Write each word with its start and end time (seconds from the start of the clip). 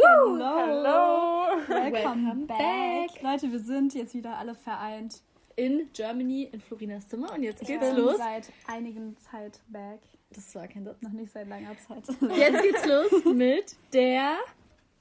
Woo! 0.00 0.38
Hello! 0.38 1.58
Welcome, 1.68 1.92
Welcome 1.92 2.46
back. 2.46 2.58
back. 2.58 3.22
Leute, 3.22 3.52
wir 3.52 3.58
sind 3.58 3.94
jetzt 3.94 4.14
wieder 4.14 4.36
alle 4.38 4.54
vereint. 4.54 5.20
In 5.56 5.90
Germany, 5.92 6.48
in 6.52 6.60
Florinas 6.60 7.08
Zimmer. 7.08 7.32
Und 7.34 7.42
jetzt 7.42 7.60
Ich 7.62 7.68
geht's 7.68 7.86
bin 7.86 7.96
los. 7.96 8.16
seit 8.16 8.50
einigen 8.66 9.16
Zeit 9.18 9.60
back. 9.68 10.00
Das 10.32 10.54
war 10.54 10.66
kein 10.68 10.84
Satz. 10.84 11.02
Noch 11.02 11.10
nicht 11.12 11.30
seit 11.32 11.48
langer 11.48 11.76
Zeit. 11.86 12.04
Jetzt 12.34 12.62
geht's 12.62 12.86
los 12.86 13.24
mit 13.34 13.76
der, 13.92 14.36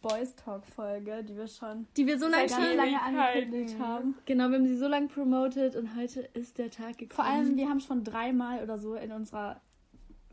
Boys 0.01 0.35
Talk 0.35 0.65
Folge, 0.65 1.23
die 1.23 1.35
wir 1.37 1.47
schon 1.47 1.85
die 1.95 2.07
wir 2.07 2.17
so 2.19 2.27
lange 2.27 2.49
schon. 2.49 2.75
lange 2.75 3.01
angekündigt 3.01 3.77
haben. 3.79 4.15
Genau, 4.25 4.49
wir 4.49 4.55
haben 4.57 4.67
sie 4.67 4.77
so 4.77 4.87
lange 4.87 5.07
promoted 5.07 5.75
und 5.75 5.95
heute 5.95 6.21
ist 6.33 6.57
der 6.57 6.71
Tag 6.71 6.97
gekommen. 6.97 7.15
Vor 7.15 7.25
allem, 7.25 7.55
wir 7.57 7.69
haben 7.69 7.79
schon 7.81 8.03
dreimal 8.03 8.63
oder 8.63 8.77
so 8.77 8.95
in 8.95 9.11
unserer 9.11 9.61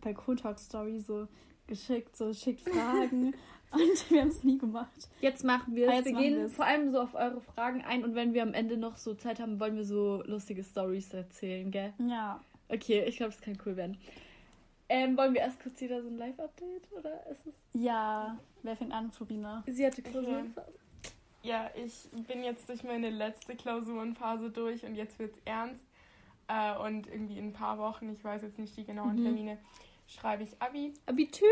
Balkon 0.01 0.37
Talk 0.37 0.59
Story 0.61 0.98
so 1.01 1.27
geschickt, 1.67 2.17
so 2.17 2.33
schickt 2.33 2.61
Fragen 2.61 3.35
und 3.73 3.80
wir 4.11 4.21
haben 4.21 4.29
es 4.29 4.43
nie 4.45 4.59
gemacht. 4.59 5.09
Jetzt 5.20 5.45
machen 5.45 5.74
wir 5.74 5.88
Ah, 5.88 5.93
es. 5.93 5.97
jetzt 6.05 6.07
Wir 6.07 6.15
gehen 6.23 6.37
wir's. 6.38 6.55
vor 6.55 6.65
allem 6.65 6.91
so 6.91 7.01
auf 7.01 7.15
eure 7.15 7.41
Fragen 7.41 7.83
ein 7.83 8.05
und 8.05 8.15
wenn 8.15 8.34
wir 8.34 8.43
am 8.43 8.55
Ende 8.55 8.77
noch 8.77 8.97
so 8.97 9.15
Zeit 9.15 9.41
haben, 9.41 9.59
wollen 9.61 9.77
wir 9.77 9.84
so 9.84 10.23
lustige 10.27 10.62
Stories 10.65 11.12
erzählen, 11.15 11.71
gell? 11.71 11.93
Ja. 11.98 12.41
Okay, 12.69 13.05
ich 13.07 13.16
glaube, 13.16 13.33
das 13.33 13.41
kann 13.41 13.57
cool 13.66 13.77
werden. 13.77 13.97
Ähm, 14.88 15.16
wollen 15.16 15.34
wir 15.34 15.41
erst 15.41 15.60
kurz 15.60 15.80
wieder 15.80 16.01
so 16.02 16.09
ein 16.09 16.16
Live-Update 16.16 16.93
oder 16.93 17.27
ist 17.30 17.45
es? 17.47 17.55
Ja. 17.73 18.38
Wer 18.62 18.77
fängt 18.77 18.93
an, 18.93 19.10
Florina? 19.10 19.65
Sie 19.66 19.85
hatte 19.85 20.01
Klausurenphase. 20.02 20.73
Ja, 21.43 21.71
ich 21.74 22.09
bin 22.27 22.43
jetzt 22.43 22.69
durch 22.69 22.83
meine 22.85 23.10
letzte 23.10 23.55
Klausurenphase 23.57 24.51
durch 24.51 24.85
und 24.85 24.95
jetzt 24.96 25.19
wird's 25.19 25.38
ernst. 25.45 25.85
Äh, 26.48 26.77
und 26.79 27.09
irgendwie 27.09 27.38
in 27.38 27.48
ein 27.48 27.52
paar 27.52 27.79
Wochen, 27.79 28.10
ich 28.12 28.23
weiß 28.23 28.43
jetzt 28.43 28.59
nicht 28.59 28.77
die 28.77 28.85
genauen 28.85 29.16
Mhm. 29.16 29.23
Termine, 29.24 29.59
schreibe 30.07 30.45
ich 30.45 30.51
Abi. 30.60 30.93
Abitur. 31.07 31.48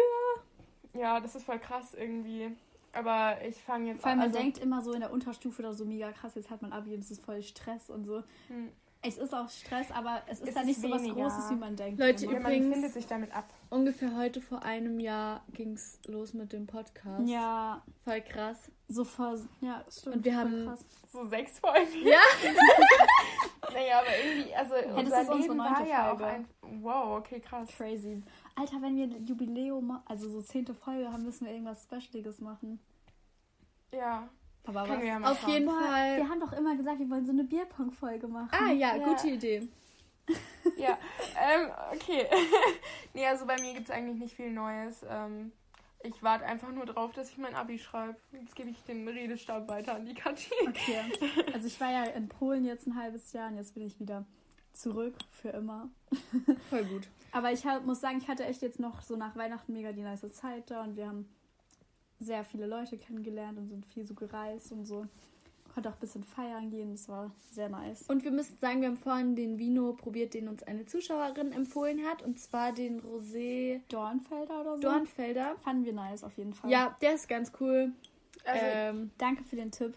Ja, 0.95 1.21
das 1.21 1.35
ist 1.35 1.45
voll 1.45 1.59
krass 1.59 1.95
irgendwie. 1.95 2.57
Aber 2.93 3.37
ich 3.45 3.57
fange 3.57 3.91
jetzt 3.91 4.03
Vor 4.03 4.11
allem, 4.11 4.19
man 4.21 4.29
also, 4.29 4.39
denkt 4.39 4.59
immer 4.59 4.81
so 4.83 4.93
in 4.93 5.01
der 5.01 5.13
Unterstufe 5.13 5.63
oder 5.63 5.75
so 5.75 5.85
mega 5.85 6.13
krass, 6.13 6.35
jetzt 6.37 6.51
hat 6.51 6.63
man 6.63 6.73
Abi 6.73 6.95
und 6.95 7.01
es 7.01 7.11
ist 7.11 7.25
voll 7.25 7.43
Stress 7.43 7.91
und 7.91 8.05
so. 8.05 8.23
hm, 8.49 8.71
Es 9.03 9.19
ist 9.19 9.35
auch 9.35 9.49
Stress, 9.51 9.91
aber 9.91 10.23
es 10.29 10.41
ist 10.41 10.49
Es 10.51 10.55
ja 10.55 10.61
ist 10.61 10.67
nicht 10.69 10.81
so 10.81 10.91
was 10.91 11.03
weniger. 11.03 11.23
Großes, 11.23 11.51
wie 11.51 11.57
man 11.57 11.75
denkt. 11.75 11.99
Leute, 11.99 12.25
immer. 12.25 12.35
ja, 12.35 12.41
man 12.41 12.53
Übrigens- 12.53 12.73
findet 12.73 12.93
sich 12.93 13.07
damit 13.09 13.35
ab. 13.35 13.53
Ungefähr 13.71 14.15
heute 14.17 14.41
vor 14.41 14.63
einem 14.63 15.01
Jahr 15.01 15.43
ging's 15.53 15.99
los 16.07 16.33
mit 16.35 16.53
dem 16.53 16.69
Podcast. 16.69 17.29
Ja, 17.29 17.83
Voll 18.05 18.21
krass. 18.21 18.71
so 18.89 19.03
vor. 19.03 19.35
Ja, 19.61 19.85
stimmt. 19.91 20.17
Und 20.17 20.25
wir 20.25 20.33
voll 20.33 20.41
haben- 20.43 20.65
krass. 20.67 20.87
So 21.13 21.27
sechs 21.27 21.59
Folgen. 21.59 22.07
Ja. 22.07 22.21
Naja, 23.73 23.99
aber 24.01 24.07
irgendwie, 24.17 24.24
also 24.73 24.89
das 24.89 25.05
unser 25.05 25.23
ist 25.23 25.29
unsere 25.29 25.39
Leben 25.39 25.59
war 25.59 25.71
neunte 25.73 25.91
ja 25.91 26.13
auch 26.13 26.19
Folge. 26.19 26.25
ein... 26.27 26.49
Wow, 26.83 27.19
okay, 27.19 27.41
krass. 27.41 27.69
Crazy. 27.77 28.23
Alter, 28.57 28.81
wenn 28.83 28.97
wir 28.97 29.05
ein 29.05 29.25
Jubiläum, 29.27 29.99
also 30.07 30.29
so 30.29 30.41
zehnte 30.43 30.75
Folge 30.75 31.11
haben, 31.13 31.23
müssen 31.25 31.47
wir 31.47 31.53
irgendwas 31.53 31.83
Specialiges 31.85 32.41
machen. 32.41 32.81
Ja, 33.93 34.29
Aber 34.67 34.89
was? 34.89 34.99
wir 35.01 35.07
ja 35.07 35.21
Auf 35.21 35.41
schauen. 35.41 35.51
jeden 35.51 35.69
Fall. 35.71 36.17
wir 36.17 36.29
haben 36.29 36.41
doch 36.41 36.53
immer 36.53 36.77
gesagt, 36.77 36.99
wir 36.99 37.09
wollen 37.11 37.25
so 37.27 37.33
eine 37.33 37.45
Bierpong-Folge 37.45 38.27
machen. 38.29 38.49
Ah 38.53 38.73
ja, 38.73 38.97
Ja. 38.97 39.05
gute 39.05 39.29
Idee. 39.29 39.69
Ja, 40.79 40.97
ähm, 41.39 41.71
okay. 41.93 42.27
nee, 43.15 43.27
also 43.27 43.45
bei 43.47 43.61
mir 43.61 43.75
gibt 43.75 43.91
es 43.91 43.95
eigentlich 43.95 44.19
nicht 44.19 44.35
viel 44.35 44.51
Neues. 44.51 45.05
Ähm, 45.07 45.53
ich 46.03 46.23
warte 46.23 46.47
einfach 46.47 46.73
nur 46.73 46.87
drauf, 46.87 47.13
dass 47.13 47.31
ich 47.31 47.37
mein 47.37 47.55
Abi 47.55 47.79
schreibe. 47.79 48.17
Jetzt 48.33 48.57
gebe 48.57 48.71
ich 48.71 48.83
den 48.85 49.07
Redestab 49.07 49.69
weiter 49.69 49.95
an 49.95 50.07
die 50.07 50.15
Kathi. 50.15 50.51
Okay. 50.67 51.03
Also 51.53 51.67
ich 51.67 51.79
war 51.81 51.91
ja 51.93 52.05
in 52.05 52.29
Polen 52.29 52.65
jetzt 52.65 52.87
ein 52.87 52.97
halbes 52.97 53.33
Jahr 53.35 53.49
und 53.51 53.57
jetzt 53.57 53.75
bin 53.75 53.87
ich 53.87 54.01
wieder 54.01 54.25
zurück 54.75 55.15
für 55.31 55.51
immer. 55.51 55.89
Voll 56.71 56.85
gut. 56.85 57.09
Aber 57.33 57.53
ich 57.53 57.67
hab, 57.67 57.85
muss 57.85 58.01
sagen, 58.01 58.19
ich 58.19 58.29
hatte 58.29 58.45
echt 58.45 58.63
jetzt 58.63 58.79
noch 58.81 59.03
so 59.03 59.17
nach 59.17 59.35
Weihnachten 59.37 59.73
mega 59.73 59.93
die 59.93 60.03
nice 60.03 60.31
Zeit 60.33 60.71
da 60.71 60.83
und 60.85 60.97
wir 60.97 61.07
haben 61.09 61.29
sehr 62.21 62.45
viele 62.45 62.67
Leute 62.67 62.97
kennengelernt 62.97 63.59
und 63.59 63.69
sind 63.69 63.87
viel 63.87 64.07
so 64.07 64.15
gereist 64.15 64.71
und 64.73 64.85
so. 64.87 65.07
Konnte 65.75 65.89
auch 65.89 65.95
ein 65.95 66.01
bisschen 66.01 66.23
feiern 66.23 66.71
gehen, 66.71 66.93
das 66.93 67.09
war 67.09 67.33
sehr 67.51 67.69
nice. 67.69 68.03
Und 68.03 68.23
wir 68.23 68.31
müssen 68.31 68.57
sagen, 68.59 68.81
wir 68.81 68.87
haben 68.89 68.97
vorhin 68.97 69.35
den 69.35 69.59
Vino 69.59 69.93
probiert, 69.95 70.33
den 70.35 70.47
uns 70.47 70.63
eine 70.63 70.87
Zuschauerin 70.87 71.51
empfohlen 71.51 72.05
hat. 72.07 72.23
Und 72.23 72.39
zwar 72.39 72.73
den 72.73 73.01
Rosé 73.03 73.81
Dornfelder 73.89 74.61
oder 74.61 74.77
so? 74.77 74.83
Dornfelder. 74.83 75.57
Fanden 75.65 75.85
wir 75.85 75.93
nice 75.93 76.23
auf 76.23 76.37
jeden 76.39 76.55
Fall. 76.55 76.71
Ja, 76.71 76.97
der 77.03 77.15
ist 77.15 77.29
ganz 77.29 77.51
cool. 77.59 77.91
Also, 78.45 78.65
ähm, 78.65 79.11
Danke 79.19 79.43
für 79.43 79.57
den 79.57 79.73
Tipp. 79.73 79.95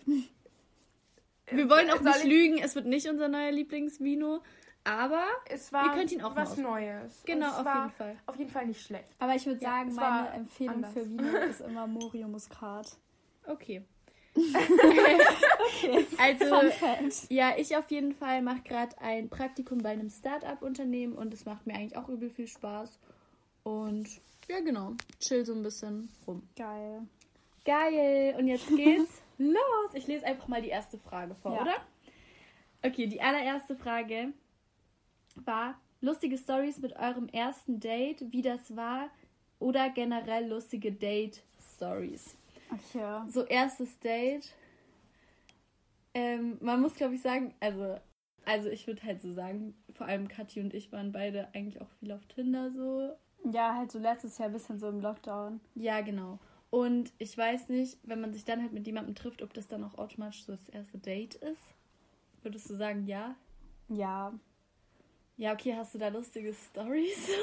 wir 1.52 1.70
wollen 1.70 1.92
auch 1.92 2.02
nicht 2.02 2.18
ich- 2.18 2.26
lügen, 2.26 2.58
es 2.58 2.74
wird 2.74 2.88
nicht 2.88 3.08
unser 3.08 3.28
neuer 3.28 3.52
Lieblingsvino. 3.52 4.40
Aber 4.88 5.24
es 5.50 5.72
war 5.74 5.86
Ihr 5.86 5.92
könnt 5.92 6.12
ihn 6.14 6.22
auch 6.22 6.36
was. 6.36 6.56
Neues. 6.58 7.22
genau, 7.26 7.50
auf 7.50 7.66
war 7.66 7.84
jeden 7.84 7.92
Fall. 7.96 8.16
Auf 8.26 8.38
jeden 8.38 8.50
Fall 8.50 8.66
nicht 8.68 8.82
schlecht. 8.82 9.10
Aber 9.20 9.36
ich 9.36 9.46
würde 9.46 9.62
Ja, 9.62 9.70
sagen, 9.72 9.94
meine 9.96 10.30
Empfehlung 10.30 10.76
anders. 10.76 10.94
für 10.94 11.10
Vino 11.10 11.28
ist 11.50 11.62
immer 11.62 11.88
Morio 11.88 12.28
Muscat. 12.28 12.96
Okay. 13.46 13.84
Okay. 14.38 16.06
Also, 16.18 17.26
ja, 17.30 17.54
ich 17.58 17.76
auf 17.76 17.90
jeden 17.92 18.14
Fall 18.14 18.42
mache 18.42 18.62
gerade 18.62 19.00
ein 19.02 19.30
Praktikum 19.30 19.80
bei 19.80 19.90
einem 19.90 20.10
Start-up-Unternehmen 20.10 21.14
und 21.14 21.34
es 21.34 21.46
macht 21.46 21.66
mir 21.68 21.74
eigentlich 21.76 21.98
auch 21.98 22.08
übel 22.10 22.30
viel 22.30 22.48
Spaß. 22.48 23.00
Und 23.64 24.08
ja, 24.48 24.60
genau, 24.62 24.94
chill 25.20 25.46
so 25.46 25.54
ein 25.54 25.64
bisschen 25.64 26.10
rum. 26.26 26.48
Geil. 26.56 27.02
Geil. 27.66 28.36
Und 28.38 28.48
jetzt 28.48 28.68
geht's 28.70 29.22
los. 29.38 29.90
Ich 29.94 30.08
lese 30.08 30.26
einfach 30.26 30.48
mal 30.48 30.62
die 30.62 30.70
erste 30.70 30.98
Frage 30.98 31.36
vor, 31.36 31.54
Ja. 31.56 31.62
oder? 31.62 31.76
Okay, 32.84 33.08
die 33.08 33.22
allererste 33.22 33.76
Frage 33.76 34.34
war 35.46 35.80
lustige 36.02 36.38
Stories 36.38 36.80
mit 36.80 36.96
eurem 36.96 37.28
ersten 37.30 37.80
Date, 37.80 38.32
wie 38.32 38.42
das 38.42 38.76
war 38.76 39.10
oder 39.60 39.90
generell 39.90 40.48
lustige 40.48 40.92
Date-Stories. 40.92 42.36
Okay. 42.72 43.22
So 43.30 43.44
erstes 43.46 44.00
Date. 44.00 44.54
Ähm, 46.14 46.58
man 46.62 46.82
muss, 46.82 46.96
glaube 46.96 47.16
ich, 47.16 47.22
sagen, 47.22 47.54
also, 47.60 48.00
also 48.46 48.70
ich 48.70 48.88
würde 48.88 49.04
halt 49.04 49.22
so 49.22 49.34
sagen, 49.34 49.76
vor 49.94 50.08
allem 50.08 50.28
Kathi 50.28 50.62
und 50.62 50.74
ich 50.74 50.92
waren 50.92 51.12
beide 51.12 51.48
eigentlich 51.54 51.82
auch 51.82 51.90
viel 52.00 52.12
auf 52.12 52.26
Tinder 52.26 52.72
so. 52.72 53.16
Ja, 53.52 53.76
halt 53.76 53.92
so 53.92 54.00
letztes 54.00 54.38
Jahr 54.38 54.50
ein 54.50 54.54
bisschen 54.54 54.80
so 54.80 54.90
im 54.90 55.00
Lockdown. 55.00 55.60
Ja, 55.76 56.02
genau. 56.02 56.40
Und 56.70 57.14
ich 57.18 57.38
weiß 57.38 57.70
nicht, 57.70 57.98
wenn 58.04 58.20
man 58.20 58.34
sich 58.34 58.44
dann 58.44 58.62
halt 58.62 58.74
mit 58.74 58.86
jemandem 58.88 59.16
trifft, 59.16 59.42
ob 59.42 59.54
das 59.54 59.68
dann 59.68 59.84
auch 59.84 59.98
automatisch 59.98 60.44
so 60.44 60.52
das 60.52 60.68
erste 60.70 60.98
Date 60.98 61.36
ist. 61.36 61.62
Würdest 62.42 62.70
du 62.70 62.76
sagen, 62.76 63.06
ja? 63.08 63.36
Ja. 63.88 64.34
Ja, 65.38 65.54
okay, 65.54 65.76
hast 65.76 65.94
du 65.94 66.00
da 66.00 66.08
lustige 66.10 66.54
Stories? 66.54 67.30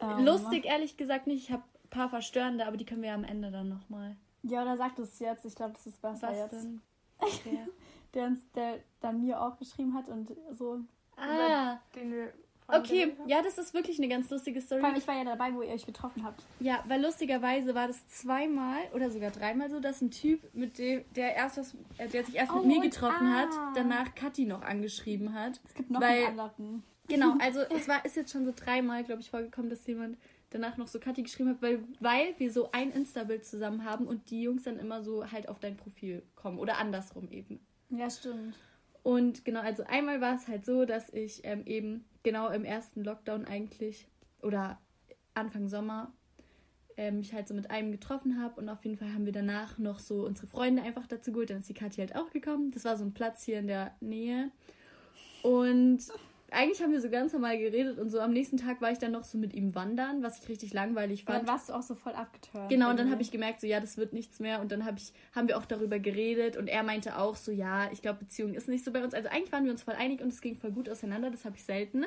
Ähm, 0.00 0.24
Lustig, 0.24 0.64
ehrlich 0.64 0.96
gesagt 0.96 1.26
nicht. 1.28 1.44
Ich 1.44 1.52
habe 1.52 1.62
ein 1.84 1.88
paar 1.90 2.08
verstörende, 2.10 2.66
aber 2.66 2.76
die 2.76 2.84
können 2.84 3.02
wir 3.02 3.14
am 3.14 3.24
Ende 3.24 3.50
dann 3.52 3.68
nochmal. 3.68 4.16
Ja, 4.42 4.62
oder 4.62 4.76
sag 4.76 4.96
das 4.96 5.18
jetzt. 5.20 5.44
Ich 5.44 5.54
glaube, 5.54 5.72
das 5.74 5.86
ist 5.86 6.02
besser 6.02 6.28
Was 6.28 6.36
jetzt. 6.36 6.52
denn? 6.52 6.82
Okay. 7.18 7.66
Der, 8.12 8.26
uns, 8.26 8.40
der 8.54 8.78
dann 9.00 9.22
mir 9.22 9.40
auch 9.40 9.56
geschrieben 9.56 9.94
hat 9.94 10.08
und 10.08 10.30
so. 10.52 10.80
ah, 11.16 11.78
Den 11.96 12.12
wir 12.12 12.32
okay. 12.68 13.14
Ja, 13.26 13.42
das 13.42 13.58
ist 13.58 13.74
wirklich 13.74 13.98
eine 13.98 14.08
ganz 14.08 14.30
lustige 14.30 14.60
Story. 14.60 14.80
Vor 14.80 14.88
allem, 14.90 14.98
ich 14.98 15.06
war 15.06 15.16
ja 15.16 15.24
dabei, 15.24 15.54
wo 15.54 15.62
ihr 15.62 15.70
euch 15.72 15.86
getroffen 15.86 16.24
habt. 16.24 16.42
Ja, 16.60 16.82
weil 16.88 17.02
lustigerweise 17.02 17.74
war 17.74 17.86
das 17.88 18.06
zweimal 18.08 18.80
oder 18.94 19.10
sogar 19.10 19.30
dreimal 19.30 19.70
so, 19.70 19.80
dass 19.80 20.00
ein 20.00 20.10
Typ, 20.10 20.42
mit 20.54 20.78
dem, 20.78 21.04
der 21.14 21.34
erst 21.34 21.58
was, 21.58 21.74
äh, 21.98 22.08
der 22.08 22.24
sich 22.24 22.36
erst 22.36 22.52
mit 22.52 22.62
Oh, 22.62 22.66
mir 22.66 22.76
und- 22.76 22.82
getroffen 22.82 23.26
ah. 23.26 23.36
hat, 23.42 23.76
danach 23.76 24.14
Kathi 24.14 24.44
noch 24.46 24.62
angeschrieben 24.62 25.34
hat. 25.34 25.60
Es 25.64 25.74
gibt 25.74 25.90
noch 25.90 26.00
Weil- 26.00 26.26
einen 26.26 26.40
anderen. 26.40 26.82
Genau, 27.08 27.34
also 27.40 27.60
es 27.60 27.86
war 27.86 28.04
ist 28.04 28.16
jetzt 28.16 28.32
schon 28.32 28.46
so 28.46 28.52
dreimal, 28.56 29.04
glaube 29.04 29.20
ich, 29.20 29.30
vorgekommen, 29.30 29.68
dass 29.68 29.86
jemand 29.86 30.16
danach 30.50 30.76
noch 30.76 30.86
so 30.88 30.98
Kathi 31.00 31.22
geschrieben 31.22 31.50
hat, 31.50 31.60
weil, 31.62 31.82
weil 32.00 32.34
wir 32.38 32.50
so 32.50 32.70
ein 32.72 32.92
Insta-Bild 32.92 33.44
zusammen 33.44 33.84
haben 33.84 34.06
und 34.06 34.30
die 34.30 34.42
Jungs 34.42 34.62
dann 34.62 34.78
immer 34.78 35.02
so 35.02 35.30
halt 35.30 35.48
auf 35.48 35.58
dein 35.58 35.76
Profil 35.76 36.22
kommen 36.36 36.58
oder 36.58 36.78
andersrum 36.78 37.28
eben. 37.30 37.60
Ja, 37.90 38.08
stimmt. 38.08 38.54
Und 39.04 39.44
genau, 39.44 39.60
also 39.60 39.84
einmal 39.84 40.22
war 40.22 40.34
es 40.34 40.48
halt 40.48 40.64
so, 40.64 40.86
dass 40.86 41.10
ich 41.10 41.42
ähm, 41.44 41.62
eben 41.66 42.06
genau 42.22 42.48
im 42.48 42.64
ersten 42.64 43.04
Lockdown 43.04 43.44
eigentlich 43.44 44.08
oder 44.42 44.80
Anfang 45.34 45.68
Sommer 45.68 46.10
ähm, 46.96 47.18
mich 47.18 47.34
halt 47.34 47.46
so 47.46 47.52
mit 47.52 47.70
einem 47.70 47.92
getroffen 47.92 48.40
habe 48.42 48.58
und 48.58 48.68
auf 48.70 48.82
jeden 48.82 48.96
Fall 48.96 49.12
haben 49.12 49.26
wir 49.26 49.32
danach 49.32 49.76
noch 49.76 49.98
so 49.98 50.24
unsere 50.24 50.46
Freunde 50.46 50.82
einfach 50.82 51.06
dazu 51.06 51.32
geholt. 51.32 51.50
Dann 51.50 51.58
ist 51.58 51.68
die 51.68 51.74
Kathi 51.74 52.00
halt 52.00 52.16
auch 52.16 52.30
gekommen. 52.30 52.70
Das 52.70 52.86
war 52.86 52.96
so 52.96 53.04
ein 53.04 53.12
Platz 53.12 53.44
hier 53.44 53.58
in 53.58 53.66
der 53.66 53.94
Nähe. 54.00 54.50
Und 55.42 56.00
eigentlich 56.54 56.82
haben 56.82 56.92
wir 56.92 57.00
so 57.00 57.10
ganz 57.10 57.32
normal 57.32 57.58
geredet 57.58 57.98
und 57.98 58.10
so 58.10 58.20
am 58.20 58.32
nächsten 58.32 58.56
Tag 58.56 58.80
war 58.80 58.90
ich 58.90 58.98
dann 58.98 59.12
noch 59.12 59.24
so 59.24 59.38
mit 59.38 59.52
ihm 59.54 59.74
wandern, 59.74 60.22
was 60.22 60.42
ich 60.42 60.48
richtig 60.48 60.72
langweilig 60.72 61.20
Und 61.20 61.28
dann 61.28 61.36
fand. 61.38 61.48
warst 61.48 61.68
du 61.68 61.72
auch 61.74 61.82
so 61.82 61.94
voll 61.94 62.12
abgeturnt. 62.14 62.68
Genau, 62.68 62.90
und 62.90 62.98
dann 62.98 63.10
habe 63.10 63.22
ich 63.22 63.30
gemerkt, 63.30 63.60
so 63.60 63.66
ja, 63.66 63.80
das 63.80 63.96
wird 63.96 64.12
nichts 64.12 64.40
mehr. 64.40 64.60
Und 64.60 64.72
dann 64.72 64.84
hab 64.84 64.96
ich, 64.96 65.12
haben 65.34 65.48
wir 65.48 65.58
auch 65.58 65.66
darüber 65.66 65.98
geredet 65.98 66.56
und 66.56 66.68
er 66.68 66.82
meinte 66.82 67.18
auch 67.18 67.36
so, 67.36 67.52
ja, 67.52 67.90
ich 67.92 68.02
glaube, 68.02 68.20
Beziehung 68.20 68.54
ist 68.54 68.68
nicht 68.68 68.84
so 68.84 68.92
bei 68.92 69.02
uns. 69.04 69.14
Also 69.14 69.28
eigentlich 69.28 69.52
waren 69.52 69.64
wir 69.64 69.72
uns 69.72 69.82
voll 69.82 69.94
einig 69.94 70.20
und 70.20 70.28
es 70.28 70.40
ging 70.40 70.56
voll 70.56 70.70
gut 70.70 70.88
auseinander, 70.88 71.30
das 71.30 71.44
habe 71.44 71.56
ich 71.56 71.64
selten. 71.64 72.04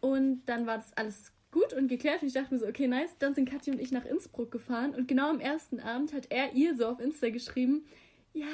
Und 0.00 0.42
dann 0.46 0.66
war 0.66 0.76
das 0.76 0.92
alles 0.96 1.32
gut 1.50 1.72
und 1.72 1.88
geklärt 1.88 2.22
und 2.22 2.28
ich 2.28 2.34
dachte 2.34 2.52
mir 2.52 2.60
so, 2.60 2.66
okay, 2.66 2.86
nice. 2.86 3.16
Dann 3.18 3.34
sind 3.34 3.48
Kathi 3.48 3.70
und 3.70 3.80
ich 3.80 3.90
nach 3.90 4.04
Innsbruck 4.04 4.50
gefahren 4.50 4.94
und 4.94 5.08
genau 5.08 5.30
am 5.30 5.40
ersten 5.40 5.80
Abend 5.80 6.12
hat 6.12 6.26
er 6.30 6.52
ihr 6.52 6.76
so 6.76 6.86
auf 6.86 7.00
Insta 7.00 7.30
geschrieben, 7.30 7.86
ja, 8.34 8.46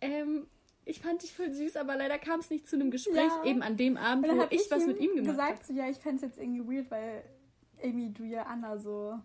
ähm, 0.00 0.46
ich 0.84 1.00
fand 1.00 1.22
dich 1.22 1.32
voll 1.34 1.50
süß, 1.52 1.76
aber 1.76 1.96
leider 1.96 2.18
kam 2.18 2.40
es 2.40 2.50
nicht 2.50 2.68
zu 2.68 2.76
einem 2.76 2.90
Gespräch, 2.90 3.16
Ja. 3.16 3.44
eben 3.44 3.62
an 3.62 3.76
dem 3.76 3.96
Abend, 3.96 4.28
wo 4.28 4.38
hab 4.40 4.52
ich, 4.52 4.70
was 4.70 4.86
mit 4.86 4.98
ihm 5.00 5.14
gemacht 5.16 5.38
habe. 5.38 5.52
gesagt, 5.52 5.66
so, 5.66 5.72
ja, 5.72 5.88
ich 5.88 5.98
fände 5.98 6.16
es 6.16 6.22
jetzt 6.22 6.38
irgendwie 6.38 6.76
weird, 6.76 6.90
weil 6.90 7.24
irgendwie 7.82 8.10
du 8.10 8.24
ja 8.24 8.42
Anna 8.44 8.76
so 8.78 9.18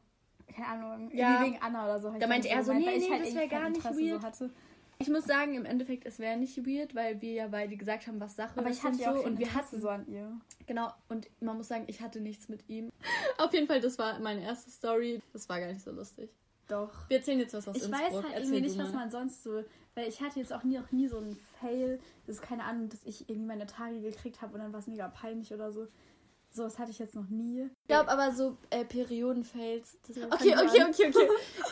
keine 0.53 0.67
Ahnung, 0.67 1.11
Ja. 1.13 1.43
wegen 1.45 1.57
Anna 1.61 1.85
oder 1.85 1.99
so. 1.99 2.11
ich 2.11 2.19
Da 2.19 2.27
meinte 2.27 2.49
er 2.49 2.63
so, 2.63 2.71
gemeint, 2.73 2.87
nee, 2.87 2.95
ich 2.95 3.03
nee, 3.03 3.09
halt 3.11 3.21
das 3.21 3.27
irgendwie 3.29 3.51
wär 3.51 3.59
gar 3.59 3.69
nicht 3.69 3.77
Interesse 3.85 3.99
weird. 4.23 4.35
So. 4.35 4.49
Ich 5.01 5.07
muss 5.09 5.23
sagen, 5.25 5.53
im 5.53 5.63
Endeffekt, 5.65 6.05
es 6.05 6.19
wäre 6.19 6.35
nicht 6.37 6.57
weird, 6.65 6.93
weil 6.95 7.21
wir 7.21 7.31
ja 7.33 7.47
beide 7.47 7.77
gesagt 7.77 8.07
haben, 8.07 8.19
was 8.19 8.35
Sache 8.35 8.59
Aber 8.59 8.69
ist 8.69 8.79
ich 8.79 8.83
hatte 8.83 9.11
und 9.11 9.17
so. 9.19 9.23
und 9.25 9.39
wir 9.39 9.53
hatten 9.53 9.79
so 9.79 9.87
an 9.89 10.05
ihr. 10.07 10.29
Genau, 10.65 10.91
und 11.07 11.29
man 11.39 11.55
muss 11.55 11.67
sagen, 11.69 11.85
ich 11.87 12.01
hatte 12.01 12.19
nichts 12.19 12.49
mit 12.49 12.67
ihm. 12.67 12.89
Auf 13.37 13.53
jeden 13.53 13.67
Fall, 13.67 13.79
das 13.79 13.97
war 13.99 14.19
meine 14.19 14.41
erste 14.43 14.69
Story. 14.71 15.21
Das 15.33 15.47
war 15.47 15.59
gar 15.59 15.67
nicht 15.67 15.81
so 15.81 15.91
lustig. 15.91 16.29
Doch. 16.69 17.09
Wir 17.09 17.17
erzählen 17.17 17.39
jetzt 17.39 17.53
was 17.53 17.67
aus 17.67 17.75
Ich 17.75 17.83
Innsbruck. 17.83 18.01
weiß 18.01 18.13
halt 18.13 18.25
Erzähl 18.25 18.41
irgendwie 18.43 18.61
nicht, 18.61 18.77
was 18.77 18.93
man 18.93 19.09
sonst 19.11 19.43
so. 19.43 19.63
Weil 19.95 20.07
ich 20.07 20.21
hatte 20.21 20.39
jetzt 20.39 20.53
auch 20.53 20.63
nie, 20.63 20.79
auch 20.79 20.91
nie 20.91 21.07
so 21.07 21.17
einen 21.17 21.35
Fail. 21.59 21.99
Das 22.25 22.37
ist 22.37 22.41
keine 22.41 22.63
Ahnung, 22.63 22.89
dass 22.89 23.03
ich 23.05 23.27
irgendwie 23.29 23.47
meine 23.47 23.65
Tage 23.65 23.99
gekriegt 24.01 24.41
habe 24.41 24.53
und 24.53 24.59
dann 24.59 24.71
war 24.71 24.79
es 24.79 24.87
mega 24.87 25.07
peinlich 25.09 25.53
oder 25.53 25.71
so. 25.71 25.87
So, 26.51 26.63
das 26.63 26.79
hatte 26.79 26.91
ich 26.91 26.99
jetzt 26.99 27.15
noch 27.15 27.27
nie. 27.29 27.63
Ich 27.81 27.87
glaube 27.87 28.09
aber 28.09 28.31
so 28.31 28.57
äh, 28.69 28.85
Periodenfails. 28.85 29.97
Okay, 30.09 30.55
okay, 30.55 30.83
okay, 30.89 31.07
okay. 31.09 31.27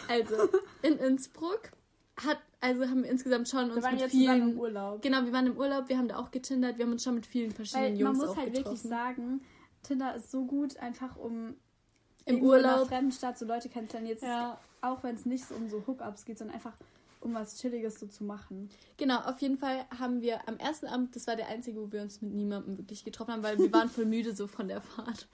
Also, 0.08 0.50
in 0.84 0.98
Innsbruck 0.98 1.72
hat, 2.26 2.38
also 2.62 2.84
haben 2.88 3.04
wir 3.04 3.10
insgesamt 3.10 3.48
schon 3.50 3.68
Wir 3.70 3.76
uns 3.76 3.84
waren 3.84 3.94
mit 3.94 4.02
jetzt 4.02 4.12
zusammen 4.12 4.42
im 4.42 4.48
vielen. 4.50 4.58
Urlaub. 4.60 5.02
Genau, 5.02 5.24
wir 5.24 5.34
waren 5.34 5.48
im 5.48 5.58
Urlaub, 5.58 5.90
wir 5.90 5.98
haben 5.98 6.08
da 6.08 6.18
auch 6.18 6.32
getindert, 6.32 6.78
wir 6.78 6.86
haben 6.86 6.92
uns 6.92 7.04
schon 7.04 7.16
mit 7.16 7.26
vielen 7.26 7.52
verschiedenen 7.52 7.94
Weil 7.94 8.00
Jungs 8.00 8.18
man 8.18 8.28
muss 8.28 8.38
halt 8.38 8.56
wirklich 8.56 8.82
sagen, 8.82 9.42
Tinder 9.84 10.16
ist 10.16 10.32
so 10.32 10.46
gut, 10.46 10.78
einfach 10.78 11.16
um 11.18 11.56
Im 12.26 12.36
irgendwo 12.36 12.54
in 12.54 12.64
einer 12.66 12.74
Urlaub. 12.76 12.88
fremden 12.90 13.12
Stadt 13.12 13.38
so 13.38 13.46
Leute 13.46 13.70
kennenzulernen. 13.70 14.10
Jetzt 14.10 14.24
Ja. 14.24 14.60
Auch 14.82 15.04
wenn 15.04 15.16
es 15.16 15.26
nicht 15.26 15.46
so 15.46 15.56
um 15.56 15.70
so 15.70 15.84
Hookups 15.88 16.26
geht, 16.26 16.38
sondern 16.38 16.56
einfach 16.56 16.74
um 17.20 17.34
was 17.34 17.58
Chilliges 17.60 18.00
so 18.00 18.06
zu 18.08 18.24
machen. 18.24 18.70
Genau, 18.98 19.20
auf 19.22 19.40
jeden 19.42 19.58
Fall 19.58 19.86
haben 20.00 20.22
wir 20.22 20.48
am 20.48 20.58
ersten 20.58 20.86
Abend, 20.86 21.16
das 21.16 21.26
war 21.28 21.36
der 21.36 21.48
einzige, 21.48 21.82
wo 21.82 21.92
wir 21.92 22.02
uns 22.02 22.22
mit 22.22 22.32
niemandem 22.34 22.78
wirklich 22.78 23.04
getroffen 23.04 23.34
haben, 23.34 23.44
weil 23.44 23.58
wir 23.58 23.72
waren 23.74 23.90
voll 23.90 24.06
müde 24.06 24.36
so 24.36 24.46
von 24.48 24.68
der 24.68 24.82
Fahrt. 24.82 25.28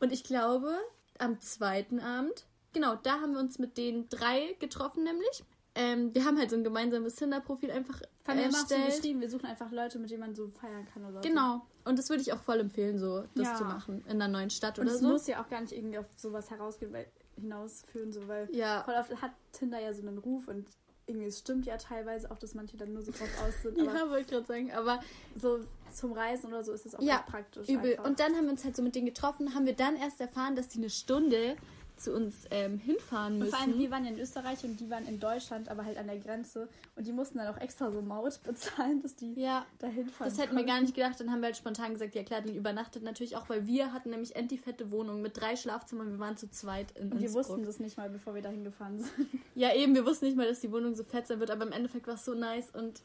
Und 0.00 0.12
ich 0.12 0.22
glaube, 0.24 0.72
am 1.18 1.40
zweiten 1.40 1.98
Abend, 1.98 2.46
genau, 2.72 2.94
da 2.96 3.20
haben 3.20 3.32
wir 3.32 3.40
uns 3.40 3.58
mit 3.58 3.76
den 3.76 4.08
drei 4.08 4.56
getroffen, 4.60 5.02
nämlich. 5.04 5.44
Ähm, 5.76 6.14
wir 6.14 6.24
haben 6.24 6.38
halt 6.38 6.50
so 6.50 6.56
ein 6.56 6.62
gemeinsames 6.62 7.16
Tinder-Profil 7.16 7.72
einfach 7.72 8.00
Haben 8.28 8.38
wir 8.38 8.46
auch 8.46 8.52
so 8.52 8.58
erstellt. 8.76 8.86
geschrieben, 8.94 9.20
wir 9.20 9.28
suchen 9.28 9.46
einfach 9.46 9.72
Leute, 9.72 9.98
mit 9.98 10.08
denen 10.08 10.20
man 10.20 10.34
so 10.36 10.46
feiern 10.50 10.84
kann 10.94 11.04
oder 11.04 11.14
so. 11.20 11.28
Genau. 11.28 11.66
Und 11.84 11.98
das 11.98 12.08
würde 12.10 12.22
ich 12.22 12.32
auch 12.32 12.40
voll 12.42 12.60
empfehlen, 12.60 12.96
so 12.96 13.24
das 13.34 13.48
Ja. 13.48 13.54
zu 13.56 13.64
machen 13.64 14.04
in 14.06 14.22
einer 14.22 14.28
neuen 14.28 14.50
Stadt 14.50 14.78
Und 14.78 14.86
oder 14.86 14.94
es 14.94 15.00
so. 15.00 15.08
muss 15.08 15.26
ja 15.26 15.42
auch 15.42 15.48
gar 15.48 15.60
nicht 15.60 15.72
irgendwie 15.72 15.98
auf 15.98 16.06
sowas 16.16 16.48
herausgehen, 16.48 16.92
weil, 16.92 17.08
hinausführen, 17.40 18.12
so, 18.12 18.26
weil 18.28 18.48
ja, 18.54 18.82
voll 18.84 18.94
oft 18.94 19.20
hat 19.22 19.32
Tinder 19.52 19.80
ja 19.80 19.92
so 19.92 20.02
einen 20.02 20.18
Ruf 20.18 20.48
und 20.48 20.66
irgendwie 21.06 21.26
es 21.26 21.38
stimmt 21.40 21.66
ja 21.66 21.76
teilweise 21.76 22.30
auch, 22.30 22.38
dass 22.38 22.54
manche 22.54 22.76
dann 22.76 22.92
nur 22.92 23.02
so 23.02 23.12
drauf 23.12 23.28
aus 23.46 23.62
sind. 23.62 23.78
Aber 23.88 23.94
ja, 23.94 24.08
wollte 24.08 24.20
ich 24.22 24.26
gerade 24.28 24.46
sagen. 24.46 24.72
Aber 24.72 25.00
so 25.36 25.60
zum 25.92 26.12
Reisen 26.12 26.46
oder 26.48 26.64
so 26.64 26.72
ist 26.72 26.86
es 26.86 26.94
auch 26.94 27.02
Ja, 27.02 27.18
praktisch. 27.18 27.68
übel. 27.68 27.92
Einfach. 27.92 28.04
Und 28.06 28.20
dann 28.20 28.34
haben 28.34 28.44
wir 28.44 28.52
uns 28.52 28.64
halt 28.64 28.74
so 28.74 28.82
mit 28.82 28.94
denen 28.94 29.06
getroffen, 29.06 29.54
haben 29.54 29.66
wir 29.66 29.74
dann 29.74 29.96
erst 29.96 30.20
erfahren, 30.20 30.56
dass 30.56 30.68
die 30.68 30.78
eine 30.78 30.90
Stunde 30.90 31.56
zu 31.96 32.12
uns 32.12 32.44
ähm, 32.50 32.78
hinfahren 32.78 33.34
Und 33.34 33.38
müssen. 33.40 33.52
vor 33.52 33.60
allem, 33.60 33.78
wir 33.78 33.90
waren 33.90 34.04
ja 34.04 34.10
in 34.10 34.18
Österreich 34.18 34.64
und 34.64 34.78
die 34.80 34.90
waren 34.90 35.06
in 35.06 35.20
Deutschland, 35.20 35.68
aber 35.68 35.84
halt 35.84 35.96
an 35.96 36.06
der 36.06 36.18
Grenze. 36.18 36.68
Und 36.96 37.06
die 37.06 37.12
mussten 37.12 37.38
dann 37.38 37.46
auch 37.48 37.58
extra 37.60 37.90
so 37.90 38.02
Maut 38.02 38.42
bezahlen, 38.42 39.00
dass 39.02 39.14
die 39.14 39.34
ja, 39.34 39.64
dahin 39.78 40.08
fahren. 40.08 40.28
Das 40.28 40.38
hätten 40.38 40.56
wir 40.56 40.64
gar 40.64 40.80
nicht 40.80 40.94
gedacht. 40.94 41.20
Dann 41.20 41.30
haben 41.30 41.40
wir 41.40 41.46
halt 41.46 41.56
spontan 41.56 41.92
gesagt, 41.92 42.14
ja 42.14 42.22
klar, 42.24 42.40
die 42.40 42.56
übernachtet 42.56 43.02
natürlich 43.02 43.36
auch, 43.36 43.48
weil 43.48 43.66
wir 43.66 43.92
hatten 43.92 44.10
nämlich 44.10 44.34
endlich 44.36 44.60
fette 44.60 44.90
Wohnung 44.90 45.22
mit 45.22 45.36
drei 45.40 45.56
Schlafzimmern. 45.56 46.10
Wir 46.10 46.18
waren 46.18 46.36
zu 46.36 46.50
zweit 46.50 46.90
in 46.96 47.04
Und 47.04 47.14
wir 47.14 47.20
Innsbruck. 47.26 47.48
wussten 47.48 47.64
das 47.64 47.78
nicht 47.78 47.96
mal, 47.96 48.10
bevor 48.10 48.34
wir 48.34 48.42
dahin 48.42 48.64
gefahren 48.64 48.98
sind. 48.98 49.28
Ja, 49.54 49.72
eben, 49.74 49.94
wir 49.94 50.04
wussten 50.04 50.26
nicht 50.26 50.36
mal, 50.36 50.48
dass 50.48 50.60
die 50.60 50.72
Wohnung 50.72 50.94
so 50.94 51.04
fett 51.04 51.26
sein 51.28 51.38
wird, 51.40 51.50
aber 51.50 51.64
im 51.64 51.72
Endeffekt 51.72 52.06
war 52.06 52.14
es 52.14 52.24
so 52.24 52.34
nice 52.34 52.70
und 52.70 53.02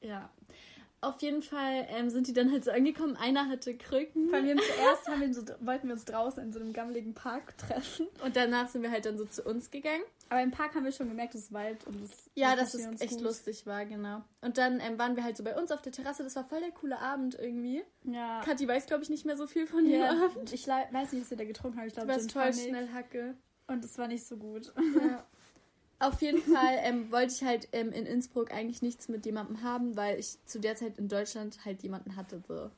ja. 0.00 0.30
Auf 1.02 1.22
jeden 1.22 1.40
Fall 1.40 1.86
ähm, 1.88 2.10
sind 2.10 2.26
die 2.26 2.34
dann 2.34 2.52
halt 2.52 2.62
so 2.64 2.70
angekommen. 2.70 3.16
Einer 3.16 3.48
hatte 3.48 3.74
Krücken. 3.74 4.32
Allem 4.34 4.46
wir 4.48 4.56
zuerst 4.58 5.08
haben 5.08 5.20
wir 5.22 5.32
so, 5.32 5.42
wollten 5.60 5.86
wir 5.88 5.94
uns 5.94 6.04
draußen 6.04 6.42
in 6.42 6.52
so 6.52 6.60
einem 6.60 6.74
gammeligen 6.74 7.14
Park 7.14 7.56
treffen. 7.56 8.06
Und 8.22 8.36
danach 8.36 8.68
sind 8.68 8.82
wir 8.82 8.90
halt 8.90 9.06
dann 9.06 9.16
so 9.16 9.24
zu 9.24 9.42
uns 9.44 9.70
gegangen. 9.70 10.02
Aber 10.28 10.42
im 10.42 10.50
Park 10.50 10.74
haben 10.74 10.84
wir 10.84 10.92
schon 10.92 11.08
gemerkt, 11.08 11.34
es 11.34 11.44
ist 11.44 11.52
Wald 11.52 11.86
und 11.86 12.02
es 12.02 12.10
Ja, 12.34 12.54
dass 12.54 12.74
es 12.74 12.86
echt 13.00 13.14
gut. 13.14 13.22
lustig 13.22 13.66
war, 13.66 13.86
genau. 13.86 14.22
Und 14.42 14.58
dann 14.58 14.78
ähm, 14.80 14.98
waren 14.98 15.16
wir 15.16 15.24
halt 15.24 15.36
so 15.38 15.42
bei 15.42 15.58
uns 15.58 15.72
auf 15.72 15.80
der 15.80 15.92
Terrasse. 15.92 16.22
Das 16.22 16.36
war 16.36 16.44
voll 16.44 16.60
der 16.60 16.70
coole 16.72 16.98
Abend 16.98 17.34
irgendwie. 17.38 17.82
Ja. 18.04 18.42
Kathi 18.44 18.68
weiß, 18.68 18.86
glaube 18.86 19.02
ich, 19.02 19.08
nicht 19.08 19.24
mehr 19.24 19.36
so 19.38 19.46
viel 19.46 19.66
von 19.66 19.82
dem 19.84 20.00
ja. 20.00 20.10
Abend. 20.10 20.52
Ich 20.52 20.68
weiß 20.68 21.12
nicht, 21.12 21.22
was 21.22 21.30
wir 21.30 21.38
da 21.38 21.44
getrunken 21.44 21.78
haben. 21.78 21.86
Ich 21.86 21.94
Du 21.94 22.00
glaube, 22.00 22.12
warst 22.12 22.30
Gin 22.30 22.42
voll 22.42 22.52
schnell 22.52 22.88
Hacke. 22.92 23.34
Und 23.66 23.84
es 23.84 23.96
war 23.96 24.06
nicht 24.08 24.26
so 24.26 24.36
gut. 24.36 24.72
Ja. 25.00 25.24
Auf 26.00 26.22
jeden 26.22 26.40
Fall 26.42 26.78
ähm, 26.82 27.12
wollte 27.12 27.34
ich 27.34 27.44
halt 27.44 27.68
ähm, 27.72 27.92
in 27.92 28.06
Innsbruck 28.06 28.52
eigentlich 28.52 28.80
nichts 28.82 29.08
mit 29.08 29.26
jemandem 29.26 29.62
haben, 29.62 29.96
weil 29.96 30.18
ich 30.18 30.38
zu 30.46 30.58
der 30.58 30.74
Zeit 30.74 30.98
in 30.98 31.08
Deutschland 31.08 31.64
halt 31.64 31.82
jemanden 31.82 32.16
hatte. 32.16 32.42
So. 32.48 32.70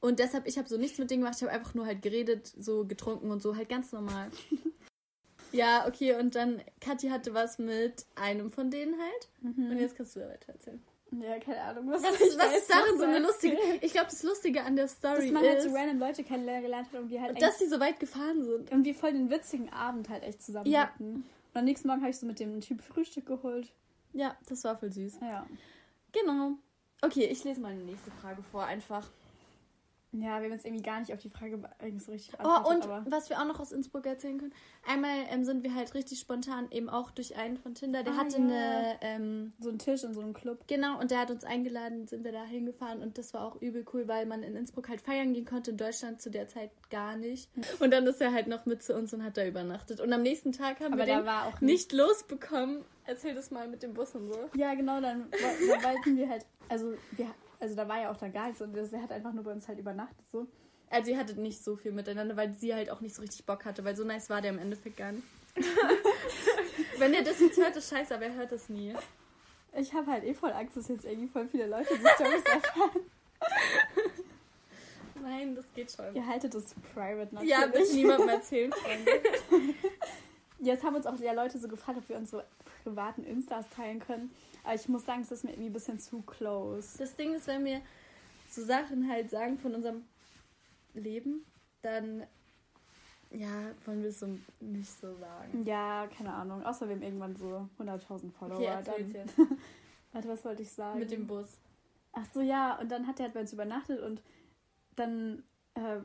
Und 0.00 0.18
deshalb, 0.18 0.46
ich 0.46 0.56
habe 0.56 0.66
so 0.68 0.76
nichts 0.78 0.98
mit 0.98 1.10
denen 1.10 1.20
gemacht. 1.22 1.36
Ich 1.36 1.42
habe 1.42 1.52
einfach 1.52 1.74
nur 1.74 1.84
halt 1.86 2.00
geredet, 2.00 2.50
so 2.58 2.86
getrunken 2.86 3.30
und 3.30 3.42
so, 3.42 3.56
halt 3.56 3.68
ganz 3.68 3.92
normal. 3.92 4.30
ja, 5.52 5.86
okay, 5.86 6.14
und 6.18 6.34
dann, 6.34 6.62
Kathi 6.80 7.08
hatte 7.08 7.34
was 7.34 7.58
mit 7.58 8.06
einem 8.14 8.50
von 8.50 8.70
denen 8.70 8.94
halt. 8.98 9.28
Und 9.42 9.78
jetzt 9.78 9.96
kannst 9.96 10.16
du 10.16 10.20
da 10.20 10.28
weiter 10.28 10.52
erzählen. 10.52 10.82
Ja, 11.12 11.38
keine 11.38 11.60
Ahnung. 11.60 11.90
Was, 11.90 12.02
Was 12.02 12.20
ist, 12.20 12.38
was 12.38 12.56
ist 12.56 12.68
darin 12.70 12.98
so 12.98 13.04
eine 13.04 13.18
lustige... 13.20 13.56
Ich 13.80 13.92
glaube, 13.92 14.08
das 14.10 14.22
Lustige 14.22 14.64
an 14.64 14.76
der 14.76 14.88
Story 14.88 15.22
Dass 15.22 15.30
man 15.30 15.44
halt 15.44 15.58
ist, 15.58 15.68
so 15.68 15.74
random 15.74 15.98
Leute 15.98 16.24
kennengelernt 16.24 16.88
hat 16.92 17.00
und 17.00 17.10
wir 17.10 17.20
halt 17.22 17.40
dass 17.40 17.50
echt 17.52 17.60
die 17.60 17.66
so 17.66 17.78
weit 17.80 18.00
gefahren 18.00 18.42
sind. 18.42 18.70
irgendwie 18.70 18.92
voll 18.92 19.12
den 19.12 19.30
witzigen 19.30 19.72
Abend 19.72 20.08
halt 20.08 20.24
echt 20.24 20.42
zusammen 20.42 20.66
Ja. 20.66 20.88
hatten. 20.88 21.24
Und 21.56 21.60
am 21.60 21.64
nächsten 21.64 21.88
Morgen 21.88 22.02
habe 22.02 22.10
ich 22.10 22.18
so 22.18 22.26
mit 22.26 22.38
dem 22.38 22.60
Typ 22.60 22.82
Frühstück 22.82 23.24
geholt. 23.24 23.72
Ja, 24.12 24.36
das 24.46 24.62
war 24.64 24.76
voll 24.76 24.92
süß. 24.92 25.20
Ja. 25.22 25.46
Genau. 26.12 26.58
Okay, 27.00 27.24
ich 27.24 27.44
lese 27.44 27.62
mal 27.62 27.74
die 27.74 27.82
nächste 27.82 28.10
Frage 28.10 28.42
vor, 28.42 28.66
einfach. 28.66 29.08
Ja, 30.20 30.38
wir 30.38 30.44
haben 30.46 30.52
jetzt 30.52 30.64
irgendwie 30.64 30.82
gar 30.82 31.00
nicht 31.00 31.12
auf 31.12 31.20
die 31.20 31.28
Frage 31.30 31.60
so 31.98 32.12
richtig 32.12 32.34
Oh, 32.42 32.68
und 32.70 32.88
was 33.10 33.28
wir 33.30 33.40
auch 33.40 33.44
noch 33.46 33.60
aus 33.60 33.72
Innsbruck 33.72 34.06
erzählen 34.06 34.38
können. 34.38 34.52
Einmal 34.86 35.16
ähm, 35.30 35.44
sind 35.44 35.62
wir 35.62 35.74
halt 35.74 35.94
richtig 35.94 36.18
spontan 36.20 36.68
eben 36.70 36.88
auch 36.88 37.10
durch 37.10 37.36
einen 37.36 37.56
von 37.56 37.74
Tinder. 37.74 38.02
Der 38.02 38.14
Ah, 38.14 38.16
hatte 38.18 38.38
ja. 38.38 38.44
eine, 38.44 38.96
ähm, 39.00 39.52
so 39.60 39.68
ein 39.70 39.78
Tisch 39.78 40.04
in 40.04 40.14
so 40.14 40.20
einem 40.20 40.32
Club. 40.34 40.60
genau, 40.66 40.98
und 41.00 41.10
der 41.10 41.20
hat 41.20 41.30
uns 41.30 41.44
eingeladen, 41.44 42.06
sind 42.06 42.24
wir 42.24 42.32
da 42.32 42.44
hingefahren 42.44 43.02
und 43.02 43.18
das 43.18 43.34
war 43.34 43.44
auch 43.44 43.60
übel 43.60 43.84
cool, 43.92 44.08
weil 44.08 44.26
man 44.26 44.42
in 44.42 44.56
Innsbruck 44.56 44.88
halt 44.88 45.00
feiern 45.00 45.32
gehen 45.34 45.44
konnte, 45.44 45.70
in 45.72 45.76
Deutschland 45.76 46.20
zu 46.22 46.30
der 46.30 46.48
Zeit 46.48 46.70
gar 46.90 47.16
nicht. 47.16 47.50
Und 47.80 47.90
dann 47.92 48.06
ist 48.06 48.20
er 48.20 48.32
halt 48.32 48.46
noch 48.46 48.66
mit 48.66 48.82
zu 48.82 48.94
uns 48.94 49.12
und 49.12 49.22
hat 49.24 49.36
da 49.36 49.46
übernachtet. 49.46 50.00
Und 50.00 50.12
am 50.12 50.22
nächsten 50.22 50.52
Tag 50.52 50.80
haben 50.80 50.94
Aber 50.94 51.06
wir 51.06 51.16
den 51.16 51.26
war 51.26 51.46
auch 51.46 51.60
nicht 51.60 51.92
losbekommen. 51.92 52.84
Erzähl 53.04 53.34
das 53.34 53.50
mal 53.50 53.68
mit 53.68 53.82
dem 53.82 53.94
Bus 53.94 54.14
und 54.14 54.28
so. 54.28 54.38
Ja, 54.56 54.74
genau, 54.74 55.00
dann, 55.00 55.28
dann 55.30 55.82
wollten 55.84 56.16
wir 56.16 56.28
halt, 56.28 56.44
also 56.68 56.94
wir, 57.12 57.26
also 57.66 57.74
da 57.74 57.88
war 57.88 58.00
ja 58.00 58.12
auch 58.12 58.16
da 58.16 58.28
gar 58.28 58.46
nichts 58.46 58.62
und 58.62 58.76
er 58.76 59.02
hat 59.02 59.10
einfach 59.10 59.32
nur 59.32 59.42
bei 59.42 59.50
uns 59.50 59.66
halt 59.66 59.80
übernachtet 59.80 60.24
so. 60.30 60.46
Also 60.88 61.10
ihr 61.10 61.18
hattet 61.18 61.36
nicht 61.36 61.64
so 61.64 61.74
viel 61.74 61.90
miteinander, 61.90 62.36
weil 62.36 62.54
sie 62.54 62.72
halt 62.72 62.90
auch 62.90 63.00
nicht 63.00 63.14
so 63.14 63.20
richtig 63.20 63.44
Bock 63.44 63.64
hatte, 63.64 63.84
weil 63.84 63.96
so 63.96 64.04
nice 64.04 64.30
war 64.30 64.40
der 64.40 64.52
im 64.52 64.58
Endeffekt 64.60 64.96
gar 64.96 65.10
nicht. 65.10 65.26
Wenn 66.98 67.12
ihr 67.12 67.24
das 67.24 67.40
jetzt 67.40 67.58
hört, 67.58 67.74
ist 67.74 67.90
scheiße, 67.90 68.14
aber 68.14 68.26
er 68.26 68.34
hört 68.34 68.52
es 68.52 68.68
nie. 68.68 68.94
Ich 69.76 69.92
habe 69.92 70.10
halt 70.10 70.22
eh 70.22 70.32
voll 70.32 70.52
Angst, 70.52 70.76
dass 70.76 70.86
jetzt 70.86 71.04
irgendwie 71.04 71.26
voll 71.26 71.48
viele 71.48 71.66
Leute 71.66 71.92
die 71.92 72.06
Storys 72.06 72.44
erfahren. 72.52 73.00
Nein, 75.20 75.56
das 75.56 75.64
geht 75.74 75.90
schon. 75.90 76.14
Ihr 76.14 76.24
haltet 76.24 76.54
das 76.54 76.72
private 76.94 77.34
natürlich. 77.34 77.50
Ja, 77.50 77.66
bitte 77.66 77.92
niemandem 77.92 78.28
erzählen, 78.28 78.72
Freunde. 78.72 79.10
Jetzt 80.58 80.84
haben 80.84 80.96
uns 80.96 81.06
auch 81.06 81.18
ja 81.18 81.32
Leute 81.32 81.58
so 81.58 81.68
gefragt, 81.68 81.98
ob 81.98 82.08
wir 82.08 82.16
unsere 82.16 82.46
privaten 82.82 83.24
Instas 83.24 83.68
teilen 83.68 84.00
können. 84.00 84.30
Aber 84.64 84.74
ich 84.74 84.88
muss 84.88 85.04
sagen, 85.04 85.22
es 85.22 85.30
ist 85.30 85.44
mir 85.44 85.50
irgendwie 85.50 85.70
ein 85.70 85.74
bisschen 85.74 85.98
zu 85.98 86.22
close. 86.22 86.98
Das 86.98 87.14
Ding 87.16 87.34
ist, 87.34 87.46
wenn 87.46 87.64
wir 87.64 87.80
so 88.48 88.64
Sachen 88.64 89.08
halt 89.08 89.30
sagen 89.30 89.58
von 89.58 89.74
unserem 89.74 90.04
Leben, 90.94 91.44
dann 91.82 92.26
ja, 93.30 93.72
wollen 93.84 94.02
wir 94.02 94.10
es 94.10 94.20
so 94.20 94.28
nicht 94.60 94.90
so 94.90 95.14
sagen. 95.16 95.64
Ja, 95.64 96.06
keine 96.16 96.32
Ahnung. 96.32 96.64
Außer 96.64 96.88
wir 96.88 96.94
haben 96.94 97.02
irgendwann 97.02 97.36
so 97.36 97.68
100.000 97.78 98.30
Follower. 98.32 98.58
Okay, 98.58 98.82
dann, 98.84 99.12
jetzt. 99.12 99.38
warte, 100.12 100.28
was 100.28 100.44
wollte 100.44 100.62
ich 100.62 100.72
sagen? 100.72 100.98
Mit 100.98 101.10
dem 101.10 101.26
Bus. 101.26 101.58
Ach 102.12 102.24
so, 102.32 102.40
ja. 102.40 102.78
Und 102.78 102.90
dann 102.90 103.06
hat 103.06 103.18
er 103.18 103.24
halt 103.24 103.34
bei 103.34 103.40
uns 103.40 103.52
übernachtet 103.52 104.00
und 104.00 104.22
dann 104.94 105.42
äh, 105.74 105.98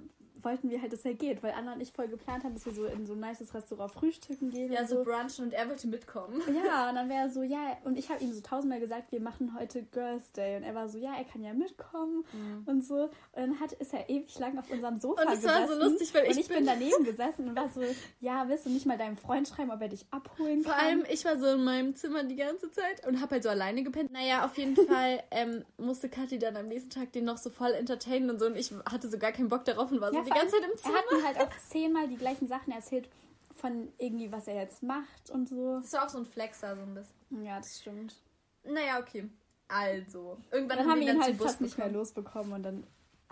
wollten 0.43 0.69
wir 0.69 0.81
halt, 0.81 0.93
dass 0.93 1.05
er 1.05 1.13
geht, 1.13 1.41
weil 1.43 1.53
Anna 1.57 1.73
und 1.73 1.81
ich 1.81 1.91
voll 1.91 2.07
geplant 2.07 2.43
haben, 2.43 2.53
dass 2.53 2.65
wir 2.65 2.73
so 2.73 2.85
in 2.85 3.05
so 3.05 3.13
ein 3.13 3.19
nices 3.19 3.53
Restaurant 3.53 3.91
frühstücken 3.91 4.49
gehen. 4.49 4.71
Ja, 4.71 4.81
und 4.81 4.89
so 4.89 5.03
brunchen 5.03 5.45
und 5.45 5.53
er 5.53 5.67
wollte 5.69 5.87
mitkommen. 5.87 6.41
Ja, 6.65 6.89
und 6.89 6.95
dann 6.95 7.09
wäre 7.09 7.21
er 7.23 7.29
so, 7.29 7.41
ja, 7.43 7.77
und 7.83 7.97
ich 7.97 8.09
habe 8.09 8.23
ihm 8.23 8.33
so 8.33 8.41
tausendmal 8.41 8.79
gesagt, 8.79 9.11
wir 9.11 9.19
machen 9.21 9.55
heute 9.59 9.83
Girls 9.83 10.31
Day. 10.31 10.57
Und 10.57 10.63
er 10.63 10.75
war 10.75 10.89
so, 10.89 10.97
ja, 10.97 11.13
er 11.17 11.23
kann 11.23 11.43
ja 11.43 11.53
mitkommen 11.53 12.23
und 12.65 12.85
so. 12.85 13.03
Und 13.03 13.09
dann 13.35 13.59
hat, 13.59 13.71
ist 13.73 13.93
er 13.93 14.09
ewig 14.09 14.37
lang 14.39 14.57
auf 14.59 14.69
unserem 14.69 14.97
Sofa 14.97 15.21
Und 15.23 15.29
es 15.29 15.41
gesessen. 15.41 15.59
war 15.61 15.67
so 15.67 15.83
lustig, 15.83 16.13
weil 16.13 16.23
und 16.25 16.31
ich 16.31 16.37
ich 16.39 16.47
bin, 16.47 16.57
bin- 16.57 16.65
daneben 16.65 17.03
gesessen 17.03 17.49
und 17.49 17.55
war 17.55 17.69
so, 17.69 17.81
ja, 18.19 18.47
willst 18.47 18.65
du 18.65 18.69
nicht 18.69 18.85
mal 18.85 18.97
deinem 18.97 19.17
Freund 19.17 19.47
schreiben, 19.47 19.71
ob 19.71 19.81
er 19.81 19.89
dich 19.89 20.05
abholen 20.11 20.63
Vor 20.63 20.73
kann? 20.73 20.85
allem, 20.85 21.03
ich 21.09 21.23
war 21.25 21.37
so 21.37 21.47
in 21.47 21.63
meinem 21.63 21.95
Zimmer 21.95 22.23
die 22.23 22.35
ganze 22.35 22.71
Zeit 22.71 23.05
und 23.07 23.21
habe 23.21 23.31
halt 23.35 23.43
so 23.43 23.49
alleine 23.49 23.83
gepennt. 23.83 24.11
Naja, 24.11 24.45
auf 24.45 24.57
jeden 24.57 24.75
Fall 24.75 25.21
ähm, 25.31 25.63
musste 25.77 26.09
Kathi 26.09 26.39
dann 26.39 26.55
am 26.57 26.67
nächsten 26.67 26.89
Tag 26.89 27.11
den 27.13 27.25
noch 27.25 27.37
so 27.37 27.49
voll 27.49 27.71
entertainen 27.71 28.29
und 28.29 28.39
so. 28.39 28.45
Und 28.47 28.55
ich 28.57 28.71
hatte 28.89 29.09
so 29.09 29.17
gar 29.17 29.31
keinen 29.31 29.49
Bock 29.49 29.65
darauf 29.65 29.91
und 29.91 30.01
war 30.01 30.11
so 30.11 30.17
Ja, 30.17 30.23
vor 30.23 30.30
ganze 30.35 30.55
Zeit 30.59 30.69
im 30.69 30.77
Zimmer. 30.77 30.95
Er 30.95 30.99
hat 31.01 31.11
mir 31.11 31.23
halt 31.27 31.37
auch 31.39 31.57
zehnmal 31.69 32.07
die 32.07 32.17
gleichen 32.17 32.47
Sachen 32.47 32.71
erzählt 32.73 33.09
von 33.55 33.91
irgendwie, 33.97 34.31
was 34.31 34.47
er 34.47 34.55
jetzt 34.55 34.81
macht 34.83 35.29
und 35.29 35.47
so. 35.49 35.79
Das 35.81 35.93
war 35.93 36.05
auch 36.05 36.09
so 36.09 36.17
ein 36.19 36.25
Flexer, 36.25 36.75
so 36.75 36.81
ein 36.81 36.93
bisschen. 36.93 37.45
Ja, 37.45 37.57
das 37.57 37.79
stimmt. 37.79 38.15
Naja, 38.63 38.99
okay. 38.99 39.29
Also. 39.67 40.37
Irgendwann 40.51 40.79
Dann 40.79 40.89
haben 40.89 40.99
wir 40.99 41.09
ihn 41.09 41.15
ihn 41.17 41.23
halt 41.23 41.37
Bus 41.37 41.47
fast 41.47 41.61
nicht 41.61 41.77
mehr 41.77 41.87
bekommen. 41.87 41.99
losbekommen 42.01 42.53
und 42.53 42.63
dann 42.63 42.87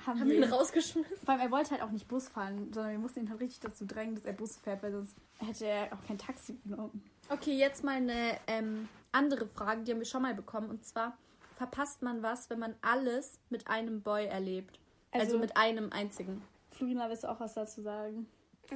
haben, 0.06 0.20
Haben 0.22 0.30
wir 0.30 0.38
ihn 0.38 0.44
rausgeschmissen? 0.52 1.18
Vor 1.18 1.34
allem, 1.34 1.42
er 1.42 1.52
wollte 1.52 1.72
halt 1.72 1.82
auch 1.82 1.92
nicht 1.92 2.08
Bus 2.08 2.30
fahren, 2.30 2.72
sondern 2.74 2.92
wir 2.94 3.00
mussten 3.00 3.20
ihn 3.22 3.30
halt 3.30 3.42
richtig 3.42 3.60
dazu 3.60 3.86
drängen, 3.86 4.16
dass 4.16 4.24
er 4.26 4.32
Bus 4.34 4.56
fährt, 4.58 4.82
weil 4.82 4.92
sonst 4.94 5.16
hätte 5.40 5.66
er 5.66 5.92
auch 5.94 6.06
kein 6.08 6.18
Taxi 6.18 6.58
genommen. 6.64 7.04
Okay, 7.28 7.54
jetzt 7.58 7.84
mal 7.84 7.98
eine 7.98 8.38
ähm, 8.48 8.88
andere 9.12 9.46
Frage, 9.48 9.84
die 9.84 9.92
haben 9.92 10.00
wir 10.00 10.06
schon 10.06 10.22
mal 10.22 10.34
bekommen. 10.34 10.70
Und 10.70 10.86
zwar, 10.86 11.18
verpasst 11.58 12.02
man 12.02 12.24
was, 12.24 12.50
wenn 12.50 12.60
man 12.60 12.76
alles 12.82 13.40
mit 13.50 13.68
einem 13.68 14.02
Boy 14.02 14.26
erlebt? 14.26 14.80
Also, 15.12 15.26
Also- 15.26 15.40
mit 15.40 15.58
einem 15.58 15.92
einzigen. 15.92 16.42
Florina, 16.80 17.10
willst 17.10 17.26
du 17.26 17.30
auch 17.30 17.42
was 17.42 17.54
dazu 17.56 17.82
sagen? 17.82 18.26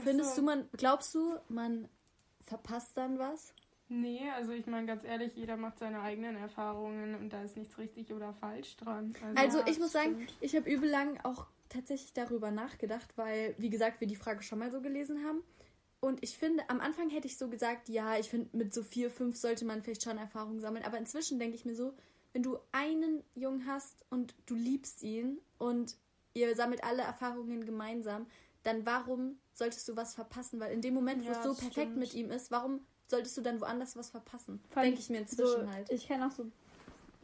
Findest 0.04 0.36
so. 0.36 0.42
du, 0.42 0.46
man, 0.46 0.68
glaubst 0.76 1.16
du, 1.16 1.38
man 1.48 1.88
verpasst 2.42 2.98
dann 2.98 3.18
was? 3.18 3.54
Nee, 3.88 4.30
also 4.36 4.52
ich 4.52 4.66
meine 4.68 4.86
ganz 4.86 5.06
ehrlich, 5.06 5.36
jeder 5.36 5.56
macht 5.56 5.80
seine 5.80 6.02
eigenen 6.02 6.36
Erfahrungen 6.36 7.16
und 7.16 7.32
da 7.32 7.44
ist 7.44 7.56
nichts 7.56 7.78
richtig 7.78 8.12
oder 8.12 8.34
falsch 8.34 8.76
dran. 8.76 9.14
Also 9.36 9.60
Ja, 9.60 9.68
ich 9.68 9.80
muss 9.80 9.94
sagen, 9.94 10.16
stimmt. 10.16 10.34
ich 10.42 10.56
habe 10.56 10.70
übel 10.70 10.90
lang 10.90 11.18
auch 11.24 11.48
tatsächlich 11.70 12.12
darüber 12.12 12.52
nachgedacht, 12.52 13.10
weil, 13.16 13.56
wie 13.58 13.70
gesagt, 13.70 14.02
wir 14.02 14.08
die 14.08 14.18
Frage 14.18 14.44
schon 14.44 14.60
mal 14.60 14.70
so 14.70 14.82
gelesen 14.82 15.24
haben. 15.26 15.42
Und 16.02 16.22
ich 16.24 16.38
finde, 16.38 16.70
am 16.70 16.82
Anfang 16.82 17.10
hätte 17.10 17.28
ich 17.28 17.38
so 17.38 17.48
gesagt, 17.48 17.88
ja, 17.88 18.18
ich 18.18 18.30
finde, 18.30 18.50
mit 18.58 18.74
so 18.74 18.84
vier, 18.84 19.10
fünf 19.10 19.38
sollte 19.38 19.64
man 19.64 19.82
vielleicht 19.82 20.04
schon 20.04 20.18
Erfahrung 20.18 20.60
sammeln. 20.60 20.84
Aber 20.84 20.98
inzwischen 20.98 21.40
denke 21.40 21.56
ich 21.56 21.64
mir 21.64 21.76
so, 21.76 21.94
wenn 22.34 22.44
du 22.44 22.58
einen 22.74 23.24
Jungen 23.36 23.66
hast 23.66 24.06
und 24.10 24.36
du 24.46 24.56
liebst 24.56 25.04
ihn 25.04 25.40
und 25.58 25.96
ihr 26.34 26.56
sammelt 26.56 26.84
alle 26.84 27.04
Erfahrungen 27.04 27.66
gemeinsam, 27.66 28.28
dann 28.64 28.86
warum 28.86 29.38
solltest 29.54 29.88
du 29.88 29.96
was 29.96 30.16
verpassen? 30.16 30.60
Weil 30.60 30.72
in 30.74 30.82
dem 30.82 30.94
Moment, 30.94 31.24
wo 31.24 31.30
Ja, 31.30 31.38
es 31.38 31.44
so 31.44 31.50
das 31.50 31.60
perfekt 31.60 31.88
stimmt. 31.92 31.98
mit 31.98 32.14
ihm 32.14 32.32
ist, 32.32 32.52
warum 32.52 32.82
solltest 33.08 33.38
du 33.38 33.42
dann 33.42 33.62
woanders 33.62 33.96
was 33.96 34.10
verpassen? 34.10 34.62
Denke 34.76 35.00
ich 35.00 35.10
mir 35.10 35.20
inzwischen 35.20 35.66
so, 35.66 35.72
halt. 35.72 35.92
Ich 35.92 36.08
kenne 36.08 36.28
auch 36.28 36.32
so 36.32 36.44
ein 36.44 36.54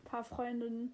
paar 0.05 0.23
Freundinnen, 0.23 0.93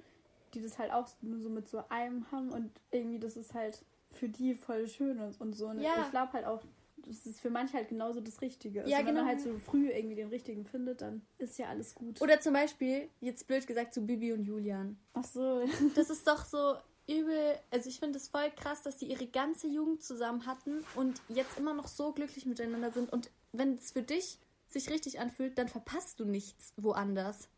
die 0.53 0.61
das 0.61 0.77
halt 0.77 0.91
auch 0.91 1.07
nur 1.21 1.39
so 1.39 1.49
mit 1.49 1.67
so 1.67 1.83
einem 1.89 2.29
haben 2.31 2.51
und 2.51 2.71
irgendwie 2.91 3.19
das 3.19 3.35
ist 3.35 3.53
halt 3.53 3.83
für 4.11 4.29
die 4.29 4.55
voll 4.55 4.87
schön 4.87 5.19
und, 5.19 5.39
und 5.41 5.53
so. 5.53 5.67
Und 5.67 5.79
Ja. 5.81 6.03
Ich 6.05 6.11
glaube 6.11 6.31
halt 6.33 6.45
auch, 6.45 6.63
dass 6.97 7.25
es 7.25 7.39
für 7.39 7.49
manche 7.49 7.73
halt 7.73 7.89
genauso 7.89 8.21
das 8.21 8.41
Richtige 8.41 8.81
ist. 8.81 8.89
Ja, 8.89 8.99
und 8.99 9.07
wenn 9.07 9.15
man 9.15 9.25
genau. 9.25 9.35
halt 9.35 9.41
so 9.41 9.59
früh 9.59 9.89
irgendwie 9.89 10.15
den 10.15 10.29
richtigen 10.29 10.65
findet, 10.65 11.01
dann 11.01 11.21
ist 11.37 11.59
ja 11.59 11.67
alles 11.67 11.93
gut. 11.93 12.21
Oder 12.21 12.39
zum 12.39 12.53
Beispiel, 12.53 13.09
jetzt 13.19 13.47
blöd 13.47 13.67
gesagt, 13.67 13.93
zu 13.93 14.01
Bibi 14.01 14.31
und 14.33 14.43
Julian. 14.43 14.97
Ach 15.13 15.25
so. 15.25 15.65
Das 15.95 16.09
ist 16.09 16.25
doch 16.27 16.45
so 16.45 16.75
übel. 17.07 17.57
Also 17.71 17.89
ich 17.89 17.99
finde 17.99 18.17
es 18.17 18.27
voll 18.29 18.49
krass, 18.51 18.83
dass 18.83 18.97
die 18.97 19.05
ihre 19.05 19.27
ganze 19.27 19.67
Jugend 19.67 20.03
zusammen 20.03 20.45
hatten 20.45 20.83
und 20.95 21.21
jetzt 21.29 21.57
immer 21.57 21.73
noch 21.73 21.87
so 21.87 22.11
glücklich 22.11 22.45
miteinander 22.45 22.91
sind. 22.91 23.11
Und 23.11 23.29
wenn 23.51 23.75
es 23.75 23.91
für 23.91 24.01
dich 24.03 24.39
sich 24.67 24.89
richtig 24.89 25.19
anfühlt, 25.19 25.57
dann 25.57 25.67
verpasst 25.69 26.19
du 26.19 26.25
nichts 26.25 26.73
woanders. 26.77 27.49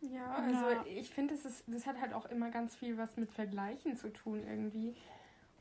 Ja, 0.00 0.34
also 0.34 0.70
Ja. 0.70 0.84
ich 0.86 1.10
finde, 1.10 1.34
das, 1.34 1.44
ist- 1.44 1.64
das 1.66 1.86
hat 1.86 2.00
halt 2.00 2.12
auch 2.12 2.26
immer 2.26 2.50
ganz 2.50 2.74
viel 2.76 2.98
was 2.98 3.16
mit 3.16 3.30
Vergleichen 3.30 3.96
zu 3.96 4.12
tun 4.12 4.42
irgendwie. 4.46 4.94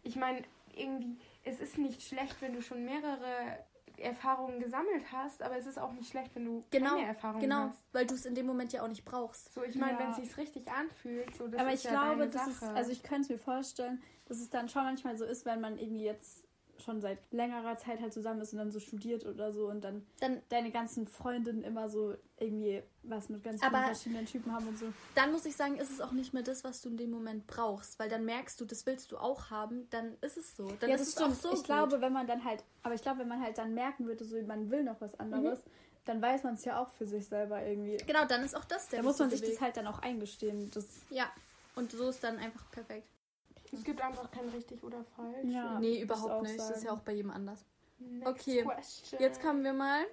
Ich 0.03 0.15
meine, 0.15 0.41
irgendwie, 0.75 1.17
es 1.43 1.59
ist 1.59 1.77
nicht 1.77 2.01
schlecht, 2.01 2.35
wenn 2.41 2.53
du 2.53 2.62
schon 2.62 2.83
mehrere 2.83 3.57
Erfahrungen 4.03 4.60
gesammelt 4.60 5.03
hast, 5.12 5.41
aber 5.41 5.57
es 5.57 5.65
ist 5.65 5.79
auch 5.79 5.91
nicht 5.93 6.10
schlecht, 6.10 6.36
wenn 6.36 6.45
du 6.45 6.63
Genau, 6.69 6.91
keine 6.95 7.07
Erfahrungen 7.07 7.41
Genau, 7.41 7.69
hast. 7.69 7.83
weil 7.93 8.05
du 8.05 8.13
es 8.13 8.25
in 8.25 8.36
dem 8.36 8.45
Moment 8.45 8.72
ja 8.74 8.83
auch 8.83 8.88
nicht 8.88 9.05
brauchst. 9.05 9.53
So, 9.53 9.63
ich 9.63 9.75
meine, 9.75 9.93
Ja. 9.93 10.00
wenn 10.00 10.10
es 10.12 10.17
sich 10.17 10.38
richtig 10.38 10.69
anfühlt, 10.72 11.36
so 11.36 11.48
das 11.48 11.60
Aber 11.60 11.72
ist 11.74 11.86
ich 11.86 11.91
ja 11.91 11.91
glaube, 11.91 12.19
deine 12.19 12.31
das 12.31 12.48
ist, 12.48 12.60
Sache. 12.60 12.74
also 12.75 12.91
ich 12.91 13.01
könnte 13.03 13.22
es 13.24 13.29
mir 13.29 13.38
vorstellen, 13.39 14.01
dass 14.25 14.38
es 14.39 14.50
dann 14.50 14.69
schon 14.69 14.83
manchmal 14.83 15.17
so 15.17 15.25
ist, 15.25 15.45
wenn 15.45 15.60
man 15.62 15.77
irgendwie 15.77 16.03
jetzt 16.03 16.42
schon 16.84 17.02
seit 17.02 17.20
längerer 17.32 17.78
Zeit 17.78 18.00
halt 18.02 18.13
zusammen 18.13 18.42
ist 18.42 18.54
und 18.54 18.60
dann 18.60 18.72
so 18.72 18.80
studiert 18.80 19.25
oder 19.25 19.52
so 19.52 19.68
und 19.70 19.82
dann 19.84 20.06
Dann, 20.20 20.42
deine 20.50 20.72
ganzen 20.72 21.08
Freundinnen 21.08 21.63
immer 21.63 21.90
so 21.90 22.16
irgendwie 22.38 22.84
was 23.04 23.30
mit 23.30 23.44
ganz 23.44 23.62
vielen 23.62 23.84
verschiedenen 23.84 24.25
Typen 24.25 24.54
haben 24.54 24.68
und 24.68 24.78
so. 24.78 24.86
dann 25.16 25.32
muss 25.32 25.46
ich 25.46 25.56
sagen, 25.56 25.78
ist 25.78 25.92
es 25.92 26.02
auch 26.02 26.12
nicht 26.12 26.34
mehr 26.34 26.44
das, 26.44 26.63
was 26.63 26.82
du 26.82 26.90
in 26.90 26.98
dem 26.98 27.12
Moment 27.12 27.48
brauchst. 27.48 28.00
Weil 28.00 28.10
dann 28.10 28.25
merkst 28.25 28.60
du, 28.60 28.66
das 28.66 28.86
willst 28.86 29.12
du 29.12 29.18
auch 29.18 29.50
haben, 29.50 29.90
dann 29.90 30.16
ist 30.22 30.38
es 30.38 30.56
so. 30.56 30.72
Dann 30.80 30.90
ja, 30.90 30.96
ist 30.96 31.08
es 31.08 31.12
stimmt. 31.13 31.32
auch 31.32 31.36
so 31.36 31.50
ich 31.50 31.56
gut. 31.58 31.66
glaube, 31.66 32.02
wenn 32.02 32.13
man 32.13 32.28
dann 32.28 32.44
halt, 32.44 32.63
aber 32.84 32.96
ich 32.96 33.02
glaube, 33.02 33.20
wenn 33.20 33.28
man 33.28 33.42
halt 33.42 33.58
dann 33.58 33.74
merken 33.74 34.06
würde, 34.06 34.25
so 34.25 34.42
man 34.44 34.70
will 34.70 34.84
noch 34.84 35.00
was 35.02 35.20
anderes, 35.20 35.63
dann 36.06 36.22
weiß 36.22 36.44
man 36.44 36.56
es 36.56 36.66
ja 36.66 36.82
auch 36.82 36.90
für 36.92 37.08
sich 37.08 37.25
selber 37.28 37.63
irgendwie. 37.66 37.98
Genau, 37.98 38.25
dann 38.25 38.44
ist 38.44 38.56
auch 38.56 38.66
das 38.66 38.90
der 38.90 39.00
Da 39.00 39.04
muss 39.04 39.20
man 39.20 39.30
sich 39.30 39.40
richtige 39.40 39.56
das 39.56 39.62
halt 39.62 39.78
dann 39.78 39.88
auch 39.88 40.00
eingestehen. 40.00 40.70
Das, 40.74 40.84
Weg. 40.86 41.18
Ja, 41.18 41.32
und 41.75 41.92
so 41.92 42.10
ist 42.10 42.24
dann 42.24 42.38
einfach 42.38 42.70
perfekt. 42.72 43.08
Es 43.74 43.84
gibt 43.84 44.01
einfach 44.01 44.30
kein 44.32 44.48
richtig 44.50 44.84
oder 44.84 45.03
falsch. 45.15 45.46
Ja. 45.46 45.80
nee, 45.80 46.01
überhaupt 46.01 46.44
nicht. 46.44 46.58
Das 46.58 46.70
ist 46.70 46.75
sagen. 46.75 46.86
ja 46.86 46.92
auch 46.94 47.00
bei 47.01 47.13
jedem 47.13 47.32
anders. 47.32 47.65
Next 48.00 48.27
Okay, 48.27 48.63
question. 48.63 49.20
Jetzt 49.22 49.42
kommen 49.42 49.63
wir 49.63 49.74
mal 49.74 50.03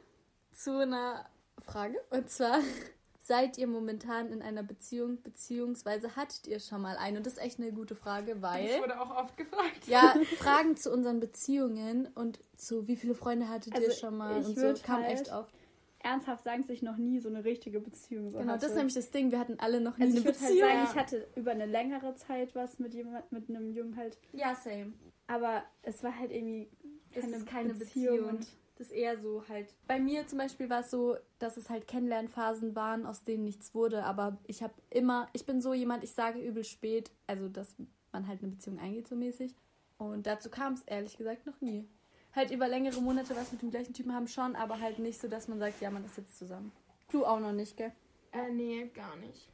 zu 0.52 0.79
einer 0.83 1.26
Frage. 1.61 2.00
Und 2.11 2.31
zwar, 2.31 2.61
seid 3.21 3.59
ihr 3.59 3.67
momentan 3.67 4.33
in 4.33 4.43
einer 4.43 4.62
Beziehung, 4.62 5.21
beziehungsweise 5.23 6.17
hattet 6.17 6.47
ihr 6.47 6.61
schon 6.61 6.83
mal 6.83 6.97
eine? 6.97 7.19
Und 7.19 7.26
das 7.26 7.35
ist 7.35 7.38
echt 7.40 7.59
eine 7.59 7.73
gute 7.73 7.95
Frage, 7.95 8.35
Das 8.35 8.43
weil... 8.43 8.81
wurde 8.81 9.00
auch 9.00 9.14
oft 9.17 9.37
gefragt. 9.37 9.87
Ja, 9.87 10.14
Fragen 10.38 10.76
zu 10.76 10.93
unseren 10.93 11.21
Beziehungen 11.21 12.07
und 12.14 12.38
zu 12.57 12.87
wie 12.88 12.97
viele 12.97 13.14
Freunde 13.14 13.49
hattet 13.49 13.75
ihr 13.79 13.87
Also, 13.87 13.93
schon 13.99 14.17
mal 14.17 14.37
und 14.45 14.59
so 14.59 14.75
kam 14.83 15.02
halt- 15.02 15.21
echt 15.21 15.33
oft. 15.33 15.55
Ernsthaft 16.02 16.45
sagen, 16.45 16.62
dass 16.62 16.71
ich 16.71 16.83
noch 16.83 16.97
nie 16.97 17.19
so 17.21 17.28
eine 17.28 17.45
richtige 17.45 17.80
Beziehung 17.80 18.30
so 18.30 18.38
Genau, 18.38 18.52
hatte. 18.52 18.61
das 18.62 18.71
ist 18.73 18.76
nämlich 18.76 18.95
das 18.95 19.11
Ding. 19.11 19.30
Wir 19.30 19.38
hatten 19.38 19.59
alle 19.59 19.80
noch 19.80 19.97
nie 19.99 20.04
also 20.04 20.19
eine 20.19 20.21
ich 20.21 20.25
würde 20.26 20.38
halt 20.40 20.49
Beziehung. 20.50 20.69
sagen, 20.71 20.88
ich 20.90 20.97
hatte 20.99 21.28
über 21.37 21.50
eine 21.52 21.66
längere 21.66 22.14
Zeit 22.16 22.54
was 22.54 22.78
mit 22.78 22.95
jemand, 22.95 23.30
mit 23.33 23.49
einem 23.49 23.71
Jungen 23.71 23.97
halt, 23.97 24.19
ja, 24.33 24.54
same. 24.54 24.92
aber 25.26 25.62
es 25.83 26.02
war 26.02 26.19
halt 26.19 26.30
irgendwie 26.33 26.69
Es 27.12 27.23
keine, 27.23 27.37
ist 27.37 27.47
keine 27.47 27.75
Beziehung. 27.75 28.16
Beziehung. 28.19 28.38
Das 28.76 28.87
ist 28.87 28.97
eher 28.97 29.19
so 29.19 29.45
halt. 29.47 29.75
Bei 29.87 29.99
mir 30.00 30.26
zum 30.26 30.38
Beispiel 30.38 30.71
war 30.71 30.80
es 30.80 30.90
so, 30.90 31.16
dass 31.38 31.59
es 31.59 31.69
halt 31.69 31.87
Kennenlernphasen 31.87 32.75
waren, 32.75 33.04
aus 33.04 33.25
denen 33.25 33.45
nichts 33.45 33.75
wurde. 33.75 34.04
Aber 34.04 34.38
ich 34.47 34.62
habe 34.62 34.73
immer, 34.88 35.28
ich 35.35 35.45
bin 35.45 35.61
so 35.61 35.75
jemand, 35.75 36.02
ich 36.02 36.12
sage 36.14 36.38
übel 36.40 36.64
spät, 36.64 37.11
also 37.26 37.49
dass 37.50 37.76
man 38.11 38.26
halt 38.26 38.42
eine 38.42 38.52
Beziehung 38.52 38.78
eingeht 38.78 39.07
so 39.07 39.16
mäßig. 39.16 39.54
Und 39.99 40.26
dazu 40.26 40.49
kam 40.49 40.73
es 40.73 40.83
ehrlich 40.85 41.19
gesagt 41.19 41.45
noch 41.45 41.61
nie. 41.61 41.87
Halt 42.34 42.50
über 42.52 42.68
längere 42.68 43.00
Monate 43.00 43.34
was 43.34 43.50
mit 43.52 43.60
dem 43.62 43.70
gleichen 43.70 43.92
Typen 43.92 44.14
haben 44.14 44.28
schon, 44.28 44.54
aber 44.56 44.78
halt 44.80 44.99
nicht 44.99 45.20
so, 45.20 45.26
dass 45.28 45.49
man 45.49 45.58
sagt, 45.58 45.80
ja, 45.80 45.90
man 45.90 46.04
ist 46.04 46.16
jetzt 46.16 46.38
zusammen. 46.38 46.70
Du 47.10 47.25
auch 47.26 47.40
noch 47.40 47.52
nicht, 47.52 47.76
gell? 47.76 47.92
Äh, 48.32 48.50
nee, 48.52 48.87
gar 48.94 49.16
nicht. 49.16 49.49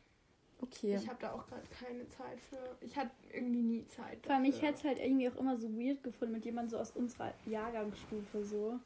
Okay. 0.60 0.96
Ich 0.96 1.08
habe 1.08 1.18
da 1.20 1.32
auch 1.32 1.46
gerade 1.46 1.62
keine 1.80 2.08
Zeit 2.08 2.38
für. 2.40 2.76
Ich 2.80 2.96
hatte 2.96 3.10
irgendwie 3.32 3.62
nie 3.62 3.86
Zeit. 3.88 4.24
vor 4.24 4.34
allem, 4.34 4.44
ich 4.44 4.54
dafür. 4.54 4.68
hätte 4.68 4.78
es 4.78 4.84
halt 4.84 4.98
irgendwie 5.00 5.28
auch 5.28 5.36
immer 5.36 5.56
so 5.56 5.68
weird 5.78 6.02
gefunden 6.02 6.34
mit 6.34 6.44
jemandem 6.44 6.70
so 6.70 6.78
aus 6.78 6.90
unserer 6.92 7.32
Jahrgangsstufe 7.46 8.42
so. 8.44 8.78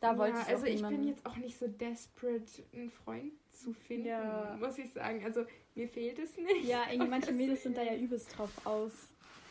da 0.00 0.12
ja, 0.12 0.18
wollte 0.18 0.38
ich 0.40 0.46
also 0.46 0.64
auch 0.64 0.68
ich 0.68 0.82
bin 0.82 1.06
jetzt 1.08 1.26
auch 1.26 1.36
nicht 1.36 1.58
so 1.58 1.66
desperate, 1.66 2.62
einen 2.72 2.90
Freund 2.90 3.32
zu 3.50 3.72
finden, 3.72 4.06
Ja. 4.06 4.56
muss 4.60 4.78
ich 4.78 4.92
sagen. 4.92 5.24
Also 5.24 5.44
mir 5.74 5.88
fehlt 5.88 6.18
es 6.20 6.36
nicht. 6.36 6.64
Ja, 6.64 6.82
irgendwie 6.90 7.08
manche 7.10 7.32
Mädels 7.32 7.62
sind 7.64 7.76
da 7.76 7.82
ja 7.82 7.96
übelst 7.96 8.36
drauf 8.36 8.50
aus. 8.64 8.92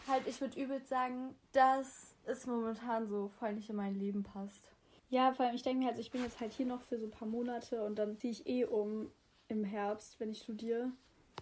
halt, 0.07 0.25
ich 0.27 0.39
würde 0.39 0.61
übel 0.61 0.81
sagen, 0.85 1.35
dass 1.51 2.15
es 2.27 2.45
momentan 2.47 3.07
so 3.07 3.27
voll 3.39 3.53
nicht 3.53 3.69
in 3.69 3.75
mein 3.75 3.95
Leben 3.95 4.23
passt. 4.23 4.71
Ja, 5.09 5.31
vor 5.33 5.45
allem, 5.45 5.55
ich 5.55 5.63
denke 5.63 5.79
mir 5.79 5.87
halt, 5.87 5.99
ich 5.99 6.11
bin 6.11 6.21
jetzt 6.23 6.39
halt 6.39 6.51
hier 6.53 6.65
noch 6.65 6.81
für 6.81 6.97
so 6.97 7.05
ein 7.05 7.11
paar 7.11 7.27
Monate 7.27 7.83
und 7.83 7.97
dann 7.97 8.17
ziehe 8.17 8.31
ich 8.31 8.45
eh 8.47 8.65
um 8.65 9.09
im 9.47 9.63
Herbst, 9.63 10.19
wenn 10.19 10.31
ich 10.31 10.39
studiere. 10.41 10.91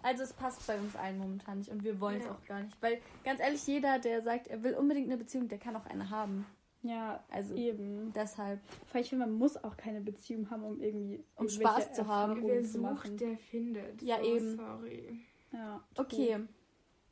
Also 0.02 0.22
es 0.22 0.32
passt 0.32 0.64
bei 0.66 0.78
uns 0.78 0.94
allen 0.94 1.18
momentan 1.18 1.58
nicht 1.58 1.70
und 1.70 1.82
wir 1.82 1.98
wollen 2.00 2.18
es 2.20 2.26
Ja. 2.26 2.32
auch 2.32 2.44
gar 2.46 2.62
nicht. 2.62 2.80
Weil 2.80 3.00
ganz 3.24 3.40
ehrlich, 3.40 3.66
jeder, 3.66 3.98
der 3.98 4.22
sagt, 4.22 4.46
er 4.46 4.62
will 4.62 4.74
unbedingt 4.74 5.08
eine 5.08 5.16
Beziehung, 5.16 5.48
der 5.48 5.58
kann 5.58 5.74
auch 5.74 5.86
eine 5.86 6.10
haben. 6.10 6.46
Ja, 6.82 7.24
Also 7.30 7.54
eben. 7.56 8.12
deshalb. 8.14 8.60
Vor 8.86 8.94
allem, 8.96 9.02
ich 9.02 9.08
finde, 9.08 9.26
man 9.26 9.34
muss 9.34 9.56
auch 9.56 9.76
keine 9.76 10.00
Beziehung 10.00 10.48
haben, 10.50 10.62
um 10.62 10.80
irgendwie 10.80 11.24
Um 11.34 11.48
Spaß 11.48 11.94
zu 11.94 12.06
haben. 12.06 12.46
Wer 12.46 12.62
zu 12.62 12.68
sucht, 12.72 12.82
machen. 12.82 13.16
der 13.16 13.36
findet. 13.36 14.00
Ja, 14.02 14.18
so, 14.18 14.24
eben. 14.36 14.56
Sorry. 14.56 15.18
Ja, 15.52 15.82
Okay. 15.96 16.38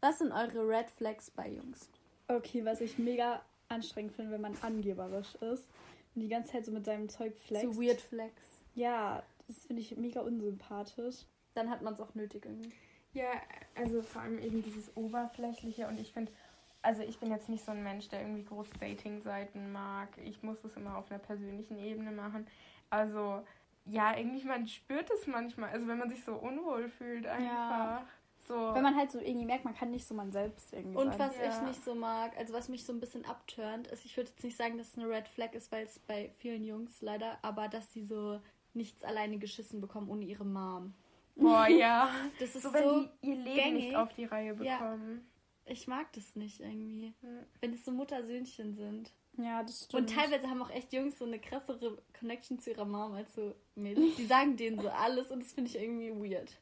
Was 0.01 0.19
sind 0.19 0.31
eure 0.31 0.69
Red 0.69 0.91
Flags 0.91 1.31
bei 1.31 1.49
Jungs? 1.51 1.89
Okay, 2.29 2.65
was 2.65 2.81
ich 2.83 2.99
mega 2.99 3.43
anstrengend 3.69 4.13
finde, 4.13 4.33
wenn 4.33 4.41
man 4.41 4.57
angeberisch 4.63 5.35
ist 5.37 5.69
und 6.15 6.23
die 6.23 6.29
ganze 6.29 6.53
Zeit 6.53 6.65
so 6.65 6.73
mit 6.73 6.85
seinem 6.85 7.09
Zeug 7.09 7.37
flext. 7.37 7.75
So 7.75 7.83
Weird 7.83 8.01
Flags. 8.01 8.63
Ja, 8.75 9.23
das 9.47 9.65
finde 9.67 9.83
ich 9.83 9.97
mega 9.97 10.21
unsympathisch. 10.21 11.27
Dann 11.55 11.71
hat 11.71 11.83
man 11.83 11.95
es 11.95 12.01
auch 12.01 12.15
nötig 12.15 12.45
irgendwie. 12.45 12.73
Ja, 13.13 13.31
also 13.77 14.03
vor 14.03 14.23
allem 14.23 14.39
eben 14.39 14.63
dieses 14.63 14.97
Oberflächliche 14.97 15.87
und 15.87 16.01
ich 16.01 16.13
finde, 16.13 16.33
also 16.83 17.03
ich 17.03 17.19
bin 17.19 17.31
jetzt 17.31 17.49
nicht 17.49 17.65
so 17.65 17.71
ein 17.71 17.83
Mensch, 17.83 18.09
der 18.09 18.21
irgendwie 18.21 18.45
groß 18.45 18.69
Dating-Seiten 18.81 19.73
mag. 19.73 20.09
Ich 20.25 20.43
muss 20.43 20.61
das 20.63 20.77
immer 20.77 20.99
auf 20.99 21.11
einer 21.11 21.21
persönlichen 21.21 21.79
Ebene 21.79 22.11
machen. 22.11 22.47
Also 22.91 23.43
ja, 23.87 24.17
irgendwie 24.17 24.45
man 24.45 24.67
spürt 24.67 25.11
es 25.11 25.27
manchmal, 25.27 25.71
also 25.71 25.87
wenn 25.87 25.99
man 25.99 26.11
sich 26.11 26.25
so 26.25 26.35
unwohl 26.35 26.89
fühlt 26.89 27.27
einfach. 27.27 28.03
So. 28.47 28.55
Wenn 28.75 28.83
man 28.83 28.95
halt 28.97 29.11
so 29.11 29.19
irgendwie 29.19 29.47
merkt, 29.47 29.65
man 29.65 29.75
kann 29.75 29.91
nicht 29.91 30.07
so 30.07 30.15
man 30.15 30.31
selbst 30.31 30.73
irgendwie 30.75 30.97
Und 30.99 31.11
sein. 31.13 31.19
was 31.19 31.37
Ja. 31.39 31.49
ich 31.63 31.69
nicht 31.69 31.85
so 31.85 31.95
mag, 31.95 32.37
also 32.37 32.53
was 32.53 32.69
mich 32.69 32.85
so 32.85 32.93
ein 32.93 33.01
bisschen 33.01 33.25
abturnt, 33.25 33.87
ist, 33.87 34.05
ich 34.05 34.17
würde 34.17 34.29
jetzt 34.31 34.45
nicht 34.45 34.57
sagen, 34.57 34.77
dass 34.77 34.89
es 34.89 34.99
eine 34.99 35.09
Red 35.09 35.29
Flag 35.29 35.55
ist, 35.55 35.73
weil 35.73 35.85
es 35.85 35.99
bei 36.01 36.31
vielen 36.39 36.63
Jungs 36.65 37.01
leider, 37.01 37.39
aber 37.43 37.69
dass 37.69 37.91
sie 37.93 38.05
so 38.05 38.41
nichts 38.75 39.03
alleine 39.03 39.39
geschissen 39.39 39.81
bekommen 39.81 40.11
ohne 40.11 40.25
ihre 40.27 40.45
Mom. 40.45 40.93
Boah, 41.37 41.67
ja. 41.69 42.11
Das 42.39 42.55
ist 42.55 42.63
so 42.65 42.69
so, 42.69 42.75
wenn 42.75 43.11
die 43.23 43.29
ihr 43.31 43.37
Leben 43.37 43.55
gängig. 43.57 43.85
nicht 43.87 43.97
auf 43.97 44.13
die 44.15 44.25
Reihe 44.27 44.55
Ja. 44.63 44.79
bekommen. 44.79 45.27
ich 45.65 45.87
mag 45.89 46.13
das 46.13 46.37
nicht 46.37 46.61
irgendwie. 46.61 47.15
Hm. 47.23 47.39
Wenn 47.63 47.73
es 47.73 47.85
so 47.85 47.93
Mutter-Söhnchen 47.93 48.75
sind. 48.75 49.11
Ja, 49.39 49.63
das 49.63 49.85
stimmt. 49.87 50.03
Und 50.11 50.15
teilweise 50.15 50.49
haben 50.49 50.63
auch 50.63 50.71
echt 50.71 50.93
Jungs 50.93 51.19
so 51.19 51.25
eine 51.25 51.41
krassere 51.41 51.97
Connection 52.19 52.59
zu 52.61 52.71
ihrer 52.71 52.85
Mom 52.85 53.13
als 53.15 53.35
so 53.35 53.55
Mädels. 53.75 54.15
Die 54.17 54.27
sagen 54.27 54.57
denen 54.57 54.79
so 54.79 54.89
alles 54.91 55.31
und 55.31 55.43
das 55.43 55.53
finde 55.55 55.71
ich 55.71 55.77
irgendwie 55.81 56.11
weird. 56.13 56.57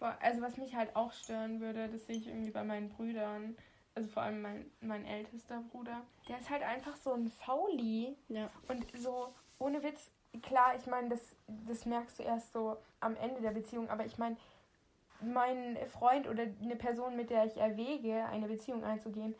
Also 0.00 0.42
was 0.42 0.56
mich 0.56 0.74
halt 0.74 0.94
auch 0.94 1.12
stören 1.12 1.60
würde, 1.60 1.88
das 1.88 2.06
sehe 2.06 2.16
ich 2.16 2.28
irgendwie 2.28 2.50
bei 2.50 2.62
meinen 2.64 2.88
Brüdern, 2.88 3.56
also 3.94 4.08
vor 4.08 4.22
allem 4.22 4.42
mein, 4.42 4.70
mein 4.80 5.04
ältester 5.04 5.60
Bruder, 5.72 6.02
der 6.28 6.38
ist 6.38 6.50
halt 6.50 6.62
einfach 6.62 6.96
so 6.96 7.12
ein 7.14 7.30
Fauli. 7.30 8.16
Ja. 8.28 8.48
Und 8.68 8.86
so, 8.96 9.32
ohne 9.58 9.82
Witz, 9.82 10.12
klar, 10.42 10.76
ich 10.76 10.86
meine, 10.86 11.08
das, 11.08 11.20
das 11.66 11.84
merkst 11.84 12.18
du 12.18 12.22
erst 12.22 12.52
so 12.52 12.76
am 13.00 13.16
Ende 13.16 13.40
der 13.40 13.50
Beziehung, 13.50 13.88
aber 13.90 14.04
ich 14.06 14.18
meine, 14.18 14.36
mein 15.20 15.76
Freund 15.88 16.28
oder 16.28 16.44
eine 16.62 16.76
Person, 16.76 17.16
mit 17.16 17.30
der 17.30 17.44
ich 17.44 17.56
erwäge, 17.56 18.24
eine 18.26 18.46
Beziehung 18.46 18.84
einzugehen, 18.84 19.34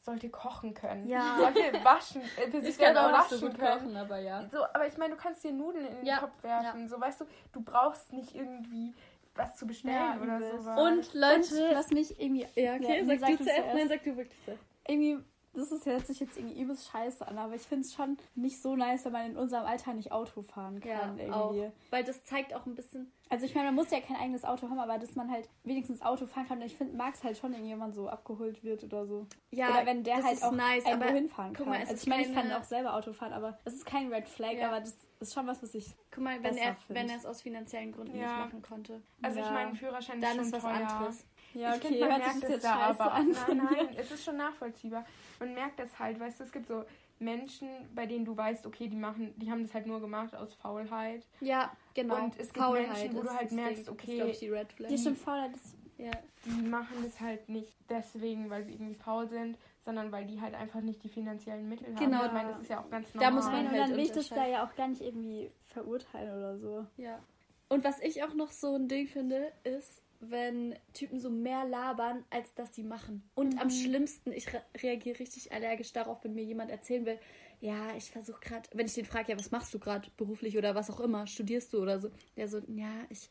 sollte 0.00 0.28
kochen 0.28 0.74
können. 0.74 1.08
Ja. 1.08 1.36
Sollte 1.38 1.82
waschen, 1.82 2.20
äh, 2.36 2.50
sich 2.50 2.68
Ich 2.70 2.78
kann 2.78 2.96
auch 2.96 3.10
waschen 3.10 3.38
so 3.38 3.48
können. 3.48 3.58
kochen, 3.58 3.96
aber 3.96 4.18
ja. 4.18 4.46
So, 4.50 4.62
aber 4.62 4.86
ich 4.86 4.98
meine, 4.98 5.14
du 5.14 5.20
kannst 5.20 5.42
dir 5.42 5.50
Nudeln 5.50 5.86
in 5.86 5.96
den 5.96 6.04
Ja, 6.06 6.18
Topf 6.18 6.42
werfen. 6.42 6.88
So, 6.88 7.00
weißt 7.00 7.22
du, 7.22 7.24
du 7.52 7.62
brauchst 7.62 8.12
nicht 8.12 8.34
irgendwie 8.34 8.94
was 9.34 9.56
zu 9.56 9.66
bestellen 9.66 9.94
Ja, 9.94 10.18
oder 10.22 10.40
sowas. 10.40 10.80
Und 10.80 11.14
Leute. 11.14 11.68
Und 11.68 11.76
was 11.76 11.90
mich 11.90 12.18
irgendwie. 12.20 12.46
ja, 12.54 12.74
okay, 12.76 12.98
Ja, 13.00 13.04
sag, 13.04 13.20
sag 13.20 13.28
du 13.38 13.44
zuerst. 13.44 13.74
Nein, 13.74 13.88
sag 13.88 14.04
du 14.04 14.16
wirklich 14.16 14.38
zuerst. 14.44 14.62
irgendwie, 14.86 15.18
das 15.54 15.72
ist 15.72 15.86
hört 15.86 16.06
sich 16.06 16.20
jetzt 16.20 16.36
irgendwie 16.36 16.60
übelst 16.60 16.88
scheiße 16.90 17.26
an, 17.26 17.38
aber 17.38 17.54
ich 17.54 17.62
finde 17.62 17.82
es 17.84 17.94
schon 17.94 18.16
nicht 18.34 18.60
so 18.60 18.76
nice, 18.76 19.04
wenn 19.04 19.12
man 19.12 19.30
in 19.30 19.36
unserem 19.36 19.64
Alter 19.66 19.94
nicht 19.94 20.12
Auto 20.12 20.42
fahren 20.42 20.80
kann. 20.80 21.18
Ja, 21.18 21.24
irgendwie. 21.24 21.66
auch. 21.66 21.72
Weil 21.90 22.04
das 22.04 22.24
zeigt 22.24 22.54
auch 22.54 22.66
ein 22.66 22.74
bisschen. 22.74 23.10
Also 23.30 23.46
ich 23.46 23.54
meine, 23.54 23.68
man 23.68 23.76
muss 23.76 23.90
ja 23.90 24.00
kein 24.00 24.16
eigenes 24.16 24.44
Auto 24.44 24.68
haben, 24.68 24.78
aber 24.78 24.98
dass 24.98 25.14
man 25.16 25.30
halt 25.30 25.48
wenigstens 25.64 26.02
Auto 26.02 26.26
fahren 26.26 26.46
kann. 26.46 26.58
Und 26.58 26.66
ich 26.66 26.76
finde, 26.76 26.94
mag 26.96 27.14
es 27.14 27.24
halt 27.24 27.38
schon, 27.38 27.52
wenn 27.54 27.64
jemand 27.64 27.94
so 27.94 28.08
abgeholt 28.08 28.62
wird 28.62 28.84
oder 28.84 29.06
so. 29.06 29.26
Ja, 29.50 29.70
oder 29.70 29.86
wenn 29.86 30.04
der 30.04 30.16
das 30.16 30.24
halt 30.26 30.34
ist 30.36 30.44
auch 30.44 30.52
nice, 30.52 30.84
irgendwo 30.84 31.06
aber 31.06 31.14
hinfahren 31.14 31.54
guck 31.54 31.64
kann. 31.64 31.68
mal, 31.68 31.76
es 31.76 31.82
also 31.82 31.94
ist 31.94 32.02
ich 32.02 32.08
meine, 32.08 32.22
ich 32.26 32.34
kann 32.34 32.52
auch 32.52 32.64
selber 32.64 32.94
Auto 32.94 33.12
fahren, 33.12 33.32
aber 33.32 33.58
es 33.64 33.74
ist 33.74 33.86
kein 33.86 34.12
Red 34.12 34.28
Flag, 34.28 34.52
Ja. 34.52 34.68
aber 34.68 34.80
das 34.80 34.96
ist 35.20 35.32
schon 35.32 35.46
was, 35.46 35.62
was 35.62 35.74
ich... 35.74 35.96
Guck 36.10 36.22
mal, 36.22 36.40
wenn 36.42 36.56
er, 36.56 36.74
find. 36.74 36.98
wenn 36.98 37.08
er 37.08 37.16
es 37.16 37.24
aus 37.26 37.40
finanziellen 37.42 37.92
Gründen 37.92 38.16
Ja. 38.18 38.26
nicht 38.26 38.44
machen 38.46 38.62
konnte, 38.62 39.00
also 39.22 39.40
ich 39.40 39.46
Ja. 39.46 39.52
meine, 39.52 39.74
Führerschein 39.74 40.20
dann 40.20 40.30
ist 40.32 40.36
schon 40.36 40.44
ist 40.46 40.52
was 40.52 40.62
teuer. 40.62 40.72
anderes. 40.74 41.26
Ja, 41.54 41.74
ich 41.74 41.82
finde, 41.82 42.00
man 42.00 42.18
merkt 42.18 42.42
es 42.42 42.48
jetzt 42.48 42.64
da 42.64 42.74
aber. 42.74 43.12
an 43.12 43.30
Nein, 43.30 43.56
nein, 43.56 43.88
es 43.96 44.10
ist 44.10 44.24
schon 44.24 44.36
nachvollziehbar. 44.36 45.04
Man 45.38 45.54
merkt 45.54 45.78
das 45.78 45.98
halt, 45.98 46.18
weißt 46.20 46.40
du, 46.40 46.44
es 46.44 46.52
gibt 46.52 46.66
so 46.66 46.84
Menschen, 47.18 47.68
bei 47.94 48.06
denen 48.06 48.24
du 48.24 48.36
weißt, 48.36 48.66
okay, 48.66 48.88
die 48.88 48.96
machen, 48.96 49.32
die 49.36 49.50
haben 49.50 49.62
das 49.62 49.72
halt 49.72 49.86
nur 49.86 50.00
gemacht 50.00 50.34
aus 50.34 50.52
Faulheit. 50.54 51.26
Ja, 51.40 51.72
genau. 51.94 52.16
Und 52.16 52.38
es 52.38 52.52
gibt 52.52 52.68
Menschen, 52.72 53.14
wo 53.14 53.22
du 53.22 53.28
ist 53.28 53.38
halt 53.38 53.52
merkst, 53.52 53.88
okay, 53.88 54.20
ist, 54.20 54.28
ich, 54.30 54.38
die 54.40 54.50
Red 54.50 54.72
Flag. 54.72 54.88
Die 54.88 54.98
stimmt 54.98 55.18
faul, 55.18 55.48
das 55.52 55.74
Ja. 55.96 56.10
Die 56.44 56.62
machen 56.62 56.96
das 57.02 57.20
halt 57.20 57.48
nicht 57.48 57.76
deswegen, 57.88 58.50
weil 58.50 58.64
sie 58.64 58.72
irgendwie 58.72 58.94
faul 58.96 59.28
sind, 59.28 59.56
sondern 59.84 60.10
weil 60.12 60.26
die 60.26 60.40
halt 60.40 60.54
einfach 60.54 60.80
nicht 60.80 61.02
die 61.04 61.08
finanziellen 61.08 61.68
Mittel 61.68 61.94
haben. 61.94 62.04
Genau. 62.04 62.26
Ich 62.26 62.32
meine, 62.32 62.48
das 62.50 62.60
ist 62.60 62.70
ja 62.70 62.80
auch 62.80 62.90
ganz 62.90 63.12
Da 63.12 63.18
normal. 63.18 63.32
muss 63.32 63.44
man 63.46 63.70
halt 63.70 63.80
dann 63.80 63.90
will 63.92 64.00
ich 64.00 64.12
das 64.12 64.28
da 64.28 64.46
ja 64.46 64.66
auch 64.66 64.74
gar 64.74 64.88
nicht 64.88 65.02
irgendwie 65.02 65.50
verurteilen 65.68 66.36
oder 66.36 66.58
so. 66.58 66.86
Ja. 66.96 67.20
Und 67.68 67.84
was 67.84 68.00
ich 68.00 68.22
auch 68.24 68.34
noch 68.34 68.50
so 68.50 68.74
ein 68.74 68.88
Ding 68.88 69.06
finde, 69.06 69.52
ist, 69.62 70.02
wenn 70.30 70.74
Typen 70.92 71.18
so 71.18 71.30
mehr 71.30 71.64
labern, 71.64 72.24
als 72.30 72.54
dass 72.54 72.74
sie 72.74 72.82
machen. 72.82 73.28
Und 73.34 73.60
am 73.60 73.70
schlimmsten, 73.70 74.32
ich 74.32 74.52
re 74.52 74.62
reagiere 74.82 75.18
richtig 75.18 75.52
allergisch 75.52 75.92
darauf, 75.92 76.22
wenn 76.24 76.34
mir 76.34 76.44
jemand 76.44 76.70
erzählen 76.70 77.06
will, 77.06 77.18
ja, 77.60 77.94
ich 77.96 78.10
versuche 78.10 78.40
gerade, 78.40 78.68
wenn 78.74 78.86
ich 78.86 78.94
den 78.94 79.04
frage, 79.04 79.32
ja, 79.32 79.38
was 79.38 79.50
machst 79.50 79.72
du 79.72 79.78
gerade 79.78 80.10
beruflich 80.16 80.58
oder 80.58 80.74
was 80.74 80.90
auch 80.90 81.00
immer, 81.00 81.26
studierst 81.26 81.72
du 81.72 81.80
oder 81.82 81.98
so, 81.98 82.10
der 82.36 82.48
so, 82.48 82.58
ja, 82.68 82.92
ich 83.08 83.30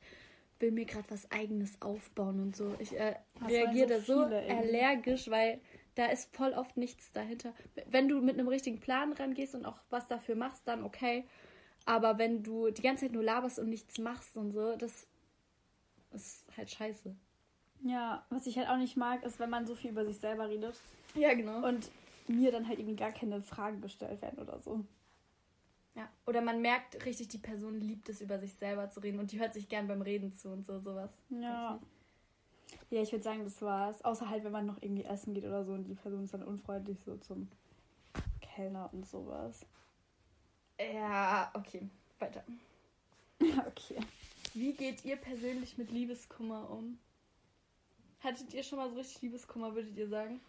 will 0.59 0.71
mir 0.71 0.85
gerade 0.85 1.09
was 1.09 1.29
eigenes 1.31 1.81
aufbauen 1.81 2.39
und 2.39 2.55
so. 2.55 2.73
Ich 2.79 2.97
äh, 2.97 3.15
reagiere 3.47 3.87
da 3.87 3.99
so 3.99 4.21
allergisch, 4.21 5.29
weil 5.29 5.59
da 5.95 6.07
ist 6.07 6.35
voll 6.35 6.53
oft 6.53 6.77
nichts 6.77 7.11
dahinter. 7.11 7.53
Wenn 7.87 8.07
du 8.07 8.21
mit 8.21 8.39
einem 8.39 8.47
richtigen 8.47 8.79
Plan 8.79 9.13
rangehst 9.13 9.55
und 9.55 9.65
auch 9.65 9.77
was 9.89 10.07
dafür 10.07 10.35
machst, 10.35 10.67
dann 10.67 10.83
okay. 10.83 11.25
Aber 11.85 12.17
wenn 12.17 12.43
du 12.43 12.71
die 12.71 12.81
ganze 12.81 13.05
Zeit 13.05 13.11
nur 13.11 13.23
laberst 13.23 13.59
und 13.59 13.69
nichts 13.69 13.99
machst 13.99 14.37
und 14.37 14.51
so, 14.51 14.75
das 14.75 15.07
ist 16.13 16.45
halt 16.57 16.69
scheiße. 16.69 17.15
Ja, 17.81 18.25
was 18.29 18.47
ich 18.47 18.57
halt 18.57 18.69
auch 18.69 18.77
nicht 18.77 18.95
mag, 18.95 19.23
ist, 19.23 19.39
wenn 19.39 19.49
man 19.49 19.67
so 19.67 19.75
viel 19.75 19.91
über 19.91 20.05
sich 20.05 20.17
selber 20.17 20.47
redet 20.47 20.79
Ja, 21.15 21.33
genau. 21.33 21.67
und 21.67 21.91
mir 22.27 22.51
dann 22.51 22.67
halt 22.67 22.79
irgendwie 22.79 22.95
gar 22.95 23.11
keine 23.11 23.41
Fragen 23.41 23.81
gestellt 23.81 24.21
werden 24.21 24.39
oder 24.39 24.59
so. 24.59 24.85
Ja. 25.95 26.09
Oder 26.25 26.41
man 26.41 26.61
merkt 26.61 27.05
richtig, 27.05 27.27
die 27.27 27.37
Person 27.37 27.79
liebt 27.79 28.09
es, 28.09 28.21
über 28.21 28.39
sich 28.39 28.53
selber 28.53 28.89
zu 28.89 29.01
reden 29.01 29.19
und 29.19 29.31
die 29.31 29.39
hört 29.39 29.53
sich 29.53 29.69
gern 29.69 29.87
beim 29.87 30.01
Reden 30.01 30.31
zu 30.33 30.49
und 30.49 30.65
so, 30.65 30.79
sowas. 30.79 31.11
Ja. 31.29 31.79
Ja, 32.89 33.01
ich 33.01 33.11
würde 33.11 33.23
sagen, 33.23 33.43
das 33.43 33.61
war's. 33.61 34.01
Außer 34.03 34.29
halt, 34.29 34.43
wenn 34.43 34.51
man 34.51 34.65
noch 34.65 34.81
irgendwie 34.81 35.03
essen 35.03 35.33
geht 35.33 35.45
oder 35.45 35.63
so 35.65 35.73
und 35.73 35.83
die 35.83 35.95
Person 35.95 36.23
ist 36.23 36.33
dann 36.33 36.43
unfreundlich 36.43 36.97
so 37.05 37.17
zum 37.17 37.49
Kellner 38.41 38.89
und 38.93 39.05
sowas. 39.07 39.65
Ja, 40.79 41.51
okay. 41.53 41.87
Weiter. 42.19 42.43
okay. 43.67 43.99
Wie 44.53 44.73
geht 44.73 45.03
ihr 45.03 45.15
persönlich 45.15 45.77
mit 45.77 45.91
Liebeskummer 45.91 46.69
um? 46.69 46.99
Hattet 48.19 48.53
ihr 48.53 48.63
schon 48.63 48.79
mal 48.79 48.89
so 48.89 48.95
richtig 48.95 49.21
Liebeskummer, 49.21 49.75
würdet 49.75 49.97
ihr 49.97 50.07
sagen? 50.07 50.39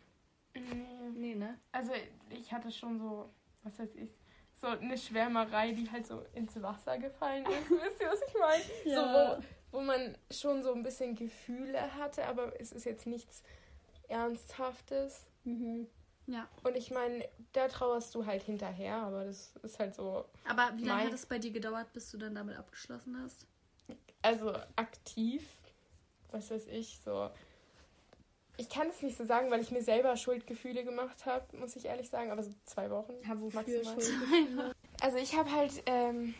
Nee. 0.54 1.10
Nee, 1.14 1.34
ne? 1.34 1.58
Also 1.72 1.92
ich 2.30 2.52
hatte 2.52 2.70
schon 2.70 2.98
so, 2.98 3.30
was 3.62 3.78
weiß 3.78 3.94
ich, 3.96 4.10
so 4.60 4.68
eine 4.68 4.96
Schwärmerei, 4.96 5.72
die 5.72 5.90
halt 5.90 6.06
so 6.06 6.22
ins 6.32 6.60
Wasser 6.62 6.98
gefallen 6.98 7.44
ist. 7.44 7.70
Wisst 7.70 8.00
ihr, 8.00 8.08
was 8.08 8.20
ich 8.26 8.34
meine? 8.38 8.94
Ja. 8.94 9.36
So, 9.36 9.42
wo, 9.72 9.78
wo 9.78 9.82
man 9.82 10.16
schon 10.30 10.62
so 10.62 10.72
ein 10.72 10.82
bisschen 10.82 11.16
Gefühle 11.16 11.94
hatte, 11.96 12.24
aber 12.26 12.58
es 12.60 12.72
ist 12.72 12.84
jetzt 12.84 13.06
nichts 13.06 13.42
Ernsthaftes. 14.08 15.26
Mhm. 15.44 15.88
Ja. 16.26 16.48
Und 16.62 16.76
ich 16.76 16.90
meine, 16.90 17.28
da 17.52 17.68
trauerst 17.68 18.14
du 18.14 18.24
halt 18.24 18.42
hinterher, 18.42 18.96
aber 18.96 19.24
das 19.24 19.54
ist 19.62 19.78
halt 19.78 19.94
so, 19.94 20.24
Aber 20.48 20.72
wie 20.76 20.84
lange 20.84 21.04
hat 21.04 21.12
es 21.12 21.26
bei 21.26 21.38
dir 21.38 21.50
gedauert, 21.50 21.92
bis 21.92 22.10
du 22.10 22.18
dann 22.18 22.34
damit 22.34 22.56
abgeschlossen 22.56 23.20
hast? 23.22 23.46
Also 24.24 24.54
aktiv, 24.76 25.46
was 26.30 26.50
weiß 26.50 26.66
ich, 26.68 26.98
so. 27.04 27.30
Ich 28.56 28.70
kann 28.70 28.88
es 28.88 29.02
nicht 29.02 29.18
so 29.18 29.24
sagen, 29.24 29.50
weil 29.50 29.60
ich 29.60 29.70
mir 29.70 29.82
selber 29.82 30.16
Schuldgefühle 30.16 30.84
gemacht 30.84 31.26
habe, 31.26 31.44
muss 31.58 31.76
ich 31.76 31.84
ehrlich 31.84 32.08
sagen, 32.08 32.30
aber 32.30 32.42
so 32.42 32.52
zwei 32.64 32.88
Wochen. 32.90 33.12
Ja, 33.22 33.38
wofür 33.40 33.84
Maximal. 33.84 34.74
Also 35.00 35.18
ich 35.18 35.36
habe 35.36 35.50
halt, 35.50 35.82
ähm, 35.86 36.34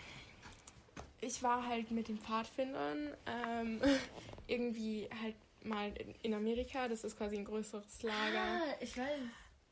ich 1.20 1.42
war 1.42 1.66
halt 1.66 1.90
mit 1.90 2.08
den 2.08 2.18
Pfadfindern 2.18 3.12
ähm, 3.26 3.80
irgendwie 4.46 5.08
halt 5.20 5.34
mal 5.64 5.92
in, 5.96 6.14
in 6.22 6.34
Amerika, 6.34 6.88
das 6.88 7.04
ist 7.04 7.18
quasi 7.18 7.36
ein 7.36 7.44
größeres 7.44 8.02
Lager. 8.02 8.62
Ah, 8.62 8.76
ich 8.80 8.96
weiß. 8.96 9.20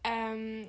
Ähm, 0.04 0.68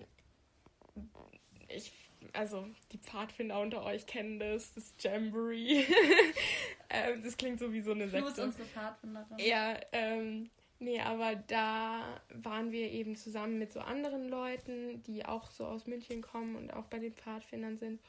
ich, 1.68 1.92
also 2.32 2.68
die 2.92 3.00
Pfadfinder 3.00 3.60
unter 3.60 3.84
euch 3.84 4.06
kennen 4.06 4.40
das, 4.40 4.74
das 4.74 4.94
Jamboree. 5.00 5.84
ähm, 6.94 7.24
das 7.24 7.36
klingt 7.38 7.60
so 7.60 7.74
wie 7.74 7.82
so 7.82 7.92
eine 7.92 8.06
ist 8.06 8.12
Sekte. 8.12 8.44
unsere 8.44 8.66
Pfadfinderin. 8.66 9.38
Ja, 9.40 9.76
ähm, 9.92 10.50
nee, 10.80 11.00
aber 11.00 11.36
da 11.36 12.22
waren 12.30 12.72
wir 12.72 12.92
eben 12.92 13.16
zusammen 13.16 13.60
mit 13.60 13.74
so 13.74 13.80
anderen 13.80 14.30
Leuten, 14.30 15.02
die 15.04 15.26
auch 15.26 15.52
so 15.52 15.66
aus 15.66 15.88
München 15.88 16.22
kommen 16.22 16.56
und 16.56 16.72
auch 16.72 16.86
bei 16.86 17.00
den 17.00 17.14
Pfadfindern 17.14 17.78
sind. 17.78 18.00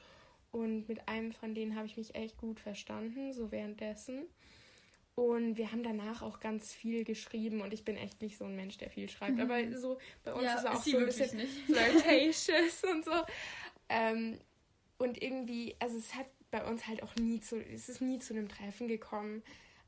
Und 0.53 0.89
mit 0.89 1.09
einem 1.09 1.33
von 1.33 1.55
denen 1.55 1.75
habe 1.75 1.87
ich 1.87 1.97
mich 1.97 2.15
echt 2.15 2.37
gut 2.37 2.61
verstanden, 2.61 3.33
so 3.33 3.51
währenddessen. 3.51 4.27
Und 5.17 5.57
wir 5.57 5.71
haben 5.71 5.83
danach 5.85 6.23
auch 6.23 6.41
ganz 6.41 6.73
viel 6.73 7.05
geschrieben 7.05 7.61
und 7.61 7.73
ich 7.73 7.85
bin 7.85 7.97
echt 7.97 8.21
nicht 8.21 8.37
so 8.37 8.45
ein 8.45 8.57
Mensch, 8.57 8.79
der 8.79 8.91
viel 8.91 9.09
schreibt. 9.09 9.39
Aber 9.41 9.59
so 9.77 9.99
bei 10.25 10.33
uns 10.33 10.45
ist 10.45 10.65
er 10.65 10.75
auch 10.75 10.83
so 10.83 10.99
ein 10.99 11.07
bisschen 11.07 11.37
nicht. 11.37 11.53
flirtatious 11.67 12.83
und 12.85 13.05
so. 13.05 13.13
Ähm, 13.89 14.39
und 14.99 15.23
irgendwie, 15.23 15.77
also 15.79 15.99
es 15.99 16.15
hat 16.15 16.27
bei 16.55 16.65
uns 16.65 16.87
halt 16.87 17.03
auch 17.03 17.17
nie 17.17 17.41
zu, 17.41 17.61
es 17.61 17.89
ist 17.89 18.01
nie 18.01 18.21
zu 18.21 18.33
einem 18.33 18.49
Treffen 18.49 18.87
gekommen. 18.87 19.43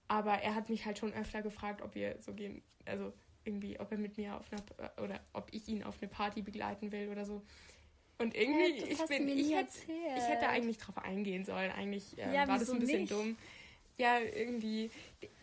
Aber 0.08 0.32
er 0.32 0.56
hat 0.56 0.68
mich 0.68 0.84
halt 0.84 0.98
schon 0.98 1.12
öfter 1.12 1.40
gefragt, 1.40 1.80
ob 1.80 1.94
wir 1.94 2.16
so 2.20 2.32
gehen, 2.32 2.60
also 2.84 3.12
irgendwie, 3.44 3.78
ob 3.78 3.92
er 3.92 3.98
mit 3.98 4.18
mir 4.18 4.34
auf 4.34 4.46
einer, 4.50 4.62
oder 5.00 5.20
ob 5.32 5.46
ich 5.52 5.68
ihn 5.68 5.84
auf 5.84 5.98
eine 6.00 6.08
Party 6.08 6.42
begleiten 6.42 6.90
will 6.90 7.08
oder 7.08 7.24
so. 7.24 7.42
Und 8.18 8.34
irgendwie, 8.34 8.80
das 8.80 9.00
ich 9.00 9.06
bin, 9.06 9.28
ich 9.28 9.54
hätte, 9.54 9.70
ich 10.16 10.24
hätte 10.24 10.48
eigentlich 10.48 10.78
drauf 10.78 10.98
eingehen 10.98 11.44
sollen. 11.44 11.70
Eigentlich 11.70 12.16
ähm, 12.18 12.32
Ja, 12.32 12.48
war 12.48 12.58
das 12.58 12.70
ein 12.70 12.80
bisschen 12.80 13.00
nicht? 13.02 13.12
dumm. 13.12 13.36
Ja, 13.98 14.18
irgendwie, 14.18 14.90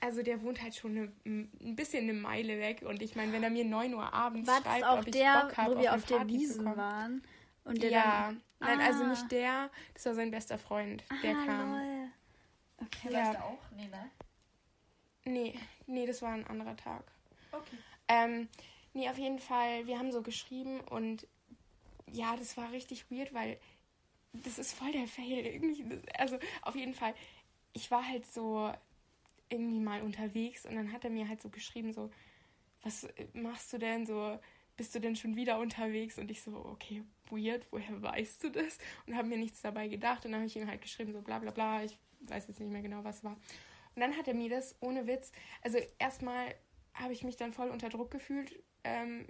also 0.02 0.24
der 0.24 0.42
wohnt 0.42 0.62
halt 0.62 0.76
schon 0.76 0.92
eine, 0.92 1.12
ein 1.26 1.76
bisschen 1.76 2.04
eine 2.04 2.14
Meile 2.14 2.60
weg. 2.60 2.84
Und 2.86 3.02
ich 3.02 3.16
meine, 3.16 3.32
wenn 3.32 3.44
er 3.44 3.50
mir 3.50 3.64
9 3.64 3.94
Uhr 3.94 4.14
abends 4.14 4.50
War 4.50 4.62
schreibt, 4.62 4.86
ob 4.86 5.08
ich 5.08 5.14
der, 5.14 5.42
Bock 5.42 5.58
habe, 5.58 5.76
wo 5.76 5.80
wir 5.80 5.92
eine 5.92 5.98
auf 5.98 6.06
der 6.06 6.28
Wiesen 6.28 6.66
waren? 6.66 7.24
Und 7.64 7.82
der 7.82 7.92
ja, 7.92 8.28
dann... 8.28 8.42
nein, 8.64 8.82
also 8.82 9.04
Ah. 9.04 9.08
nicht 9.08 9.32
der, 9.32 9.70
das 9.94 10.06
war 10.06 10.14
sein 10.16 10.32
bester 10.32 10.58
Freund, 10.58 11.04
der 11.22 11.38
ah, 11.38 11.46
kam. 11.46 11.72
Lol. 11.72 12.10
Okay. 12.78 13.14
Ja. 13.14 13.42
auch? 13.42 13.72
Nee, 13.76 13.88
ne? 13.88 14.10
Nee, 15.26 15.60
nee, 15.88 16.06
das 16.06 16.22
war 16.22 16.34
ein 16.34 16.46
anderer 16.48 16.76
Tag. 16.76 17.04
Okay. 17.52 17.78
Ähm, 18.08 18.50
nee, 18.94 19.10
auf 19.10 19.18
jeden 19.18 19.40
Fall, 19.40 19.88
wir 19.88 19.98
haben 19.98 20.12
so 20.12 20.22
geschrieben 20.22 20.82
und 20.82 21.28
ja, 22.12 22.36
das 22.36 22.58
war 22.58 22.72
richtig 22.72 23.10
weird, 23.10 23.34
weil 23.34 23.58
das 24.34 24.60
ist 24.60 24.74
voll 24.74 24.92
der 24.92 25.08
Fail. 25.08 25.46
Irgendwie, 25.46 25.86
also 26.18 26.38
auf 26.62 26.76
jeden 26.76 26.94
Fall, 26.94 27.14
ich 27.74 27.90
war 27.92 28.08
halt 28.08 28.26
so 28.32 28.72
irgendwie 29.50 29.80
mal 29.80 30.02
unterwegs 30.02 30.66
und 30.66 30.76
dann 30.76 30.92
hat 30.92 31.04
er 31.04 31.10
mir 31.10 31.28
halt 31.28 31.42
so 31.42 31.50
geschrieben, 31.50 31.94
so, 31.94 32.12
was 32.84 33.08
machst 33.34 33.72
du 33.72 33.78
denn 33.78 34.06
so? 34.06 34.40
Bist 34.76 34.94
du 34.96 35.00
denn 35.00 35.16
schon 35.16 35.36
wieder 35.36 35.60
unterwegs? 35.60 36.18
Und 36.18 36.32
ich 36.32 36.42
so, 36.42 36.56
okay, 36.66 37.04
weird, 37.30 37.66
woher 37.72 38.02
weißt 38.02 38.44
du 38.44 38.50
das? 38.50 38.78
Und 39.08 39.16
habe 39.16 39.28
mir 39.28 39.38
nichts 39.38 39.62
dabei 39.62 39.88
gedacht. 39.88 40.26
Und 40.26 40.32
dann 40.32 40.42
habe 40.42 40.48
ich 40.48 40.56
ihm 40.56 40.68
halt 40.68 40.82
geschrieben, 40.82 41.14
so 41.14 41.22
bla 41.22 41.40
bla 41.40 41.52
bla, 41.52 41.84
ich 41.84 41.98
weiß 42.22 42.48
jetzt 42.48 42.60
nicht 42.60 42.72
mehr 42.72 42.82
genau, 42.82 43.04
was 43.04 43.24
war. 43.24 43.34
Und 43.96 44.02
dann 44.02 44.16
hat 44.18 44.28
er 44.28 44.34
mir 44.34 44.50
das 44.50 44.76
ohne 44.82 45.06
Witz, 45.08 45.32
also 45.62 45.78
erstmal 46.00 46.56
habe 46.94 47.14
ich 47.14 47.24
mich 47.24 47.36
dann 47.38 47.52
voll 47.52 47.70
unter 47.70 47.90
Druck 47.90 48.12
gefühlt, 48.12 48.64
ähm, 48.84 49.28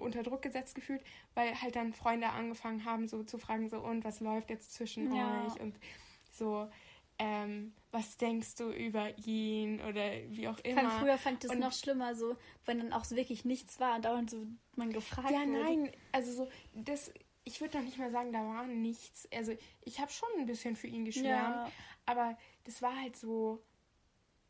unter 0.00 0.22
Druck 0.22 0.42
gesetzt 0.42 0.74
gefühlt, 0.74 1.02
weil 1.34 1.60
halt 1.60 1.76
dann 1.76 1.92
Freunde 1.92 2.28
angefangen 2.30 2.84
haben, 2.84 3.08
so 3.08 3.22
zu 3.24 3.36
fragen, 3.38 3.68
so 3.68 3.78
und 3.80 4.04
was 4.04 4.20
läuft 4.20 4.50
jetzt 4.50 4.74
zwischen 4.74 5.12
Ja. 5.14 5.46
euch 5.46 5.60
und 5.60 5.78
so, 6.32 6.68
ähm, 7.18 7.74
was 7.90 8.16
denkst 8.16 8.56
du 8.56 8.70
über 8.70 9.16
ihn 9.26 9.80
oder 9.80 10.10
wie 10.28 10.48
auch 10.48 10.58
immer. 10.60 10.82
fand, 10.82 10.92
früher 11.00 11.18
fand 11.18 11.34
ich 11.44 11.48
das 11.48 11.56
Und- 11.56 11.60
noch 11.62 11.72
schlimmer, 11.72 12.14
so, 12.14 12.36
wenn 12.64 12.78
dann 12.78 12.92
auch 12.92 13.04
so 13.04 13.16
wirklich 13.16 13.44
nichts 13.44 13.80
war 13.80 13.96
und 13.96 14.04
dauernd 14.04 14.30
so 14.30 14.46
man 14.76 14.92
gefragt 14.92 15.30
Ja, 15.30 15.40
wurde. 15.40 15.50
nein, 15.52 15.92
also 16.12 16.32
so, 16.32 16.48
das, 16.74 17.10
ich 17.46 17.60
würde 17.60 17.78
noch 17.78 17.84
nicht 17.84 17.96
mal 17.96 18.10
sagen, 18.10 18.32
da 18.32 18.40
war 18.40 18.66
nichts. 18.66 19.26
Also 19.32 19.56
ich 19.82 20.00
habe 20.00 20.10
schon 20.12 20.28
ein 20.38 20.46
bisschen 20.46 20.76
für 20.76 20.88
ihn 20.88 21.04
geschwärmt, 21.06 21.54
Ja. 21.56 21.72
aber 22.04 22.36
das 22.64 22.82
war 22.82 22.94
halt 23.00 23.16
so 23.16 23.62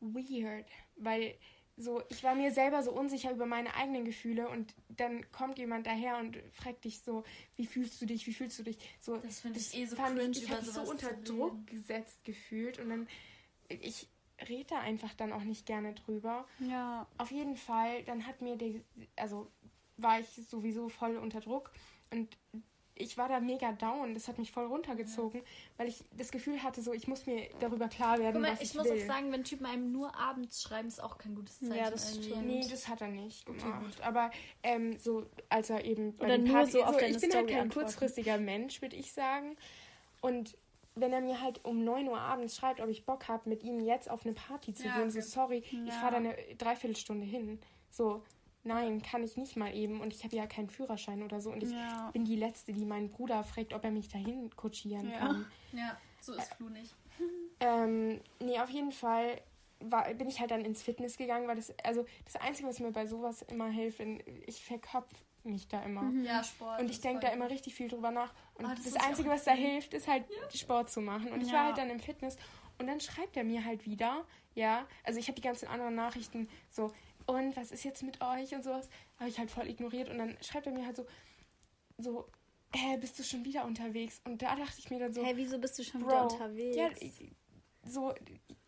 weird, 0.00 0.66
weil 0.96 1.36
so, 1.78 2.02
ich 2.08 2.24
war 2.24 2.34
mir 2.34 2.52
selber 2.52 2.82
so 2.82 2.90
unsicher 2.92 3.30
über 3.32 3.44
meine 3.44 3.74
eigenen 3.74 4.06
Gefühle 4.06 4.48
und 4.48 4.74
dann 4.88 5.30
kommt 5.30 5.58
jemand 5.58 5.86
daher 5.86 6.16
und 6.16 6.38
fragt 6.50 6.84
dich 6.84 7.00
so, 7.00 7.22
wie 7.56 7.66
fühlst 7.66 8.00
du 8.00 8.06
dich, 8.06 8.26
wie 8.26 8.32
fühlst 8.32 8.58
du 8.58 8.62
dich? 8.62 8.78
So, 9.00 9.18
Das 9.18 9.40
finde 9.40 9.58
ich 9.58 9.74
eh 9.76 9.84
so 9.84 9.94
fand 9.94 10.18
cringe, 10.18 10.30
ich, 10.30 10.44
ich 10.44 10.48
über 10.48 10.62
so 10.62 10.80
unter 10.90 11.12
Druck 11.12 11.66
gesetzt 11.66 12.24
gefühlt 12.24 12.78
und 12.78 12.88
dann, 12.88 13.08
ich 13.68 14.08
rede 14.48 14.64
da 14.70 14.78
einfach 14.80 15.12
dann 15.14 15.34
auch 15.34 15.44
nicht 15.44 15.66
gerne 15.66 15.92
drüber. 15.92 16.46
Ja. 16.60 17.06
Auf 17.18 17.30
jeden 17.30 17.56
Fall, 17.56 18.04
dann 18.04 18.26
hat 18.26 18.40
mir 18.40 18.56
die, 18.56 18.82
also 19.16 19.50
war 19.98 20.18
ich 20.20 20.28
sowieso 20.48 20.88
voll 20.88 21.16
unter 21.18 21.40
Druck 21.40 21.72
und 22.10 22.38
ich 22.98 23.16
war 23.18 23.28
da 23.28 23.40
mega 23.40 23.72
down. 23.72 24.14
Das 24.14 24.28
hat 24.28 24.38
mich 24.38 24.50
voll 24.52 24.64
runtergezogen, 24.66 25.42
weil 25.76 25.88
ich 25.88 26.04
das 26.16 26.30
Gefühl 26.30 26.62
hatte, 26.62 26.82
so 26.82 26.92
ich 26.92 27.06
muss 27.06 27.26
mir 27.26 27.48
darüber 27.60 27.88
klar 27.88 28.18
werden, 28.18 28.34
Guck 28.34 28.42
mal, 28.42 28.52
was 28.52 28.60
ich, 28.60 28.70
ich, 28.70 28.74
muss 28.76 28.88
will. 28.88 29.02
auch 29.02 29.06
sagen, 29.06 29.32
wenn 29.32 29.44
Typen 29.44 29.66
einem 29.66 29.92
nur 29.92 30.14
abends 30.16 30.62
schreiben, 30.62 30.88
ist 30.88 31.02
auch 31.02 31.18
kein 31.18 31.34
gutes 31.34 31.60
Zeichen. 31.60 31.76
Ja, 31.76 31.90
das 31.90 32.16
stimmt. 32.16 32.46
Nee, 32.46 32.66
das 32.68 32.88
hat 32.88 33.00
er 33.00 33.08
nicht 33.08 33.46
gemacht. 33.46 34.00
Aber 34.02 34.30
ähm, 34.62 34.98
so, 34.98 35.26
als 35.48 35.70
er 35.70 35.84
eben 35.84 36.14
bei 36.16 36.26
Oder 36.26 36.38
den 36.38 36.44
nur 36.46 36.54
Partys, 36.54 36.72
so 36.72 36.84
auf 36.84 36.94
so, 36.94 37.00
deine 37.00 37.14
ich 37.16 37.20
bin 37.20 37.30
halt 37.32 37.40
Story 37.40 37.52
kein 37.52 37.62
antworten. 37.62 37.86
kurzfristiger 37.86 38.38
Mensch, 38.38 38.82
würde 38.82 38.96
ich 38.96 39.12
sagen. 39.12 39.56
Und 40.20 40.56
wenn 40.94 41.12
er 41.12 41.20
mir 41.20 41.40
halt 41.42 41.62
um 41.64 41.84
9 41.84 42.08
Uhr 42.08 42.18
abends 42.18 42.56
schreibt, 42.56 42.80
ob 42.80 42.88
ich 42.88 43.04
Bock 43.04 43.28
habe, 43.28 43.48
mit 43.48 43.62
ihm 43.62 43.80
jetzt 43.80 44.10
auf 44.10 44.24
eine 44.24 44.34
Party 44.34 44.72
zu 44.72 44.86
Ja, 44.86 44.94
gehen, 44.94 45.10
okay. 45.10 45.20
so 45.20 45.28
sorry, 45.28 45.58
ich 45.58 45.72
Ja. 45.86 45.92
fahre 45.92 46.12
da 46.12 46.16
eine 46.16 46.36
Dreiviertelstunde 46.56 47.26
hin. 47.26 47.60
So, 47.90 48.22
nein, 48.66 49.00
kann 49.02 49.22
ich 49.22 49.36
nicht 49.36 49.56
mal 49.56 49.74
eben. 49.74 50.00
Und 50.00 50.12
ich 50.14 50.24
habe 50.24 50.36
ja 50.36 50.46
keinen 50.46 50.68
Führerschein 50.68 51.22
oder 51.22 51.40
so. 51.40 51.50
Und 51.50 51.62
ich 51.62 51.70
Ja. 51.70 52.10
bin 52.12 52.24
die 52.24 52.36
Letzte, 52.36 52.72
die 52.72 52.84
meinen 52.84 53.10
Bruder 53.10 53.42
fragt, 53.44 53.72
ob 53.72 53.84
er 53.84 53.90
mich 53.90 54.08
dahin 54.08 54.54
kutschieren 54.56 55.10
Ja. 55.10 55.18
kann. 55.18 55.46
Ja, 55.72 55.96
so 56.20 56.34
ist 56.34 56.52
Flu 56.54 56.68
nicht. 56.68 56.94
Ähm, 57.58 58.20
nee, 58.38 58.58
auf 58.60 58.68
jeden 58.68 58.92
Fall 58.92 59.40
war, 59.80 60.12
bin 60.12 60.28
ich 60.28 60.40
halt 60.40 60.50
dann 60.50 60.62
ins 60.62 60.82
Fitness 60.82 61.16
gegangen, 61.16 61.48
weil 61.48 61.56
das, 61.56 61.72
also 61.84 62.04
das 62.26 62.36
Einzige, 62.36 62.68
was 62.68 62.80
mir 62.80 62.92
bei 62.92 63.06
sowas 63.06 63.40
immer 63.42 63.68
hilft, 63.68 64.00
ich 64.46 64.62
verkopf 64.62 65.10
mich 65.42 65.66
da 65.66 65.82
immer. 65.82 66.12
Ja, 66.22 66.42
Sport. 66.44 66.80
Und 66.80 66.90
ich 66.90 67.00
denke 67.00 67.20
da 67.20 67.32
immer 67.32 67.48
richtig 67.48 67.74
viel 67.74 67.88
drüber 67.88 68.10
nach. 68.10 68.34
Und 68.54 68.66
Ah, 68.66 68.74
das, 68.74 68.84
das 68.84 68.96
Einzige, 68.96 69.30
was 69.30 69.44
da 69.44 69.52
hilft, 69.52 69.94
ist 69.94 70.06
halt 70.06 70.24
Sport 70.54 70.90
zu 70.90 71.00
machen. 71.00 71.32
Und 71.32 71.40
ich 71.40 71.48
Ja. 71.48 71.54
war 71.54 71.64
halt 71.66 71.78
dann 71.78 71.88
im 71.88 71.98
Fitness 72.00 72.36
und 72.78 72.88
dann 72.88 73.00
schreibt 73.00 73.36
er 73.38 73.44
mir 73.44 73.64
halt 73.64 73.86
wieder, 73.86 74.26
ja, 74.54 74.86
also 75.02 75.18
ich 75.18 75.28
habe 75.28 75.36
die 75.36 75.42
ganzen 75.42 75.66
anderen 75.66 75.94
Nachrichten 75.94 76.48
so, 76.70 76.92
und 77.26 77.56
was 77.56 77.70
ist 77.72 77.84
jetzt 77.84 78.02
mit 78.02 78.20
euch 78.22 78.54
und 78.54 78.62
sowas, 78.64 78.88
habe 79.18 79.28
ich 79.28 79.38
halt 79.38 79.50
voll 79.50 79.68
ignoriert. 79.68 80.08
Und 80.08 80.18
dann 80.18 80.36
schreibt 80.42 80.66
er 80.66 80.72
mir 80.72 80.86
halt 80.86 80.96
so, 80.96 81.06
so, 81.98 82.28
hä, 82.74 82.96
bist 82.98 83.18
du 83.18 83.22
schon 83.24 83.44
wieder 83.44 83.64
unterwegs? 83.64 84.20
Und 84.24 84.42
da 84.42 84.54
dachte 84.56 84.78
ich 84.78 84.90
mir 84.90 84.98
dann 84.98 85.12
so, 85.12 85.24
Hey, 85.24 85.36
wieso 85.36 85.58
bist 85.58 85.78
du 85.78 85.82
schon 85.84 86.00
Bro, 86.02 86.08
wieder 86.08 86.22
unterwegs? 86.24 86.76
ja, 86.76 86.90
so, 87.88 88.12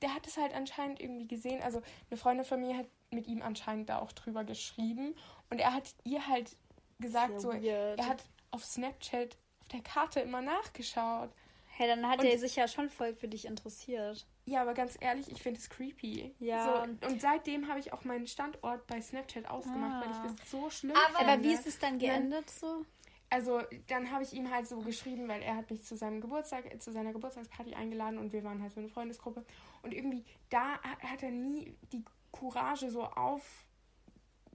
der 0.01 0.15
hat 0.15 0.27
es 0.27 0.37
halt 0.37 0.55
anscheinend 0.55 1.01
irgendwie 1.01 1.27
gesehen. 1.27 1.61
Also 1.63 1.83
eine 2.11 2.17
Freundin 2.19 2.45
von 2.45 2.61
mir 2.61 2.77
hat 2.77 2.87
mit 3.11 3.27
ihm 3.27 3.43
anscheinend 3.43 3.89
da 3.89 3.99
auch 3.99 4.13
drüber 4.13 4.45
geschrieben. 4.45 5.15
Und 5.51 5.59
er 5.61 5.75
hat 5.75 5.95
ihr 6.05 6.27
halt 6.29 6.57
gesagt, 7.01 7.41
so, 7.41 7.49
weird. 7.53 7.99
er 7.99 8.07
hat 8.07 8.25
auf 8.51 8.65
Snapchat 8.65 9.37
auf 9.61 9.69
der 9.69 9.81
Karte 9.83 10.21
immer 10.21 10.41
nachgeschaut. 10.41 11.31
Hey, 11.77 11.87
dann 11.89 12.09
hat 12.09 12.21
Und- 12.21 12.27
er 12.27 12.39
sich 12.39 12.57
ja 12.57 12.67
schon 12.69 12.89
voll 12.91 13.15
für 13.15 13.29
dich 13.29 13.45
interessiert. 13.45 14.27
Ja, 14.49 14.63
aber 14.63 14.73
ganz 14.75 14.97
ehrlich, 15.01 15.31
ich 15.31 15.43
finde 15.43 15.61
es 15.61 15.69
creepy. 15.69 16.35
Ja. 16.39 16.65
So, 16.65 17.07
und, 17.09 17.21
seitdem 17.21 17.69
habe 17.69 17.81
ich 17.81 17.93
auch 17.93 18.05
meinen 18.05 18.27
Standort 18.27 18.87
bei 18.87 19.01
Snapchat 19.01 19.47
ausgemacht, 19.49 20.07
weil 20.07 20.13
Ah. 20.15 20.25
ich 20.27 20.33
das 20.41 20.51
so 20.51 20.71
schlimm 20.71 20.97
Aber- 20.97 21.19
finde. 21.19 21.33
Aber 21.33 21.43
wie 21.43 21.53
ist 21.53 21.67
es 21.67 21.79
dann 21.79 21.99
geendet 21.99 22.49
so? 22.51 22.85
Also, 23.31 23.61
dann 23.89 24.11
habe 24.11 24.23
ich 24.23 24.33
ihm 24.33 24.51
halt 24.51 24.67
so 24.67 24.79
geschrieben, 24.81 25.29
weil 25.29 25.43
er 25.43 25.57
hat 25.57 25.71
mich 25.71 25.85
zu 25.85 25.97
seinem 25.97 26.23
Geburtstag, 26.23 26.81
zu 26.81 26.91
seiner 26.93 27.13
Geburtstagsparty 27.13 27.75
eingeladen 27.75 28.19
und 28.19 28.33
wir 28.33 28.43
waren 28.43 28.63
halt 28.63 28.73
so 28.73 28.81
eine 28.81 28.89
Freundesgruppe. 28.89 29.45
Und 29.83 29.93
irgendwie, 29.93 30.25
da 30.49 30.81
ha- 30.83 30.99
hat 31.03 31.23
er 31.23 31.31
nie 31.31 31.77
die 31.93 32.03
Courage 32.33 32.91
so 32.91 33.05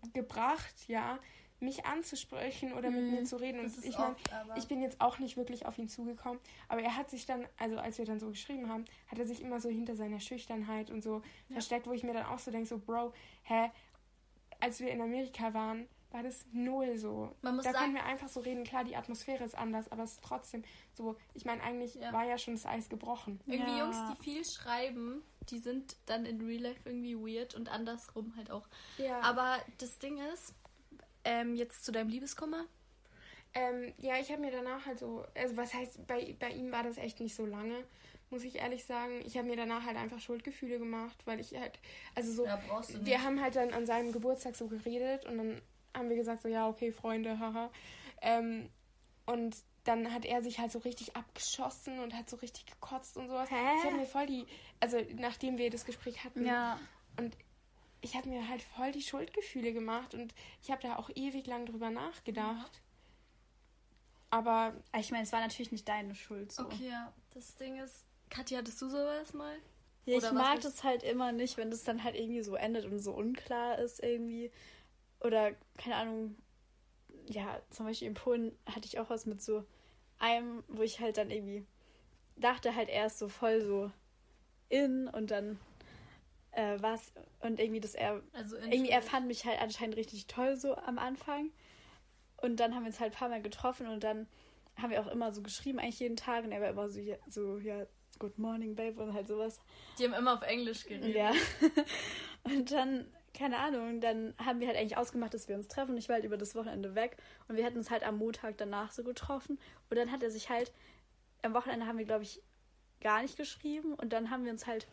aufgebracht, 0.02 0.74
ja, 0.88 1.20
mich 1.64 1.86
anzusprechen 1.86 2.74
oder 2.74 2.90
mit 2.92 3.04
Mhm. 3.06 3.12
mir 3.12 3.24
zu 3.24 3.38
reden. 3.38 3.60
Und 3.60 3.66
Das 3.66 3.78
ist 3.78 3.86
ich 3.86 3.98
meine, 3.98 4.16
ich 4.56 4.68
bin 4.68 4.82
jetzt 4.82 5.02
auch 5.02 5.20
nicht 5.20 5.38
wirklich 5.38 5.66
auf 5.66 5.78
ihn 5.78 5.90
zugekommen, 5.90 6.40
aber 6.68 6.82
er 6.82 6.96
hat 6.96 7.10
sich 7.10 7.26
dann, 7.26 7.48
also 7.58 7.78
als 7.78 7.98
wir 7.98 8.06
dann 8.06 8.20
so 8.20 8.30
geschrieben 8.30 8.70
haben, 8.70 8.86
hat 9.08 9.18
er 9.20 9.26
sich 9.26 9.42
immer 9.42 9.60
so 9.60 9.70
hinter 9.70 9.96
seiner 9.96 10.20
Schüchternheit 10.20 10.92
und 10.92 11.02
so 11.02 11.22
Ja. 11.50 11.54
versteckt, 11.54 11.88
wo 11.88 11.94
ich 11.94 12.04
mir 12.04 12.14
dann 12.14 12.26
auch 12.26 12.40
so 12.40 12.52
denke, 12.52 12.68
so, 12.68 12.78
Bro, 12.78 13.14
hä, 13.44 13.72
als 14.60 14.80
wir 14.80 14.92
in 14.92 15.02
Amerika 15.02 15.54
waren, 15.54 15.88
war 16.12 16.22
das 16.22 16.46
null 16.52 16.96
so. 16.98 17.36
Man 17.42 17.56
muss 17.56 17.66
da 17.66 17.72
sagen- 17.72 17.86
können 17.86 17.96
wir 17.96 18.06
einfach 18.06 18.28
so 18.30 18.40
reden, 18.42 18.64
klar, 18.64 18.84
die 18.84 18.96
Atmosphäre 18.96 19.44
ist 19.44 19.58
anders, 19.58 19.92
aber 19.92 20.04
es 20.04 20.14
ist 20.14 20.24
trotzdem 20.24 20.64
so, 20.94 21.16
ich 21.34 21.44
meine, 21.44 21.64
eigentlich 21.64 21.96
Ja. 21.96 22.14
war 22.14 22.24
ja 22.24 22.38
schon 22.38 22.54
das 22.54 22.68
Eis 22.68 22.88
gebrochen. 22.88 23.40
Irgendwie 23.48 23.72
Ja. 23.72 23.80
Jungs, 23.86 23.98
die 24.12 24.24
viel 24.24 24.46
schreiben, 24.46 25.24
die 25.50 25.58
sind 25.58 25.98
dann 26.06 26.26
in 26.28 26.40
Real 26.40 26.62
Life 26.62 26.82
irgendwie 26.86 27.16
weird 27.18 27.56
und 27.56 27.68
andersrum 27.68 28.34
halt 28.38 28.52
auch. 28.52 28.68
Ja, 29.00 29.22
Aber 29.22 29.58
das 29.80 29.98
Ding 29.98 30.20
ist, 30.34 30.54
ähm, 31.26 31.56
jetzt 31.56 31.84
zu 31.86 31.92
deinem 31.92 32.10
Liebeskummer. 32.10 32.66
ähm, 33.54 33.94
ja, 33.98 34.18
ich 34.20 34.32
habe 34.32 34.42
mir 34.42 34.52
danach 34.52 34.86
halt 34.86 35.00
so, 35.00 35.26
also 35.36 35.56
was 35.58 35.74
heißt, 35.74 36.08
bei, 36.08 36.36
bei 36.40 36.50
ihm 36.50 36.72
war 36.72 36.84
das 36.84 36.98
echt 36.98 37.20
nicht 37.20 37.36
so 37.36 37.46
lange, 37.46 37.84
muss 38.30 38.44
ich 38.44 38.56
ehrlich 38.56 38.84
sagen. 38.86 39.22
Ich 39.26 39.38
habe 39.38 39.48
mir 39.48 39.56
danach 39.56 39.86
halt 39.86 39.96
einfach 39.98 40.20
Schuldgefühle 40.20 40.80
gemacht, 40.80 41.18
weil 41.26 41.40
ich 41.40 41.54
halt, 41.56 41.80
also 42.16 42.32
so, 42.32 42.46
Ja, 42.46 42.60
brauchst 42.68 42.90
du 42.94 42.98
nicht. 42.98 43.06
wir 43.06 43.22
haben 43.24 43.40
halt 43.42 43.56
dann 43.56 43.72
an 43.74 43.86
seinem 43.86 44.12
Geburtstag 44.12 44.56
so 44.56 44.68
geredet 44.68 45.26
und 45.26 45.38
dann 45.38 45.62
haben 45.96 46.10
wir 46.10 46.16
gesagt, 46.16 46.42
so 46.42 46.48
ja, 46.50 46.68
okay, 46.68 46.92
Freunde, 46.92 47.38
haha. 47.40 47.70
Ähm, 48.22 48.70
und 49.28 49.56
dann 49.84 50.12
hat 50.14 50.26
er 50.26 50.42
sich 50.42 50.58
halt 50.60 50.72
so 50.72 50.80
richtig 50.80 51.16
abgeschossen 51.16 52.00
und 52.00 52.16
hat 52.16 52.30
so 52.30 52.38
richtig 52.38 52.66
gekotzt 52.66 53.18
und 53.18 53.28
sowas. 53.28 53.52
Hä? 53.52 53.56
Ich 53.78 53.84
habe 53.86 53.98
mir 53.98 54.06
voll 54.06 54.26
die, 54.26 54.46
also 54.80 54.98
nachdem 55.16 55.58
wir 55.60 55.70
das 55.70 55.86
Gespräch 55.86 56.24
hatten, 56.24 56.46
Ja. 56.46 56.80
und 57.20 57.38
ich 58.04 58.16
habe 58.16 58.30
mir 58.30 58.48
halt 58.50 58.62
voll 58.62 58.92
die 58.92 59.02
Schuldgefühle 59.02 59.72
gemacht 59.72 60.14
und 60.14 60.36
ich 60.62 60.70
habe 60.70 60.82
da 60.82 60.98
auch 60.98 61.10
ewig 61.16 61.48
lang 61.48 61.66
drüber 61.66 61.90
nachgedacht. 61.90 62.82
Aber 64.30 64.74
Aber 64.90 65.00
Ich 65.00 65.12
meine, 65.12 65.24
es 65.24 65.32
war 65.32 65.40
natürlich 65.40 65.72
nicht 65.72 65.88
deine 65.88 66.14
Schuld. 66.14 66.52
So. 66.52 66.64
Okay, 66.66 66.90
ja. 66.90 67.14
Das 67.34 67.56
Ding 67.56 67.80
ist, 67.80 68.06
Katja, 68.30 68.60
hattest 68.60 68.82
du 68.82 68.90
sowas 68.90 69.34
mal? 69.34 69.56
Ja, 70.06 70.18
ich 70.18 70.32
mag 70.34 70.60
das 70.60 70.84
halt 70.84 71.02
immer 71.04 71.32
nicht, 71.32 71.56
wenn 71.56 71.72
das 71.72 71.84
dann 71.84 72.04
halt 72.04 72.16
irgendwie 72.16 72.44
so 72.44 72.56
endet 72.56 72.86
und 72.86 73.00
so 73.00 73.14
unklar 73.14 73.80
ist 73.80 74.04
irgendwie. 74.04 74.52
Oder, 75.22 75.54
keine 75.78 75.96
Ahnung, 75.96 76.36
ja, 77.28 77.62
zum 77.70 77.86
Beispiel 77.86 78.10
in 78.10 78.16
Polen 78.16 78.58
hatte 78.66 78.86
ich 78.86 79.00
auch 79.00 79.10
was 79.10 79.26
mit 79.26 79.42
so 79.42 79.66
einem, 80.20 80.64
wo 80.68 80.82
ich 80.82 81.00
halt 81.00 81.18
dann 81.18 81.32
irgendwie 81.32 81.66
dachte 82.36 82.76
halt 82.76 82.90
erst 82.90 83.20
so 83.20 83.30
voll 83.30 83.62
so 83.62 83.92
in 84.68 85.08
und 85.08 85.32
dann 85.32 85.58
äh, 86.56 86.78
was 86.80 87.14
und 87.42 87.60
irgendwie, 87.60 87.80
dass 87.80 87.96
er 87.96 88.22
Also 88.34 88.58
irgendwie 88.58 88.90
er 88.90 89.02
fand 89.02 89.28
mich 89.28 89.46
halt 89.46 89.62
anscheinend 89.62 89.98
richtig 89.98 90.28
toll 90.28 90.56
so 90.56 90.76
am 90.76 90.98
Anfang. 90.98 91.52
Und 92.38 92.60
dann 92.60 92.76
haben 92.76 92.84
wir 92.84 92.88
uns 92.88 93.00
halt 93.00 93.14
ein 93.14 93.18
paar 93.18 93.30
Mal 93.30 93.42
getroffen 93.42 93.88
und 93.88 94.04
dann 94.04 94.28
haben 94.76 94.92
wir 94.92 95.02
auch 95.02 95.08
immer 95.08 95.32
so 95.32 95.42
geschrieben, 95.42 95.80
eigentlich 95.80 96.00
jeden 96.00 96.16
Tag. 96.16 96.44
Und 96.44 96.52
er 96.52 96.62
war 96.62 96.70
immer 96.70 96.90
so, 96.90 97.00
ja, 97.00 97.16
so, 97.30 97.58
ja, 97.58 97.86
good 98.20 98.38
morning, 98.38 98.76
babe 98.76 99.02
und 99.02 99.14
halt 99.14 99.28
sowas. 99.28 99.60
Die 99.98 100.06
haben 100.06 100.14
immer 100.14 100.34
auf 100.34 100.42
Englisch 100.42 100.86
geredet. 100.86 101.16
Ja. 101.16 101.32
und 102.44 102.72
dann, 102.72 103.08
keine 103.34 103.58
Ahnung, 103.58 104.02
dann 104.02 104.34
haben 104.38 104.60
wir 104.60 104.68
halt 104.68 104.78
eigentlich 104.78 104.98
ausgemacht, 104.98 105.34
dass 105.34 105.48
wir 105.48 105.56
uns 105.56 105.68
treffen. 105.68 105.98
Ich 105.98 106.10
war 106.10 106.16
halt 106.16 106.26
über 106.26 106.38
das 106.38 106.56
Wochenende 106.56 106.96
weg 106.96 107.18
und 107.48 107.56
wir 107.56 107.64
hätten 107.64 107.78
uns 107.78 107.90
halt 107.90 108.04
am 108.04 108.18
Montag 108.18 108.58
danach 108.58 108.92
so 108.92 109.04
getroffen. 109.04 109.60
Und 109.90 109.98
dann 109.98 110.12
hat 110.12 110.24
er 110.24 110.30
sich 110.30 110.50
halt, 110.50 110.72
am 111.42 111.54
Wochenende 111.54 111.86
haben 111.86 111.98
wir, 111.98 112.06
glaube 112.06 112.24
ich, 112.24 112.42
gar 113.02 113.22
nicht 113.22 113.38
geschrieben 113.38 113.94
und 113.94 114.14
dann 114.14 114.30
haben 114.30 114.46
wir 114.46 114.52
uns 114.52 114.66
halt, 114.66 114.88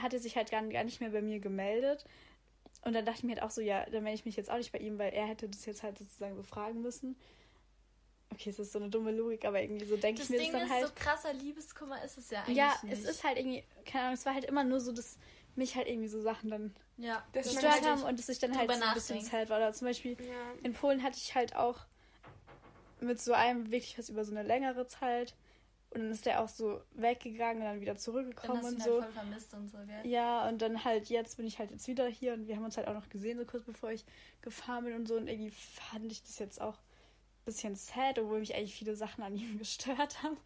hat 0.00 0.12
er 0.12 0.20
sich 0.20 0.36
halt 0.36 0.50
gar, 0.50 0.62
gar 0.68 0.84
nicht 0.84 1.00
mehr 1.00 1.10
bei 1.10 1.22
mir 1.22 1.40
gemeldet. 1.40 2.04
Und 2.82 2.92
dann 2.94 3.04
dachte 3.04 3.18
ich 3.18 3.24
mir 3.24 3.34
halt 3.34 3.42
auch 3.42 3.50
so, 3.50 3.60
ja, 3.60 3.84
dann 3.86 4.02
melde 4.04 4.18
ich 4.18 4.24
mich 4.24 4.36
jetzt 4.36 4.50
auch 4.50 4.56
nicht 4.58 4.72
bei 4.72 4.78
ihm, 4.78 4.98
weil 4.98 5.12
er 5.12 5.26
hätte 5.26 5.48
das 5.48 5.66
jetzt 5.66 5.82
halt 5.82 5.98
sozusagen 5.98 6.36
so 6.36 6.42
fragen 6.42 6.82
müssen. 6.82 7.16
Okay, 8.32 8.50
es 8.50 8.58
ist 8.58 8.72
so 8.72 8.78
eine 8.78 8.90
dumme 8.90 9.12
Logik, 9.12 9.44
aber 9.44 9.62
irgendwie 9.62 9.86
so 9.86 9.96
denke 9.96 10.22
ich 10.22 10.28
mir 10.30 10.38
Ding 10.38 10.52
das 10.52 10.60
dann 10.60 10.68
ist, 10.68 10.74
halt. 10.74 10.88
so 10.88 10.94
krasser 10.94 11.32
Liebeskummer 11.32 12.02
ist 12.04 12.18
es 12.18 12.30
ja 12.30 12.42
eigentlich 12.42 12.56
Ja, 12.56 12.78
nicht. 12.82 12.92
es 12.92 13.04
ist 13.04 13.24
halt 13.24 13.38
irgendwie, 13.38 13.64
keine 13.84 14.04
Ahnung, 14.04 14.14
es 14.14 14.26
war 14.26 14.34
halt 14.34 14.44
immer 14.44 14.62
nur 14.64 14.80
so, 14.80 14.92
dass 14.92 15.18
mich 15.54 15.74
halt 15.74 15.88
irgendwie 15.88 16.08
so 16.08 16.20
Sachen 16.20 16.50
dann 16.50 16.74
Ja, 16.98 17.24
gestört 17.32 17.64
halt 17.64 17.84
haben 17.84 18.02
und 18.02 18.18
dass 18.18 18.28
ich 18.28 18.38
dann 18.38 18.56
halt 18.56 18.72
so 18.72 18.82
ein 18.84 18.94
bisschen 18.94 19.20
sad 19.20 19.48
war. 19.48 19.56
Oder 19.58 19.72
zum 19.72 19.86
Beispiel 19.88 20.16
ja, 20.20 20.52
in 20.62 20.74
Polen 20.74 21.02
hatte 21.02 21.16
ich 21.18 21.34
halt 21.34 21.56
auch 21.56 21.86
mit 23.00 23.20
so 23.20 23.32
einem 23.32 23.70
wirklich 23.70 23.98
was 23.98 24.08
über 24.10 24.24
so 24.24 24.32
eine 24.32 24.42
längere 24.42 24.86
Zeit 24.86 25.34
Und 25.96 26.02
dann 26.02 26.12
ist 26.12 26.26
der 26.26 26.42
auch 26.42 26.48
so 26.48 26.82
weggegangen 26.92 27.62
und 27.62 27.68
dann 27.68 27.80
wieder 27.80 27.96
zurückgekommen 27.96 28.60
Dann 28.60 28.74
und 28.74 28.82
so. 28.82 29.00
halt 29.00 29.04
voll 29.04 29.12
vermisst 29.12 29.54
und 29.54 29.68
so, 29.70 29.78
gell? 29.78 30.06
Ja, 30.10 30.46
und 30.46 30.60
dann 30.60 30.84
halt, 30.84 31.08
jetzt 31.08 31.38
bin 31.38 31.46
ich 31.46 31.58
halt 31.58 31.70
jetzt 31.70 31.88
wieder 31.88 32.06
hier 32.06 32.34
und 32.34 32.46
wir 32.46 32.56
haben 32.56 32.64
uns 32.66 32.76
halt 32.76 32.86
auch 32.86 32.94
noch 32.94 33.08
gesehen, 33.08 33.38
so 33.38 33.46
kurz 33.46 33.64
bevor 33.64 33.90
ich 33.90 34.04
gefahren 34.42 34.84
bin 34.84 34.94
und 34.94 35.08
so. 35.08 35.16
Und 35.16 35.26
irgendwie 35.26 35.50
fand 35.50 36.12
ich 36.12 36.22
das 36.22 36.38
jetzt 36.38 36.60
auch 36.60 36.74
ein 36.74 37.44
bisschen 37.46 37.74
sad, 37.76 38.18
obwohl 38.18 38.40
mich 38.40 38.54
eigentlich 38.54 38.74
viele 38.74 38.94
Sachen 38.94 39.24
an 39.24 39.34
ihm 39.34 39.56
gestört 39.58 40.22
haben. 40.22 40.36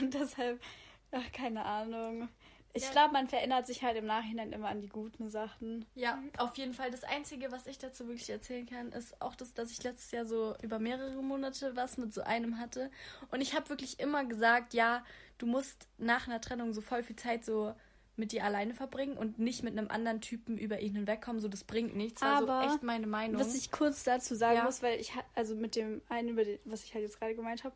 Und 0.00 0.14
deshalb, 0.14 0.62
ach, 1.10 1.32
keine 1.32 1.64
Ahnung. 1.64 2.28
Ich 2.76 2.90
glaube, 2.90 3.12
man 3.12 3.28
verinnert 3.28 3.66
sich 3.66 3.82
halt 3.82 3.96
im 3.96 4.06
Nachhinein 4.06 4.52
immer 4.52 4.68
an 4.68 4.80
die 4.80 4.88
guten 4.88 5.28
Sachen. 5.30 5.84
Ja, 5.94 6.22
auf 6.38 6.56
jeden 6.56 6.74
Fall. 6.74 6.90
Das 6.90 7.04
Einzige, 7.04 7.50
was 7.52 7.66
ich 7.66 7.78
dazu 7.78 8.06
wirklich 8.06 8.30
erzählen 8.30 8.66
kann, 8.66 8.92
ist 8.92 9.20
auch 9.20 9.34
das, 9.34 9.54
dass 9.54 9.70
ich 9.70 9.82
letztes 9.82 10.10
Jahr 10.10 10.26
so 10.26 10.54
über 10.62 10.78
mehrere 10.78 11.22
Monate 11.22 11.76
was 11.76 11.98
mit 11.98 12.12
so 12.12 12.22
einem 12.22 12.58
hatte. 12.58 12.90
Und 13.30 13.40
ich 13.40 13.54
habe 13.54 13.68
wirklich 13.68 14.00
immer 14.00 14.24
gesagt, 14.24 14.74
ja, 14.74 15.04
du 15.38 15.46
musst 15.46 15.88
nach 15.98 16.26
einer 16.26 16.40
Trennung 16.40 16.72
so 16.72 16.80
voll 16.80 17.02
viel 17.02 17.16
Zeit 17.16 17.44
so 17.44 17.74
mit 18.16 18.32
dir 18.32 18.44
alleine 18.44 18.74
verbringen 18.74 19.16
und 19.16 19.38
nicht 19.38 19.62
mit 19.62 19.76
einem 19.76 19.90
anderen 19.90 20.20
Typen 20.20 20.56
über 20.56 20.80
ihn 20.80 20.94
hinwegkommen. 20.94 21.40
So, 21.40 21.48
das 21.48 21.64
bringt 21.64 21.94
nichts. 21.94 22.22
War 22.22 22.38
Aber 22.38 22.62
so 22.62 22.72
echt 22.72 22.82
meine 22.82 23.06
Meinung. 23.06 23.38
Was 23.38 23.54
ich 23.54 23.70
kurz 23.70 24.04
dazu 24.04 24.34
sagen 24.34 24.56
Ja. 24.56 24.64
muss, 24.64 24.82
weil 24.82 24.98
ich, 24.98 25.12
also 25.34 25.54
mit 25.54 25.76
dem 25.76 26.00
einen, 26.08 26.30
über 26.30 26.44
den, 26.44 26.58
was 26.64 26.84
ich 26.84 26.94
halt 26.94 27.04
jetzt 27.04 27.18
gerade 27.18 27.34
gemeint 27.34 27.64
habe, 27.64 27.74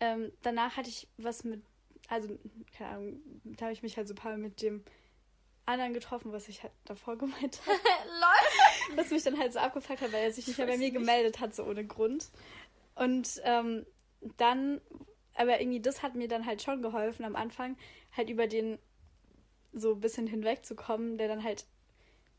ähm, 0.00 0.32
danach 0.42 0.76
hatte 0.76 0.88
ich 0.88 1.08
was 1.16 1.44
mit, 1.44 1.62
also, 2.12 2.38
keine 2.76 2.90
Ahnung, 2.90 3.22
da 3.44 3.64
habe 3.66 3.72
ich 3.72 3.82
mich 3.82 3.96
halt 3.96 4.06
so 4.06 4.12
ein 4.12 4.16
paar 4.16 4.32
Mal 4.32 4.38
mit 4.38 4.60
dem 4.60 4.84
anderen 5.64 5.94
getroffen, 5.94 6.30
was 6.32 6.46
ich 6.48 6.62
halt 6.62 6.72
davor 6.84 7.16
gemeint 7.16 7.60
habe. 7.62 7.78
Lol. 8.20 8.96
was 8.98 9.10
mich 9.10 9.22
dann 9.22 9.38
halt 9.38 9.54
so 9.54 9.60
abgefuckt 9.60 10.02
hat, 10.02 10.12
weil 10.12 10.24
er 10.24 10.32
sich 10.32 10.46
nicht 10.46 10.58
mehr 10.58 10.66
bei 10.66 10.76
mir 10.76 10.90
nicht. 10.90 10.94
gemeldet 10.94 11.40
hat, 11.40 11.54
so 11.54 11.64
ohne 11.64 11.86
Grund. 11.86 12.30
Und 12.96 13.40
ähm, 13.44 13.86
dann, 14.36 14.82
aber 15.34 15.58
irgendwie 15.60 15.80
das 15.80 16.02
hat 16.02 16.14
mir 16.14 16.28
dann 16.28 16.44
halt 16.44 16.60
schon 16.60 16.82
geholfen 16.82 17.24
am 17.24 17.34
Anfang, 17.34 17.78
halt 18.14 18.28
über 18.28 18.46
den 18.46 18.78
so 19.72 19.94
ein 19.94 20.00
bisschen 20.00 20.26
hinwegzukommen, 20.26 21.16
der 21.16 21.28
dann 21.28 21.42
halt 21.42 21.64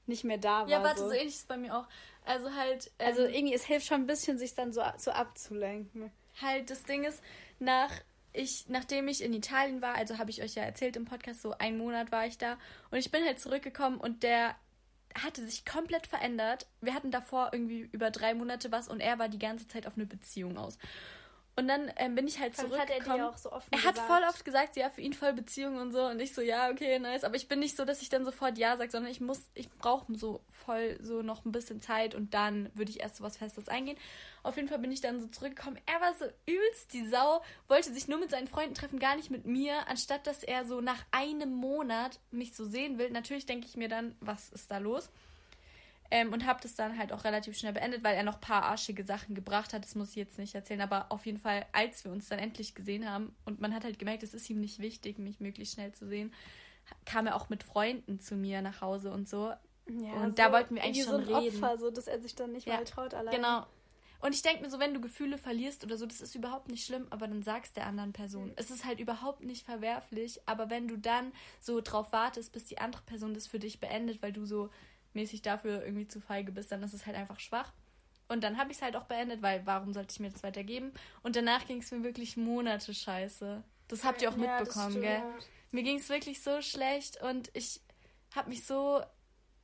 nicht 0.06 0.24
mehr 0.24 0.38
da 0.38 0.62
war. 0.62 0.70
Ja, 0.70 0.84
warte, 0.84 1.00
so. 1.00 1.08
so 1.08 1.14
ähnlich 1.14 1.34
ist 1.34 1.40
es 1.40 1.46
bei 1.46 1.58
mir 1.58 1.76
auch. 1.76 1.88
Also 2.26 2.54
halt. 2.54 2.92
Ähm, 3.00 3.08
Also 3.08 3.24
irgendwie, 3.24 3.56
es 3.56 3.66
hilft 3.66 3.88
schon 3.88 4.02
ein 4.02 4.06
bisschen, 4.06 4.38
sich 4.38 4.54
dann 4.54 4.72
so, 4.72 4.84
so 4.98 5.10
abzulenken. 5.10 6.12
halt 6.40 6.70
das 6.70 6.84
Ding 6.84 7.06
ist, 7.06 7.24
nach 7.58 7.92
ich, 8.34 8.68
nachdem 8.68 9.08
ich 9.08 9.24
in 9.24 9.34
Italien 9.34 9.82
war, 9.82 9.96
also 9.96 10.18
habe 10.18 10.32
ich 10.32 10.42
euch 10.42 10.56
ja 10.56 10.64
erzählt 10.64 10.96
im 10.96 11.06
Podcast, 11.06 11.42
so 11.42 11.52
einen 11.58 11.78
Monat 11.78 12.12
war 12.12 12.26
ich 12.26 12.38
da 12.38 12.58
und 12.92 12.98
ich 12.98 13.12
bin 13.12 13.24
halt 13.24 13.40
zurückgekommen 13.40 13.98
und 13.98 14.24
der 14.24 14.56
hatte 15.16 15.46
sich 15.46 15.66
komplett 15.66 16.08
verändert. 16.08 16.66
Wir 16.82 16.96
hatten 16.96 17.12
davor 17.12 17.50
irgendwie 17.54 17.88
über 17.92 18.10
drei 18.10 18.34
Monate 18.34 18.72
was 18.72 18.88
und 18.88 19.00
er 19.00 19.20
war 19.20 19.30
die 19.30 19.40
ganze 19.40 19.68
Zeit 19.68 19.86
auf 19.86 19.96
eine 19.96 20.08
Beziehung 20.08 20.58
aus. 20.58 20.78
Und 21.56 21.68
dann 21.68 21.92
ähm, 21.98 22.16
bin 22.16 22.28
ich 22.28 22.40
halt 22.40 22.56
Vor 22.56 22.64
allem 22.66 22.74
hat 22.74 22.90
er 22.90 22.96
zurückgekommen. 22.96 23.20
dir 23.20 23.30
auch 23.30 23.38
so 23.38 23.52
offen 23.52 23.68
Er 23.72 23.84
hat 23.84 23.94
gesagt. 23.94 24.10
voll 24.12 24.24
oft 24.28 24.44
gesagt, 24.44 24.76
ja, 24.76 24.90
für 24.90 25.02
ihn 25.02 25.14
voll 25.14 25.34
Beziehung 25.34 25.78
und 25.78 25.92
so. 25.92 26.04
Und 26.06 26.20
ich 26.20 26.34
so, 26.34 26.42
ja, 26.42 26.72
okay, 26.72 26.98
nice. 26.98 27.24
Aber 27.24 27.36
ich 27.36 27.48
bin 27.48 27.60
nicht 27.60 27.78
so, 27.78 27.86
dass 27.86 28.02
ich 28.02 28.10
dann 28.10 28.26
sofort 28.26 28.58
ja 28.58 28.76
sage, 28.76 28.90
sondern 28.90 29.12
ich 29.12 29.22
muss, 29.22 29.40
ich 29.54 29.70
brauche 29.70 30.12
so 30.18 30.42
voll 30.50 30.98
so 31.02 31.22
noch 31.22 31.46
ein 31.46 31.52
bisschen 31.52 31.80
Zeit 31.80 32.16
und 32.16 32.34
dann 32.34 32.72
würde 32.74 32.90
ich 32.90 33.02
erst 33.02 33.18
so 33.18 33.24
was 33.24 33.38
Festes 33.38 33.68
eingehen. 33.70 33.98
Auf 34.42 34.56
jeden 34.56 34.68
Fall 34.68 34.80
bin 34.80 34.92
ich 34.92 35.02
dann 35.02 35.22
so 35.22 35.28
zurückgekommen. 35.28 35.80
Er 35.86 36.02
war 36.02 36.16
so 36.16 36.26
übelst 36.48 36.92
die 36.92 37.06
Sau, 37.08 37.44
wollte 37.68 37.94
sich 37.94 38.08
nur 38.08 38.18
mit 38.18 38.32
seinen 38.32 38.48
Freunden 38.48 38.74
treffen, 38.74 38.98
gar 38.98 39.16
nicht 39.16 39.30
mit 39.30 39.46
mir, 39.46 39.88
anstatt 39.88 40.26
dass 40.26 40.44
er 40.44 40.66
so 40.66 40.82
nach 40.82 41.06
einem 41.12 41.54
Monat 41.54 42.20
mich 42.32 42.56
so 42.56 42.66
sehen 42.66 42.98
will. 42.98 43.12
Natürlich 43.12 43.46
denke 43.46 43.68
ich 43.68 43.78
mir 43.78 43.90
dann, 43.90 44.16
was 44.22 44.50
ist 44.50 44.72
da 44.72 44.80
los? 44.80 45.08
Ähm, 46.16 46.32
und 46.32 46.46
habe 46.46 46.60
das 46.62 46.76
dann 46.76 47.00
halt 47.00 47.12
auch 47.12 47.24
relativ 47.24 47.58
schnell 47.58 47.74
beendet, 47.74 48.04
weil 48.04 48.16
er 48.16 48.22
noch 48.22 48.36
ein 48.36 48.40
paar 48.40 48.62
arschige 48.66 49.04
Sachen 49.04 49.34
gebracht 49.34 49.74
hat. 49.74 49.84
Das 49.84 49.96
muss 49.96 50.12
ich 50.12 50.16
jetzt 50.18 50.38
nicht 50.38 50.54
erzählen. 50.54 50.82
Aber 50.82 51.08
auf 51.12 51.26
jeden 51.26 51.40
Fall, 51.40 51.66
als 51.72 52.06
wir 52.06 52.12
uns 52.12 52.30
dann 52.30 52.38
endlich 52.38 52.76
gesehen 52.76 53.10
haben 53.10 53.36
und 53.46 53.60
man 53.60 53.74
hat 53.74 53.84
halt 53.84 53.98
gemerkt, 53.98 54.22
es 54.22 54.36
ist 54.36 54.48
ihm 54.48 54.60
nicht 54.60 54.78
wichtig, 54.78 55.18
mich 55.18 55.40
möglichst 55.40 55.74
schnell 55.74 55.92
zu 55.92 56.06
sehen, 56.08 56.32
kam 57.06 57.26
er 57.26 57.36
auch 57.36 57.50
mit 57.50 57.64
Freunden 57.64 58.20
zu 58.20 58.36
mir 58.36 58.62
nach 58.62 58.80
Hause 58.82 59.10
und 59.12 59.28
so. 59.28 59.54
Ja, 59.88 60.14
Und 60.24 60.38
da 60.38 60.52
wollten 60.52 60.76
wir 60.76 60.84
eigentlich 60.84 61.00
irgendwie 61.00 61.26
so 61.26 61.26
schon 61.26 61.36
ein 61.36 61.44
reden. 61.46 61.64
Opfer, 61.64 61.78
so 61.80 61.90
dass 61.90 62.06
er 62.06 62.22
sich 62.22 62.36
dann 62.36 62.52
nicht 62.52 62.68
Ja, 62.68 62.76
mal 62.76 62.84
traut 62.84 63.16
allein. 63.16 63.34
Genau. 63.34 63.66
Und 64.20 64.36
ich 64.36 64.44
denke 64.44 64.62
mir 64.62 64.70
so, 64.70 64.78
wenn 64.78 64.94
du 64.94 65.02
Gefühle 65.02 65.40
verlierst 65.40 65.84
oder 65.84 65.98
so, 65.98 66.06
das 66.06 66.22
ist 66.22 66.36
überhaupt 66.36 66.70
nicht 66.70 66.86
schlimm, 66.86 67.08
aber 67.10 67.28
dann 67.28 67.42
sagst 67.42 67.76
der 67.76 67.88
anderen 67.88 68.14
Person. 68.14 68.54
Es 68.56 68.70
ist 68.70 68.86
halt 68.86 69.00
überhaupt 69.00 69.44
nicht 69.44 69.66
verwerflich, 69.66 70.40
aber 70.46 70.70
wenn 70.70 70.88
du 70.88 70.96
dann 70.96 71.34
so 71.60 71.82
drauf 71.82 72.14
wartest, 72.14 72.54
bis 72.54 72.66
die 72.66 72.78
andere 72.78 73.02
Person 73.02 73.34
das 73.34 73.48
für 73.48 73.60
dich 73.60 73.80
beendet, 73.82 74.22
weil 74.22 74.32
du 74.32 74.46
so 74.46 74.70
mäßig 75.16 75.42
dafür 75.42 75.84
irgendwie 75.84 76.08
zu 76.08 76.20
feige 76.22 76.52
bist, 76.52 76.72
dann 76.72 76.84
ist 76.84 76.94
es 76.94 77.06
halt 77.06 77.16
einfach 77.16 77.40
schwach. 77.40 77.74
Und 78.28 78.44
dann 78.44 78.58
habe 78.58 78.72
ich 78.72 78.78
es 78.78 78.84
halt 78.84 78.96
auch 78.96 79.06
beendet, 79.06 79.42
weil 79.42 79.66
warum 79.66 79.94
sollte 79.94 80.14
ich 80.14 80.20
mir 80.20 80.32
das 80.32 80.44
weitergeben? 80.44 80.94
Und 81.24 81.36
danach 81.36 81.68
ging 81.68 81.80
es 81.80 81.92
mir 81.92 82.04
wirklich 82.04 82.38
Monate 82.38 82.94
scheiße. 82.94 83.64
Das 83.88 84.04
habt 84.04 84.22
ihr 84.22 84.30
auch 84.30 84.38
Ja, 84.38 84.58
mitbekommen, 84.58 85.02
gell? 85.02 85.24
Mir 85.72 85.84
ging 85.84 85.98
es 85.98 86.10
wirklich 86.10 86.42
so 86.42 86.62
schlecht 86.62 87.22
und 87.22 87.50
ich 87.54 87.82
habe 88.36 88.50
mich 88.50 88.66
so, 88.66 89.04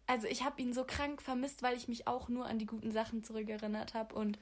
also 0.08 0.28
ich 0.28 0.44
habe 0.44 0.62
ihn 0.62 0.74
so 0.74 0.86
krank 0.86 1.22
vermisst, 1.22 1.64
weil 1.64 1.78
ich 1.78 1.88
mich 1.88 2.08
auch 2.08 2.30
nur 2.30 2.46
an 2.46 2.60
die 2.60 2.66
guten 2.66 2.92
Sachen 2.92 3.24
zurückerinnert 3.24 3.94
habe 3.94 4.16
und 4.16 4.40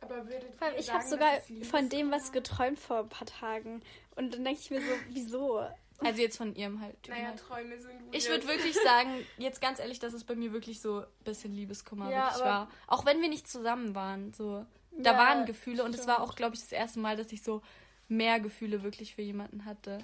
Aber 0.00 0.26
würdet 0.26 0.58
ich 0.76 0.92
habe 0.92 1.04
sogar 1.04 1.32
von 1.62 1.88
dem 1.88 2.10
was 2.10 2.32
geträumt 2.32 2.78
vor 2.78 2.98
ein 3.00 3.08
paar 3.08 3.26
Tagen. 3.26 3.82
Und 4.16 4.34
dann 4.34 4.44
denke 4.44 4.60
ich 4.60 4.70
mir 4.70 4.82
so, 4.82 4.92
wieso? 5.08 5.66
Also 6.04 6.20
jetzt 6.22 6.36
von 6.36 6.54
ihrem 6.54 6.80
halt. 6.80 7.02
Typen 7.02 7.16
Naja, 7.18 7.28
halt. 7.30 7.40
Träume 7.40 7.78
sind 7.80 7.92
Ich 8.12 8.28
weird. 8.28 8.42
würde 8.46 8.54
wirklich 8.54 8.74
sagen, 8.76 9.10
jetzt 9.38 9.60
ganz 9.60 9.78
ehrlich, 9.78 9.98
dass 9.98 10.12
es 10.12 10.24
bei 10.24 10.34
mir 10.34 10.52
wirklich 10.52 10.80
so 10.80 11.00
ein 11.00 11.06
bisschen 11.24 11.52
Liebeskummer 11.54 12.10
Ja, 12.10 12.26
wirklich 12.26 12.44
war. 12.44 12.70
Auch 12.86 13.04
wenn 13.06 13.20
wir 13.20 13.28
nicht 13.28 13.48
zusammen 13.48 13.94
waren, 13.94 14.32
so. 14.32 14.66
Da 14.98 15.12
Ja, 15.12 15.18
waren 15.18 15.46
Gefühle 15.46 15.84
und 15.84 15.94
es 15.94 16.06
war 16.06 16.16
stimmt. 16.16 16.28
auch, 16.30 16.34
glaube 16.36 16.54
ich, 16.54 16.60
das 16.60 16.72
erste 16.72 17.00
Mal, 17.00 17.16
dass 17.16 17.32
ich 17.32 17.42
so 17.42 17.62
mehr 18.08 18.40
Gefühle 18.40 18.82
wirklich 18.82 19.14
für 19.14 19.22
jemanden 19.22 19.64
hatte. 19.64 19.98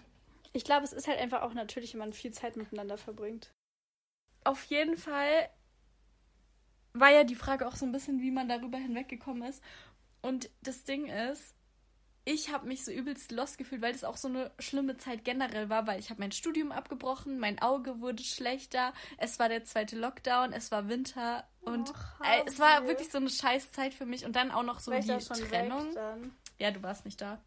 Ich 0.55 0.65
glaube, 0.65 0.85
es 0.85 0.95
ist 0.95 1.07
halt 1.09 1.19
einfach 1.19 1.43
auch 1.43 1.53
natürlich, 1.53 1.93
wenn 1.93 1.99
man 2.01 2.13
viel 2.15 2.33
Zeit 2.33 2.57
miteinander 2.57 2.97
verbringt. 2.97 3.53
Auf 4.45 4.65
jeden 4.65 4.97
Fall 4.97 5.51
war 6.95 7.11
ja 7.11 7.25
die 7.25 7.35
Frage 7.35 7.67
auch 7.69 7.77
so 7.77 7.85
ein 7.85 7.93
bisschen, 7.93 8.23
wie 8.23 8.31
man 8.31 8.49
darüber 8.49 8.79
hinweggekommen 8.79 9.43
ist. 9.49 9.63
Und 10.23 10.51
das 10.63 10.85
Ding 10.85 11.07
ist, 11.07 11.55
ich 12.29 12.53
habe 12.53 12.67
mich 12.67 12.85
so 12.85 12.93
übelst 12.93 13.33
lost 13.33 13.57
gefühlt, 13.57 13.81
weil 13.81 13.93
das 13.93 14.05
auch 14.05 14.19
so 14.19 14.29
eine 14.29 14.51
schlimme 14.59 14.99
Zeit 14.99 15.25
generell 15.25 15.71
war, 15.71 15.87
weil 15.87 15.99
ich 15.99 16.11
habe 16.11 16.21
mein 16.21 16.31
Studium 16.31 16.73
abgebrochen, 16.73 17.39
mein 17.39 17.59
Auge 17.61 18.03
wurde 18.03 18.23
schlechter, 18.23 18.93
es 19.17 19.39
war 19.39 19.49
der 19.49 19.65
zweite 19.65 19.97
Lockdown, 19.97 20.53
es 20.53 20.71
war 20.71 20.89
Winter 20.89 21.45
und 21.63 21.89
Och, 21.89 21.97
äh, 22.23 22.43
es 22.47 22.59
war 22.59 22.87
wirklich 22.87 23.11
so 23.11 23.17
eine 23.17 23.31
scheiß 23.31 23.73
Zeit 23.73 23.95
für 23.95 24.05
mich 24.05 24.27
und 24.27 24.37
dann 24.37 24.51
auch 24.51 24.63
noch 24.63 24.81
so 24.81 24.91
die 24.93 25.07
Trennung. 25.07 25.97
Ja, 26.59 26.71
du 26.71 26.83
warst 26.83 27.07
nicht 27.07 27.21
da. 27.21 27.41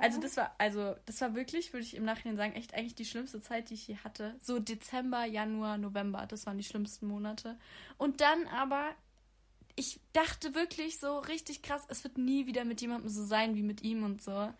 Also 0.00 0.20
das 0.20 0.36
war, 0.36 0.54
also 0.58 0.94
das 1.06 1.20
war 1.20 1.34
wirklich, 1.34 1.72
würde 1.72 1.86
ich 1.86 1.94
im 1.94 2.04
Nachhinein 2.04 2.36
sagen, 2.36 2.52
echt 2.54 2.74
eigentlich 2.74 2.96
die 2.96 3.04
schlimmste 3.04 3.40
Zeit, 3.40 3.70
die 3.70 3.74
ich 3.74 3.86
je 3.86 3.96
hatte. 3.98 4.34
So 4.40 4.58
Dezember, 4.58 5.24
Januar, 5.24 5.78
November, 5.78 6.26
das 6.26 6.46
waren 6.46 6.58
die 6.58 6.64
schlimmsten 6.64 7.06
Monate. 7.06 7.56
Und 7.96 8.20
dann 8.20 8.46
aber, 8.48 8.90
ich 9.76 10.00
dachte 10.12 10.54
wirklich 10.54 10.98
so 11.00 11.18
richtig 11.18 11.62
krass, 11.62 11.82
es 11.88 12.04
wird 12.04 12.18
nie 12.18 12.46
wieder 12.46 12.64
mit 12.64 12.80
jemandem 12.80 13.08
so 13.08 13.24
sein 13.24 13.54
wie 13.54 13.62
mit 13.62 13.82
ihm 13.82 14.04
und 14.04 14.22
so. 14.22 14.52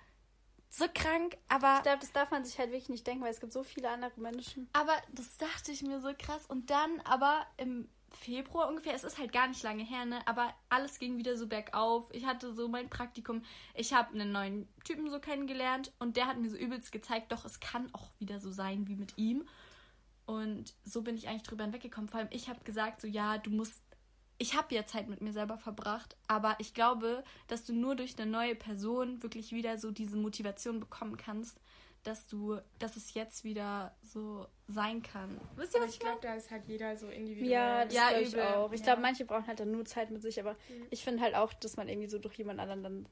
So 0.70 0.86
krank, 0.92 1.36
aber 1.48 1.76
Ich 1.76 1.82
glaube, 1.84 2.00
das 2.00 2.12
darf 2.12 2.32
man 2.32 2.44
sich 2.44 2.58
halt 2.58 2.70
wirklich 2.70 2.88
nicht 2.88 3.06
denken, 3.06 3.22
weil 3.22 3.30
es 3.30 3.38
gibt 3.40 3.52
so 3.52 3.62
viele 3.62 3.90
andere 3.90 4.10
Menschen. 4.20 4.68
aber 4.72 4.94
das 5.12 5.36
dachte 5.36 5.70
ich 5.70 5.82
mir 5.82 6.00
so 6.00 6.12
krass. 6.18 6.46
Und 6.46 6.70
dann 6.70 7.00
aber 7.04 7.46
im 7.58 7.88
Februar 8.10 8.68
ungefähr, 8.68 8.94
es 8.94 9.04
ist 9.04 9.18
halt 9.18 9.32
gar 9.32 9.46
nicht 9.48 9.62
lange 9.62 9.84
her, 9.84 10.04
ne? 10.04 10.20
Aber 10.26 10.52
alles 10.68 10.98
ging 10.98 11.16
wieder 11.16 11.36
so 11.36 11.46
bergauf. 11.46 12.08
Ich 12.12 12.24
hatte 12.26 12.54
so 12.54 12.68
mein 12.68 12.88
Praktikum. 12.90 13.42
Ich 13.74 13.92
habe 13.92 14.14
einen 14.14 14.32
neuen 14.32 14.68
Typen 14.84 15.10
so 15.10 15.20
kennengelernt 15.20 15.92
und 15.98 16.16
der 16.16 16.26
hat 16.26 16.38
mir 16.38 16.50
so 16.50 16.56
übelst 16.56 16.90
gezeigt, 16.90 17.30
doch 17.30 17.44
es 17.44 17.60
kann 17.60 17.88
auch 17.92 18.10
wieder 18.18 18.40
so 18.40 18.50
sein 18.50 18.88
wie 18.88 18.96
mit 18.96 19.16
ihm. 19.16 19.46
Und 20.26 20.74
so 20.84 21.02
bin 21.02 21.16
ich 21.16 21.28
eigentlich 21.28 21.42
drüber 21.42 21.64
hinweggekommen. 21.64 22.08
Vor 22.08 22.18
allem, 22.18 22.28
ich 22.30 22.48
habe 22.48 22.64
gesagt, 22.64 23.00
so 23.00 23.06
ja, 23.06 23.38
du 23.38 23.50
musst. 23.50 23.82
Ich 24.38 24.56
habe 24.56 24.74
ja 24.74 24.84
Zeit 24.84 25.08
mit 25.08 25.20
mir 25.20 25.32
selber 25.32 25.56
verbracht, 25.58 26.16
aber 26.26 26.56
ich 26.58 26.74
glaube, 26.74 27.22
dass 27.46 27.64
du 27.64 27.72
nur 27.72 27.94
durch 27.94 28.18
eine 28.18 28.30
neue 28.30 28.54
Person 28.56 29.22
wirklich 29.22 29.52
wieder 29.52 29.78
so 29.78 29.90
diese 29.92 30.16
Motivation 30.16 30.80
bekommen 30.80 31.16
kannst, 31.16 31.60
dass 32.02 32.26
du, 32.26 32.58
dass 32.78 32.96
es 32.96 33.14
jetzt 33.14 33.44
wieder 33.44 33.94
so 34.02 34.46
sein 34.66 35.02
kann. 35.02 35.40
Wisst 35.56 35.74
ihr, 35.74 35.78
Aber 35.78 35.86
was 35.86 35.94
ich 35.94 36.00
ich 36.00 36.02
meine? 36.02 36.16
glaube, 36.16 36.26
da 36.26 36.34
ist 36.34 36.50
halt 36.50 36.64
jeder 36.66 36.96
so 36.96 37.08
individuell. 37.08 37.50
Ja, 37.50 37.84
das 37.84 37.94
Ja, 37.94 38.08
glaube 38.08 38.22
ich 38.22 38.32
übel. 38.32 38.42
auch. 38.42 38.72
Ich 38.72 38.80
Ja. 38.80 38.84
glaube, 38.86 39.02
manche 39.02 39.24
brauchen 39.24 39.46
halt 39.46 39.60
dann 39.60 39.70
nur 39.70 39.84
Zeit 39.84 40.10
mit 40.10 40.20
sich, 40.20 40.38
aber 40.40 40.52
Mhm. 40.52 40.86
ich 40.90 41.02
finde 41.04 41.22
halt 41.22 41.34
auch, 41.34 41.52
dass 41.54 41.76
man 41.76 41.88
irgendwie 41.88 42.08
so 42.08 42.18
durch 42.18 42.34
jemand 42.36 42.60
anderen 42.60 42.82
dann 42.82 43.06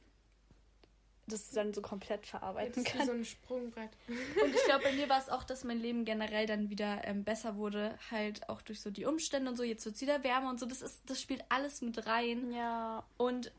das 1.27 1.51
dann 1.51 1.73
so 1.73 1.81
komplett 1.81 2.27
verarbeiten 2.27 2.85
wie 2.85 2.89
kann. 2.89 3.07
so 3.07 3.13
ein 3.13 3.25
Sprungbrett. 3.25 3.91
Und 4.09 4.55
ich 4.55 4.65
glaube, 4.65 4.85
bei 4.85 4.93
mir 4.93 5.09
war 5.09 5.21
es 5.21 5.29
auch, 5.29 5.45
dass 5.45 5.65
mein 5.65 5.79
Leben 5.79 6.05
generell 6.05 6.47
dann 6.47 6.71
wieder 6.71 7.03
ähm, 7.05 7.25
besser 7.25 7.57
wurde, 7.57 7.97
halt 8.11 8.49
auch 8.49 8.63
durch 8.63 8.81
so 8.81 8.91
die 8.91 9.05
Umstände 9.05 9.51
und 9.51 9.57
so. 9.57 9.63
Jetzt 9.63 9.85
wird 9.85 9.95
es 9.95 10.01
wieder 10.03 10.25
wärmer 10.25 10.51
und 10.51 10.59
so. 10.59 10.67
Das 10.67 10.83
ist, 10.83 11.01
das 11.07 11.21
spielt 11.21 11.45
alles 11.49 11.81
mit 11.81 12.07
rein. 12.07 12.53
Ja, 12.53 13.05
Und 13.17 13.53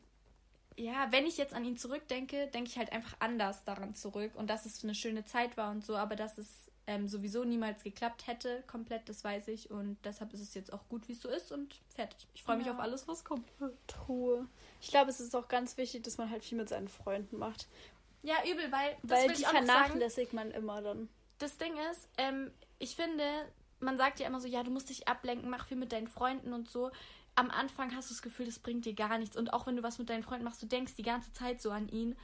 ja, 0.76 1.06
wenn 1.10 1.26
ich 1.26 1.36
jetzt 1.36 1.54
an 1.54 1.64
ihn 1.64 1.76
zurückdenke, 1.76 2.48
denke 2.48 2.70
ich 2.70 2.78
halt 2.78 2.92
einfach 2.92 3.16
anders 3.20 3.64
daran 3.64 3.94
zurück 3.94 4.32
und 4.34 4.50
dass 4.50 4.66
es 4.66 4.82
eine 4.82 4.94
schöne 4.94 5.24
Zeit 5.24 5.56
war 5.56 5.70
und 5.70 5.84
so, 5.84 5.96
aber 5.96 6.16
dass 6.16 6.36
es 6.38 6.48
ähm, 6.86 7.08
sowieso 7.08 7.44
niemals 7.44 7.82
geklappt 7.82 8.26
hätte, 8.26 8.62
komplett, 8.66 9.08
das 9.08 9.24
weiß 9.24 9.48
ich 9.48 9.70
und 9.70 9.96
deshalb 10.04 10.32
ist 10.34 10.40
es 10.40 10.52
jetzt 10.54 10.72
auch 10.72 10.86
gut, 10.88 11.08
wie 11.08 11.12
es 11.12 11.22
so 11.22 11.28
ist 11.28 11.50
und 11.50 11.74
fertig. 11.94 12.26
Ich 12.34 12.42
freue 12.42 12.56
mich 12.58 12.66
Ja. 12.66 12.72
auf 12.72 12.78
alles, 12.80 13.08
was 13.08 13.24
kommt. 13.24 13.48
Truhe. 13.86 14.46
Ich 14.80 14.88
glaube, 14.90 15.10
es 15.10 15.20
ist 15.20 15.34
auch 15.34 15.48
ganz 15.48 15.76
wichtig, 15.78 16.02
dass 16.02 16.18
man 16.18 16.30
halt 16.30 16.44
viel 16.44 16.58
mit 16.58 16.68
seinen 16.68 16.88
Freunden 16.88 17.38
macht. 17.38 17.68
Ja, 18.22 18.36
übel, 18.44 18.70
weil 18.70 18.96
das 19.02 19.20
Weil 19.20 19.32
die 19.34 19.44
vernachlässigt 19.44 20.32
man 20.32 20.50
immer 20.50 20.82
dann. 20.82 21.08
Das 21.38 21.56
Ding 21.56 21.74
ist, 21.90 22.08
ähm, 22.18 22.50
ich 22.78 22.96
finde, 22.96 23.24
man 23.80 23.96
sagt 23.98 24.20
ja 24.20 24.26
immer 24.26 24.40
so, 24.40 24.48
ja, 24.48 24.62
du 24.62 24.70
musst 24.70 24.88
dich 24.90 25.08
ablenken, 25.08 25.50
mach 25.50 25.66
viel 25.66 25.76
mit 25.76 25.92
deinen 25.92 26.08
Freunden 26.08 26.52
und 26.52 26.68
so. 26.68 26.90
Am 27.34 27.50
Anfang 27.50 27.94
hast 27.96 28.10
du 28.10 28.14
das 28.14 28.22
Gefühl, 28.22 28.46
das 28.46 28.58
bringt 28.58 28.84
dir 28.84 28.94
gar 28.94 29.18
nichts. 29.18 29.36
Und 29.36 29.52
auch 29.52 29.66
wenn 29.66 29.76
du 29.76 29.82
was 29.82 29.98
mit 29.98 30.08
deinen 30.08 30.22
Freunden 30.22 30.44
machst, 30.44 30.62
du 30.62 30.66
denkst 30.66 30.94
die 30.94 31.02
ganze 31.02 31.32
Zeit 31.32 31.60
so 31.60 31.70
an 31.70 31.88
ihn, 31.88 32.16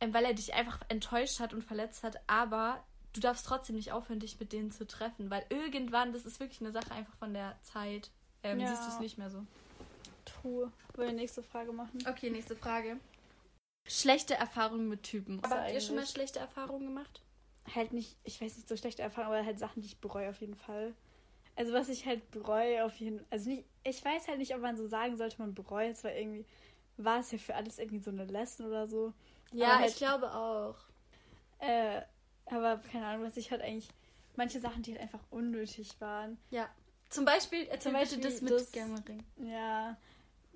ähm, 0.00 0.12
weil 0.12 0.24
er 0.24 0.34
dich 0.34 0.54
einfach 0.54 0.80
enttäuscht 0.88 1.40
hat 1.40 1.54
und 1.54 1.62
verletzt 1.64 2.02
hat. 2.04 2.16
Aber 2.28 2.84
du 3.16 3.20
darfst 3.20 3.46
trotzdem 3.46 3.76
nicht 3.76 3.92
aufhören, 3.92 4.20
dich 4.20 4.38
mit 4.38 4.52
denen 4.52 4.70
zu 4.70 4.86
treffen, 4.86 5.30
weil 5.30 5.44
irgendwann, 5.48 6.12
das 6.12 6.26
ist 6.26 6.38
wirklich 6.40 6.60
eine 6.60 6.72
Sache 6.72 6.90
einfach 6.92 7.14
von 7.16 7.32
der 7.34 7.56
Zeit, 7.62 8.10
ähm, 8.42 8.60
Ja. 8.60 8.66
siehst 8.68 8.86
du 8.86 8.90
es 8.90 9.00
nicht 9.00 9.18
mehr 9.18 9.30
so. 9.30 9.44
True. 10.24 10.70
Wollen 10.94 11.08
wir 11.08 11.14
nächste 11.14 11.42
Frage 11.42 11.72
machen? 11.72 11.98
Okay, 12.08 12.30
nächste 12.30 12.56
Frage. 12.56 12.98
Schlechte 13.88 14.34
Erfahrungen 14.34 14.88
mit 14.88 15.02
Typen. 15.04 15.42
Aber 15.44 15.60
habt 15.62 15.72
ihr 15.72 15.80
schon 15.80 15.96
mal 15.96 16.06
schlechte 16.06 16.38
Erfahrungen 16.40 16.86
gemacht? 16.86 17.22
Halt 17.74 17.92
nicht, 17.92 18.16
ich 18.24 18.40
weiß 18.40 18.56
nicht, 18.56 18.68
so 18.68 18.76
schlechte 18.76 19.02
Erfahrungen, 19.02 19.36
aber 19.38 19.46
halt 19.46 19.58
Sachen, 19.58 19.80
die 19.82 19.88
ich 19.88 19.98
bereue 19.98 20.30
auf 20.30 20.40
jeden 20.40 20.56
Fall. 20.56 20.94
Also 21.56 21.72
was 21.72 21.88
ich 21.88 22.04
halt 22.06 22.30
bereue 22.32 22.84
auf 22.84 22.96
jeden 22.96 23.18
Fall, 23.18 23.26
also 23.30 23.48
nicht, 23.50 23.64
ich 23.84 24.04
weiß 24.04 24.28
halt 24.28 24.38
nicht, 24.38 24.54
ob 24.54 24.60
man 24.60 24.76
so 24.76 24.86
sagen 24.88 25.16
sollte, 25.16 25.38
man 25.38 25.54
bereut 25.54 25.92
es, 25.92 26.04
weil 26.04 26.16
irgendwie 26.16 26.44
war 26.96 27.20
es 27.20 27.30
ja 27.30 27.38
für 27.38 27.54
alles 27.54 27.78
irgendwie 27.78 28.02
so 28.02 28.10
eine 28.10 28.24
Lesson 28.24 28.66
oder 28.66 28.86
so. 28.88 29.12
Ja, 29.52 29.78
halt- 29.78 29.90
ich 29.90 29.96
glaube 29.96 30.32
auch. 30.34 30.76
Äh, 31.58 32.02
aber 32.46 32.78
keine 32.92 33.06
Ahnung, 33.06 33.26
was 33.26 33.36
ich 33.36 33.50
halt 33.50 33.62
eigentlich, 33.62 33.88
manche 34.36 34.60
Sachen, 34.60 34.82
die 34.82 34.92
halt 34.92 35.02
einfach 35.02 35.20
unnötig 35.30 36.00
waren. 36.00 36.38
Ja. 36.50 36.68
Zum 37.08 37.24
Beispiel, 37.24 37.62
erzähl 37.64 37.92
Zum 37.92 37.92
Beispiel 37.92 38.20
das 38.20 38.40
mit 38.42 38.52
das- 38.52 38.72
Gammering. 38.72 39.22
Ja, 39.38 39.96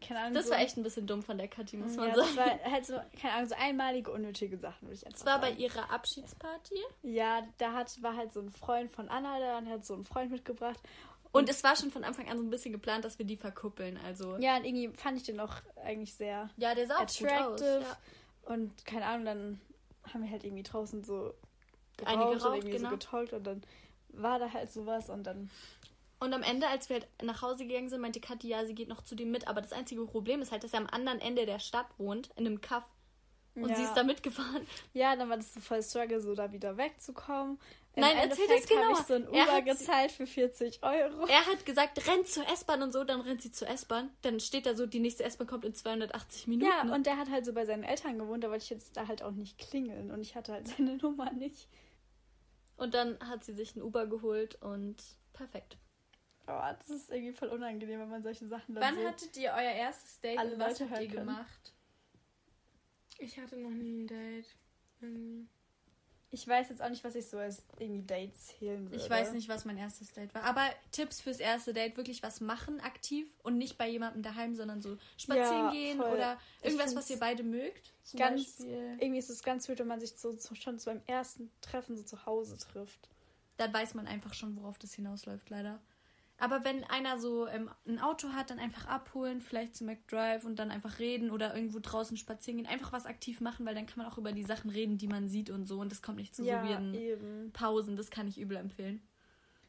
keine 0.01 0.21
Ahnung. 0.21 0.35
Das 0.35 0.47
so, 0.47 0.53
war 0.53 0.59
echt 0.61 0.77
ein 0.77 0.83
bisschen 0.83 1.07
dumm 1.07 1.23
von 1.23 1.39
der 1.39 1.47
Kathi, 1.49 1.77
muss 1.77 1.95
man 1.97 2.09
ja, 2.09 2.15
sagen. 2.15 2.29
das 2.29 2.37
war 2.65 2.73
halt 2.73 2.87
so, 2.87 2.95
keine 3.21 3.35
Ahnung, 3.35 3.49
so 3.49 3.55
einmalige 3.57 4.11
unnötige 4.11 4.57
Sachen, 4.59 4.89
würde 4.89 4.95
ich 4.97 5.07
einfach 5.07 5.19
Das 5.19 5.27
war 5.27 5.41
bei 5.41 5.51
sagen. 5.51 5.61
ihrer 5.61 5.91
Abschiedsparty. 5.91 6.75
Ja, 7.03 7.47
da 7.59 7.73
hat, 7.75 8.03
war 8.03 8.17
halt 8.17 8.33
so 8.33 8.41
ein 8.41 8.51
Freund 8.51 8.91
von 8.91 9.09
Anna 9.09 9.39
da 9.39 9.59
und 9.59 9.69
hat 9.69 9.85
so 9.85 9.95
einen 9.95 10.05
Freund 10.05 10.31
mitgebracht. 10.33 10.81
Und 11.33 11.49
es 11.49 11.63
war 11.63 11.77
schon 11.77 11.93
von 11.93 12.03
Anfang 12.03 12.29
an 12.29 12.39
so 12.39 12.43
ein 12.43 12.51
bisschen 12.51 12.73
geplant, 12.73 13.05
dass 13.05 13.19
wir 13.19 13.25
die 13.27 13.37
verkuppeln. 13.37 13.97
Also. 14.05 14.37
Ja, 14.39 14.57
und 14.57 14.65
irgendwie 14.65 14.89
fand 14.97 15.17
ich 15.19 15.23
den 15.23 15.39
auch 15.39 15.55
eigentlich 15.85 16.15
sehr 16.15 16.51
Ja, 16.57 16.75
der 16.75 16.89
sah 16.89 16.97
auch 16.97 17.01
gut 17.07 17.31
aus. 17.31 17.63
attractive. 17.63 17.81
Ja. 17.83 18.53
Und 18.53 18.85
keine 18.85 19.05
Ahnung, 19.07 19.25
dann 19.27 19.61
haben 20.13 20.25
wir 20.25 20.31
halt 20.31 20.43
irgendwie 20.43 20.65
draußen 20.65 21.05
so 21.05 21.33
Eine 22.07 22.25
geraucht 22.25 22.39
geraucht, 22.39 22.51
und 22.51 22.57
irgendwie 22.57 22.77
genau. 22.77 22.91
so 22.91 22.97
getalkt 22.97 23.33
und 23.33 23.47
dann 23.47 23.63
war 24.09 24.39
da 24.39 24.53
halt 24.53 24.73
sowas 24.73 25.09
und 25.09 25.25
dann. 25.25 25.51
Und 26.19 26.35
am 26.35 26.43
Ende, 26.43 26.69
als 26.69 26.89
wir 26.91 26.97
halt 26.97 27.09
nach 27.23 27.41
Hause 27.41 27.67
gegangen 27.67 27.89
sind, 27.89 28.01
meinte 28.01 28.21
Kathi, 28.21 28.49
ja, 28.49 28.67
sie 28.67 28.75
geht 28.75 28.89
noch 28.89 29.03
zu 29.03 29.15
dem 29.15 29.31
mit. 29.31 29.49
Aber 29.49 29.63
das 29.63 29.73
einzige 29.73 30.05
Problem 30.05 30.43
ist 30.43 30.53
halt, 30.53 30.65
dass 30.65 30.75
er 30.75 30.81
am 30.81 30.87
anderen 30.87 31.19
Ende 31.19 31.47
der 31.47 31.59
Stadt 31.59 31.87
wohnt, 31.97 32.31
in 32.37 32.47
einem 32.47 32.61
Kaff. 32.61 32.85
Und 33.55 33.71
ja. 33.71 33.77
sie 33.77 33.83
ist 33.83 33.95
da 33.95 34.05
mitgefahren. 34.05 34.67
Ja, 34.93 35.17
dann 35.17 35.29
war 35.29 35.37
das 35.37 35.55
so 35.55 35.61
voll 35.61 35.83
Struggle, 35.83 36.21
so 36.21 36.35
da 36.35 36.53
wieder 36.53 36.77
wegzukommen. 36.77 37.59
Im 37.95 38.03
Nein, 38.03 38.17
erzähl 38.17 38.45
Endeffekt 38.45 38.63
das 38.63 38.69
genauer. 38.69 38.85
habe 38.85 39.01
ich 39.01 39.07
so 39.07 39.15
ein 39.15 39.35
Er 39.35 39.43
Uber 39.43 39.53
hat 39.53 39.65
gezahlt 39.65 40.13
für 40.13 40.27
40 40.27 40.83
Euro. 40.83 41.27
Er 41.27 41.47
hat 41.47 41.67
gesagt, 41.67 42.07
rennt 42.07 42.29
zur 42.29 42.47
S-Bahn 42.49 42.83
und 42.83 42.93
so, 42.93 43.03
dann 43.03 43.21
rennt 43.21 43.43
sie 43.43 43.51
zur 43.51 43.69
S-Bahn. 43.69 44.11
Dann 44.23 44.39
steht 44.39 44.67
da 44.67 44.77
so, 44.77 44.87
die 44.87 45.01
nächste 45.01 45.25
S-Bahn 45.25 45.49
kommt 45.49 45.65
in 45.65 45.75
280 45.75 46.47
Minuten. 46.47 46.71
Ja, 46.71 46.95
und 46.95 47.07
der 47.07 47.17
hat 47.17 47.31
halt 47.31 47.45
so 47.45 47.53
bei 47.53 47.67
seinen 47.67 47.83
Eltern 47.83 48.19
gewohnt, 48.19 48.45
da 48.45 48.51
wollte 48.51 48.63
ich 48.63 48.71
jetzt 48.71 48.97
da 48.97 49.09
halt 49.09 49.25
auch 49.25 49.33
nicht 49.33 49.59
klingeln 49.59 50.13
und 50.13 50.21
ich 50.21 50.37
hatte 50.37 50.53
halt 50.53 50.69
seine 50.77 50.97
Nummer 50.99 51.33
nicht. 51.33 51.69
Und 52.81 52.95
dann 52.95 53.19
hat 53.21 53.45
sie 53.45 53.53
sich 53.53 53.77
ein 53.77 53.83
Uber 53.83 54.07
geholt 54.07 54.61
und 54.63 54.97
perfekt. 55.35 55.77
Oh, 56.47 56.61
das 56.79 56.89
ist 56.89 57.11
irgendwie 57.11 57.35
voll 57.35 57.49
unangenehm, 57.49 58.01
wenn 58.01 58.09
man 58.09 58.23
solche 58.23 58.49
Sachen 58.49 58.75
dann 58.75 58.83
Wann 58.83 58.97
so... 58.97 59.07
hattet 59.07 59.37
ihr 59.37 59.51
euer 59.51 59.73
erstes 59.73 60.19
Date 60.21 60.39
alle 60.39 60.55
und 60.55 60.61
was 60.61 60.81
Leute 60.81 60.91
habt 60.91 61.03
ihr 61.03 61.09
können. 61.09 61.27
gemacht? 61.27 61.75
Ich 63.19 63.39
hatte 63.39 63.59
noch 63.59 63.71
nie 63.71 64.03
ein 64.03 64.07
Date. 64.07 64.57
Irgendwie. 65.03 65.47
Ich 66.33 66.47
weiß 66.47 66.69
jetzt 66.69 66.81
auch 66.81 66.89
nicht, 66.89 67.03
was 67.03 67.17
ich 67.17 67.27
so 67.27 67.39
als 67.39 67.65
irgendwie 67.79 68.03
Date 68.03 68.37
zählen 68.39 68.85
würde. 68.89 68.97
Ich 69.03 69.11
weiß 69.11 69.33
nicht, 69.33 69.49
was 69.49 69.65
mein 69.65 69.77
erstes 69.77 70.13
Date 70.13 70.33
war. 70.33 70.45
Aber 70.45 70.63
Tipps 70.93 71.21
fürs 71.21 71.41
erste 71.41 71.73
Date, 71.73 71.97
wirklich 71.97 72.23
was 72.23 72.41
machen 72.41 72.79
aktiv 72.81 73.29
und 73.43 73.59
nicht 73.59 73.77
bei 73.79 73.89
jemandem 73.89 74.23
daheim, 74.23 74.55
sondern 74.55 74.81
so 74.81 74.97
spazieren 75.17 75.67
Ja, 75.67 75.71
gehen 75.73 75.99
voll. 75.99 76.13
oder 76.13 76.39
irgendwas, 76.63 76.95
was 76.95 77.11
ihr 77.11 77.19
beide 77.19 77.43
mögt. 77.43 77.93
Ganz- 78.17 78.59
Beispiel. 78.59 78.97
Irgendwie 79.01 79.19
ist 79.19 79.31
es 79.31 79.43
ganz 79.43 79.69
weird, 79.69 79.81
wenn 79.81 79.89
man 79.89 79.99
sich 80.01 80.13
so, 80.17 80.31
so 80.33 80.55
schon 80.55 80.79
so 80.79 80.91
beim 80.91 81.03
ersten 81.07 81.51
Treffen 81.63 81.97
so 81.97 82.05
zu 82.05 82.25
Hause 82.27 82.57
trifft. 82.59 83.09
Dann 83.57 83.73
weiß 83.75 83.95
man 83.95 84.07
einfach 84.07 84.33
schon, 84.33 84.57
worauf 84.57 84.79
das 84.79 84.95
hinausläuft, 84.95 85.51
leider. 85.51 85.81
Aber 86.41 86.65
wenn 86.65 86.83
einer 86.85 87.19
so 87.19 87.47
ähm, 87.47 87.71
ein 87.87 87.99
Auto 88.01 88.31
hat, 88.31 88.51
dann 88.51 88.59
einfach 88.59 88.87
abholen, 88.87 89.41
vielleicht 89.41 89.77
zu 89.77 89.85
McDrive 89.85 90.45
und 90.45 90.57
dann 90.59 90.71
einfach 90.71 90.99
reden 90.99 91.31
oder 91.31 91.55
irgendwo 91.55 91.79
draußen 91.81 92.17
spazieren 92.17 92.57
gehen. 92.59 92.67
Einfach 92.67 92.93
was 92.93 93.07
aktiv 93.07 93.41
machen, 93.41 93.67
weil 93.67 93.75
dann 93.75 93.87
kann 93.87 93.99
man 93.99 94.11
auch 94.11 94.19
über 94.19 94.33
die 94.33 94.43
Sachen 94.45 94.71
reden, 94.71 94.99
die 94.99 95.07
man 95.07 95.29
sieht 95.29 95.51
und 95.51 95.67
so. 95.67 95.79
Und 95.81 95.93
das 95.93 96.03
kommt 96.03 96.17
nicht 96.19 96.35
zu 96.35 96.43
ja, 96.45 96.63
so 96.63 96.69
weirden. 96.69 97.51
Pausen. 97.53 97.97
Das 97.97 98.11
kann 98.11 98.27
ich 98.27 98.39
übel 98.39 98.57
empfehlen. 98.57 99.01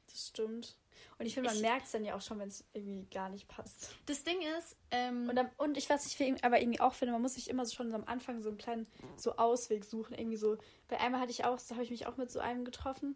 Das 0.07 0.27
stimmt. 0.29 0.77
Und 1.19 1.25
ich 1.25 1.33
finde, 1.33 1.49
man 1.49 1.55
Ich- 1.55 1.61
merkt 1.61 1.85
es 1.85 1.91
dann 1.91 2.03
ja 2.03 2.15
auch 2.15 2.21
schon, 2.21 2.39
wenn 2.39 2.47
es 2.47 2.63
irgendwie 2.73 3.05
gar 3.11 3.29
nicht 3.29 3.47
passt. 3.47 3.89
Das 4.07 4.23
Ding 4.23 4.37
ist, 4.57 4.75
ähm, 4.91 5.29
Und, 5.29 5.35
dann, 5.35 5.49
und 5.57 5.77
ich, 5.77 5.89
was 5.89 6.05
ich 6.05 6.15
für 6.17 6.23
ihn- 6.23 6.37
aber 6.41 6.59
irgendwie 6.61 6.79
auch 6.79 6.93
finde, 6.93 7.11
man 7.11 7.21
muss 7.21 7.35
sich 7.35 7.49
immer 7.49 7.65
so 7.65 7.75
schon 7.75 7.89
so 7.89 7.95
am 7.95 8.05
Anfang 8.05 8.41
so 8.41 8.49
einen 8.49 8.57
kleinen 8.57 8.87
so 9.17 9.35
Ausweg 9.37 9.83
suchen. 9.85 10.13
Irgendwie 10.17 10.37
so, 10.37 10.57
bei 10.87 10.99
einmal 10.99 11.21
hatte 11.21 11.31
ich 11.31 11.43
auch, 11.45 11.59
da 11.67 11.75
habe 11.75 11.83
ich 11.83 11.91
mich 11.91 12.07
auch 12.07 12.17
mit 12.17 12.31
so 12.31 12.39
einem 12.39 12.65
getroffen. 12.65 13.15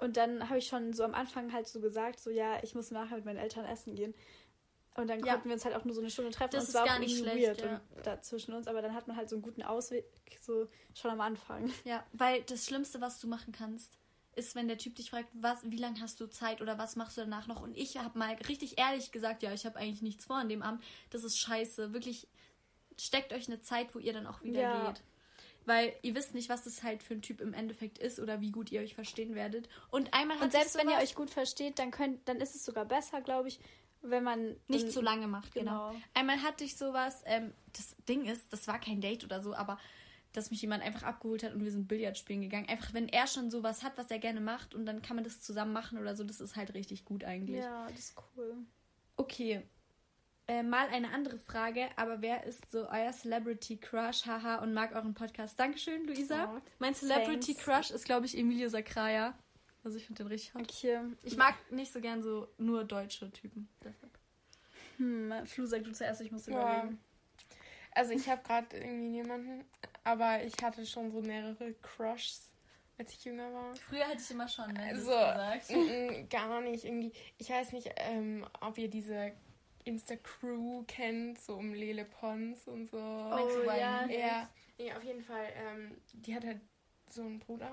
Und 0.00 0.16
dann 0.16 0.48
habe 0.48 0.58
ich 0.58 0.66
schon 0.66 0.92
so 0.92 1.04
am 1.04 1.14
Anfang 1.14 1.52
halt 1.52 1.68
so 1.68 1.80
gesagt, 1.80 2.18
so 2.20 2.30
ja, 2.30 2.62
ich 2.62 2.74
muss 2.74 2.90
nachher 2.90 3.16
mit 3.16 3.24
meinen 3.24 3.38
Eltern 3.38 3.64
essen 3.64 3.94
gehen. 3.94 4.14
Und 4.96 5.08
dann 5.08 5.24
Ja. 5.24 5.32
konnten 5.32 5.48
wir 5.48 5.54
uns 5.54 5.64
halt 5.64 5.74
auch 5.74 5.84
nur 5.84 5.94
so 5.94 6.00
eine 6.00 6.10
Stunde 6.10 6.30
treffen. 6.30 6.52
Das 6.52 6.64
und 6.64 6.68
ist 6.68 6.74
war 6.74 6.86
gar 6.86 6.96
auch 6.96 7.00
nicht 7.00 7.18
schlecht, 7.18 7.60
ja. 7.60 7.80
da 8.04 8.20
zwischen 8.22 8.54
uns, 8.54 8.66
aber 8.68 8.80
dann 8.82 8.94
hat 8.94 9.08
man 9.08 9.16
halt 9.16 9.28
so 9.28 9.36
einen 9.36 9.42
guten 9.42 9.62
Ausweg, 9.62 10.04
so 10.40 10.68
schon 10.94 11.10
am 11.10 11.20
Anfang. 11.20 11.72
Ja, 11.84 12.04
weil 12.12 12.42
das 12.42 12.66
Schlimmste, 12.66 13.00
was 13.00 13.18
du 13.20 13.26
machen 13.26 13.52
kannst, 13.52 13.98
ist, 14.36 14.54
wenn 14.54 14.66
der 14.68 14.78
Typ 14.78 14.96
dich 14.96 15.10
fragt, 15.10 15.28
was, 15.32 15.58
wie 15.70 15.76
lange 15.76 16.00
hast 16.00 16.20
du 16.20 16.26
Zeit 16.26 16.60
oder 16.60 16.76
was 16.78 16.96
machst 16.96 17.16
du 17.16 17.20
danach 17.22 17.46
noch? 17.46 17.62
Und 17.62 17.76
ich 17.76 17.98
habe 17.98 18.18
mal 18.18 18.34
richtig 18.48 18.78
ehrlich 18.78 19.12
gesagt, 19.12 19.42
ja, 19.42 19.52
ich 19.52 19.64
habe 19.64 19.78
eigentlich 19.78 20.02
nichts 20.02 20.24
vor 20.26 20.36
an 20.36 20.48
dem 20.48 20.62
Abend. 20.62 20.82
Das 21.10 21.22
ist 21.24 21.38
scheiße. 21.38 21.92
Wirklich, 21.92 22.26
steckt 22.96 23.32
euch 23.32 23.48
eine 23.48 23.60
Zeit, 23.60 23.94
wo 23.94 23.98
ihr 24.00 24.12
dann 24.12 24.26
auch 24.26 24.42
wieder 24.42 24.60
Ja. 24.60 24.92
geht. 24.92 25.02
Weil 25.66 25.94
ihr 26.02 26.14
wisst 26.14 26.34
nicht, 26.34 26.48
was 26.48 26.64
das 26.64 26.82
halt 26.82 27.02
für 27.02 27.14
ein 27.14 27.22
Typ 27.22 27.40
im 27.40 27.54
Endeffekt 27.54 27.98
ist 27.98 28.20
oder 28.20 28.40
wie 28.40 28.50
gut 28.50 28.70
ihr 28.70 28.80
euch 28.80 28.94
verstehen 28.94 29.34
werdet. 29.34 29.68
Und 29.90 30.12
einmal 30.12 30.36
hat 30.36 30.44
Und 30.44 30.52
selbst 30.52 30.76
wenn 30.76 30.88
ihr 30.88 30.98
euch 30.98 31.14
gut 31.14 31.30
versteht, 31.30 31.78
dann 31.78 31.90
könnt, 31.90 32.28
dann 32.28 32.38
ist 32.40 32.54
es 32.54 32.64
sogar 32.64 32.84
besser, 32.84 33.20
glaube 33.22 33.48
ich, 33.48 33.60
wenn 34.02 34.22
man 34.22 34.56
nicht 34.68 34.92
so 34.92 35.00
lange 35.00 35.26
macht, 35.26 35.54
genau. 35.54 35.88
Genau. 35.90 36.02
Einmal 36.12 36.42
hatte 36.42 36.64
ich 36.64 36.76
sowas, 36.76 37.22
ähm, 37.24 37.54
das 37.72 37.96
Ding 38.06 38.26
ist, 38.26 38.52
das 38.52 38.68
war 38.68 38.78
kein 38.78 39.00
Date 39.00 39.24
oder 39.24 39.42
so, 39.42 39.54
aber 39.54 39.78
dass 40.34 40.50
mich 40.50 40.60
jemand 40.60 40.82
einfach 40.82 41.04
abgeholt 41.04 41.44
hat 41.44 41.54
und 41.54 41.64
wir 41.64 41.70
sind 41.70 41.88
Billard 41.88 42.18
spielen 42.18 42.42
gegangen. 42.42 42.68
Einfach, 42.68 42.92
wenn 42.92 43.08
er 43.08 43.26
schon 43.26 43.50
sowas 43.50 43.82
hat, 43.82 43.96
was 43.96 44.10
er 44.10 44.18
gerne 44.18 44.40
macht 44.40 44.74
und 44.74 44.84
dann 44.84 45.00
kann 45.00 45.16
man 45.16 45.24
das 45.24 45.40
zusammen 45.40 45.72
machen 45.72 45.98
oder 45.98 46.16
so, 46.16 46.24
das 46.24 46.40
ist 46.40 46.56
halt 46.56 46.74
richtig 46.74 47.04
gut 47.04 47.24
eigentlich. 47.24 47.62
Ja, 47.62 47.86
das 47.88 47.98
ist 47.98 48.16
cool. 48.36 48.56
Okay. 49.16 49.62
Äh, 50.46 50.62
mal 50.62 50.88
eine 50.88 51.10
andere 51.10 51.38
Frage, 51.38 51.88
aber 51.96 52.20
wer 52.20 52.44
ist 52.44 52.70
so 52.70 52.86
euer 52.90 53.12
Celebrity 53.12 53.78
Crush? 53.78 54.26
Haha 54.26 54.56
und 54.56 54.74
mag 54.74 54.94
euren 54.94 55.14
Podcast. 55.14 55.58
Dankeschön, 55.58 56.06
Luisa. 56.06 56.52
Oh, 56.54 56.60
mein 56.78 56.94
Celebrity 56.94 57.54
thanks. 57.54 57.64
Crush 57.64 57.90
ist, 57.90 58.04
glaube 58.04 58.26
ich, 58.26 58.36
Emilio 58.36 58.68
Sacraia. 58.68 59.32
Also 59.84 59.96
ich 59.96 60.04
finde 60.06 60.22
den 60.22 60.28
richtig 60.30 60.52
hot. 60.54 60.62
Okay. 60.62 60.98
Ich 61.22 61.36
mag 61.38 61.54
nicht 61.70 61.92
so 61.92 62.00
gern 62.00 62.22
so 62.22 62.48
nur 62.58 62.84
deutsche 62.84 63.30
Typen. 63.32 63.68
Deshalb. 63.82 64.18
Hm, 64.98 65.32
Flu, 65.46 65.64
sag 65.64 65.82
du 65.84 65.92
zuerst, 65.92 66.20
ich 66.20 66.30
muss 66.30 66.46
Ja. 66.46 66.52
überlegen. 66.52 67.00
Also 67.92 68.12
ich 68.12 68.28
habe 68.28 68.42
gerade 68.42 68.76
irgendwie 68.76 69.08
niemanden, 69.22 69.64
aber 70.02 70.42
ich 70.42 70.54
hatte 70.62 70.84
schon 70.84 71.10
so 71.10 71.22
mehrere 71.22 71.72
Crushs, 71.80 72.50
als 72.98 73.12
ich 73.12 73.24
jünger 73.24 73.52
war. 73.52 73.74
Früher 73.76 74.06
hatte 74.06 74.18
ich 74.20 74.30
immer 74.30 74.48
schon, 74.48 74.72
ne? 74.72 74.82
Also, 74.82 75.10
mm, 75.74 76.28
gar 76.28 76.60
nicht 76.60 76.84
irgendwie. 76.84 77.12
Ich 77.38 77.48
weiß 77.50 77.72
nicht, 77.72 77.90
ähm, 77.96 78.46
ob 78.60 78.76
ihr 78.78 78.88
diese 78.90 79.32
Insta-Crew 79.84 80.84
kennt, 80.86 81.40
so 81.40 81.54
um 81.56 81.72
Lele 81.74 82.04
Pons 82.04 82.66
und 82.68 82.90
so. 82.90 82.96
Oh, 82.98 83.62
ja. 83.64 84.06
Ja, 84.06 84.50
nee, 84.78 84.92
auf 84.92 85.02
jeden 85.04 85.22
Fall. 85.22 85.46
Ähm, 85.56 85.96
die 86.12 86.34
hat 86.34 86.44
halt 86.44 86.60
so 87.10 87.22
einen 87.22 87.38
Bruder 87.38 87.72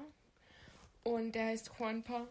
und 1.03 1.33
der 1.33 1.47
heißt 1.47 1.71
Juanpa. 1.79 2.27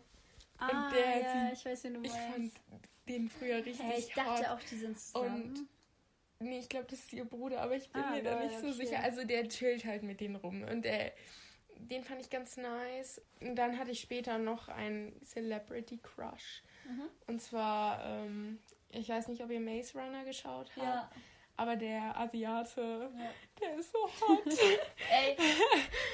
Ah, 0.58 0.90
der 0.90 1.20
ja, 1.20 1.48
sieht- 1.48 1.58
ich 1.58 1.64
weiß, 1.66 1.84
wen 1.84 1.94
du 1.94 2.02
Ich 2.02 2.12
fand 2.12 2.38
meinst. 2.38 2.60
den 3.08 3.28
früher 3.28 3.56
richtig 3.64 3.80
Hey, 3.86 3.98
ich 3.98 4.12
dachte 4.12 4.50
hot. 4.50 4.58
auch, 4.58 4.62
die 4.62 4.76
sind 4.76 4.98
zusammen. 4.98 5.68
Nee, 6.40 6.58
ich 6.60 6.68
glaube, 6.68 6.86
das 6.88 7.00
ist 7.00 7.12
ihr 7.12 7.24
Bruder, 7.24 7.60
aber 7.62 7.76
ich 7.76 7.90
bin 7.90 8.02
Ah, 8.02 8.10
mir 8.12 8.22
da 8.22 8.42
nicht 8.42 8.58
so 8.60 8.68
okay. 8.68 8.72
sicher. 8.86 9.02
Also 9.02 9.24
der 9.24 9.48
chillt 9.48 9.84
halt 9.84 10.02
mit 10.02 10.20
denen 10.20 10.36
rum 10.36 10.62
und 10.62 10.82
der, 10.86 11.12
den 11.76 12.02
fand 12.04 12.20
ich 12.20 12.30
ganz 12.30 12.56
nice. 12.56 13.20
Und 13.40 13.56
dann 13.56 13.78
hatte 13.78 13.90
ich 13.90 14.00
später 14.00 14.38
noch 14.38 14.68
einen 14.68 15.14
Celebrity 15.24 15.98
Crush. 15.98 16.62
Mhm. 16.84 17.08
Und 17.26 17.42
zwar, 17.42 18.02
ähm, 18.04 18.58
ich 18.92 19.08
weiß 19.08 19.28
nicht, 19.28 19.42
ob 19.42 19.50
ihr 19.50 19.60
Maze 19.60 19.98
Runner 19.98 20.24
geschaut 20.24 20.70
habt, 20.76 20.84
Ja. 20.86 21.10
aber 21.56 21.76
der 21.76 22.16
Asiate, 22.18 23.10
Ja. 23.16 23.30
der 23.60 23.76
ist 23.78 23.92
so 23.92 23.98
hot. 24.04 24.44
Ey, 25.10 25.36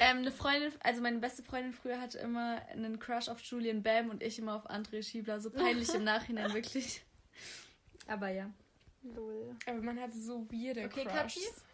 ähm, 0.01 0.18
eine 0.18 0.31
Freundin, 0.33 0.72
also 0.83 1.01
meine 1.03 1.18
beste 1.18 1.43
Freundin 1.43 1.72
früher 1.72 2.01
hatte 2.01 2.18
immer 2.18 2.61
einen 2.70 2.99
Crush 2.99 3.29
auf 3.29 3.41
Julian 3.43 3.83
Bam 3.83 4.11
und 4.11 4.22
ich 4.22 4.39
immer 4.39 4.57
auf 4.57 4.68
André 4.70 5.03
Schiebler. 5.03 5.41
So 5.41 5.51
peinlich 5.51 5.93
im 5.95 6.05
Nachhinein, 6.05 6.53
wirklich. 6.55 7.03
Aber 8.07 8.29
ja. 8.29 8.51
Lol. 9.03 9.55
aber 9.66 9.81
man 9.83 10.01
hat 10.01 10.12
so 10.12 10.47
weirde 10.51 10.85
Okay, 10.87 11.05
Crushs. 11.05 11.64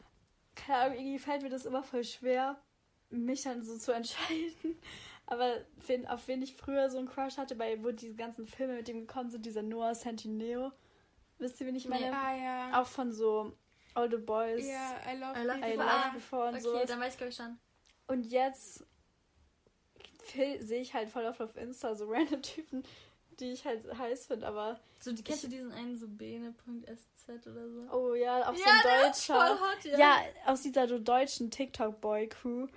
Keine 0.55 0.79
Ahnung, 0.79 0.99
irgendwie 0.99 1.19
fällt 1.19 1.43
mir 1.43 1.49
das 1.49 1.65
immer 1.65 1.83
voll 1.83 2.05
schwer. 2.05 2.61
mich 3.09 3.43
dann 3.43 3.63
so 3.63 3.77
zu 3.79 3.93
entscheiden. 3.93 4.79
Aber 5.27 5.65
wen, 5.87 6.07
auf 6.07 6.27
wen 6.29 6.43
ich 6.43 6.55
früher 6.57 6.91
so 6.91 6.99
einen 6.99 7.09
Crush 7.09 7.39
hatte, 7.39 7.59
weil 7.59 7.83
wo 7.83 7.91
die 7.91 8.15
ganzen 8.17 8.47
Filme 8.47 8.75
mit 8.75 8.89
dem 8.89 9.07
gekommen 9.07 9.31
sind, 9.31 9.47
dieser 9.47 9.63
Noah 9.63 9.95
Centineo. 9.95 10.73
Wisst 11.43 11.61
ihr, 11.61 11.67
wen 11.67 11.75
ich 11.75 11.89
meine? 11.89 12.13
Ah, 12.17 12.37
ja. 12.37 12.81
Auch 12.81 12.87
von 12.87 13.13
so 13.13 13.53
Older 13.97 14.19
Boys. 14.19 14.65
Ja, 14.65 14.97
I 15.13 15.19
love, 15.19 15.39
I 15.39 15.45
love. 15.45 15.59
I 15.59 15.61
Before. 15.61 15.77
Love 15.77 15.91
Ah, 15.91 16.11
Before 16.15 16.43
und 16.49 16.55
Okay, 16.55 16.63
sowas. 16.63 16.87
dann 16.87 17.01
weiß 17.01 17.13
ich, 17.15 17.19
glaube 17.19 17.31
ich, 17.31 17.37
schon. 17.37 17.59
Und 18.07 18.23
jetzt 18.27 18.85
sehe 20.61 20.81
ich 20.81 20.95
halt 20.95 21.09
voll 21.11 21.25
oft 21.27 21.41
auf 21.43 21.57
Insta 21.57 21.95
so 21.97 22.05
random 22.09 22.43
Typen, 22.43 22.85
die 23.41 23.51
ich 23.53 23.65
halt 23.65 23.83
heiß 23.99 24.27
finde, 24.27 24.47
aber 24.47 24.79
So, 25.01 25.13
die, 25.13 25.23
kennst 25.25 25.43
du 25.45 25.49
diesen 25.49 25.73
einen 25.73 25.97
so 25.97 26.07
bene.sz 26.09 27.47
oder 27.47 27.69
so? 27.69 27.89
oh 27.93 28.15
ja, 28.15 28.45
so 28.55 28.61
ja, 28.63 28.67
ein 28.71 28.83
der 28.85 29.11
ist 29.11 29.29
deutscher. 29.29 29.61
hot, 29.61 29.85
ja. 29.85 29.99
Ja, 29.99 30.17
aus 30.47 30.63
dieser 30.63 30.87
so 30.89 30.99
deutschen 30.99 31.51
TikTok-Boy-Crew, 31.51 32.69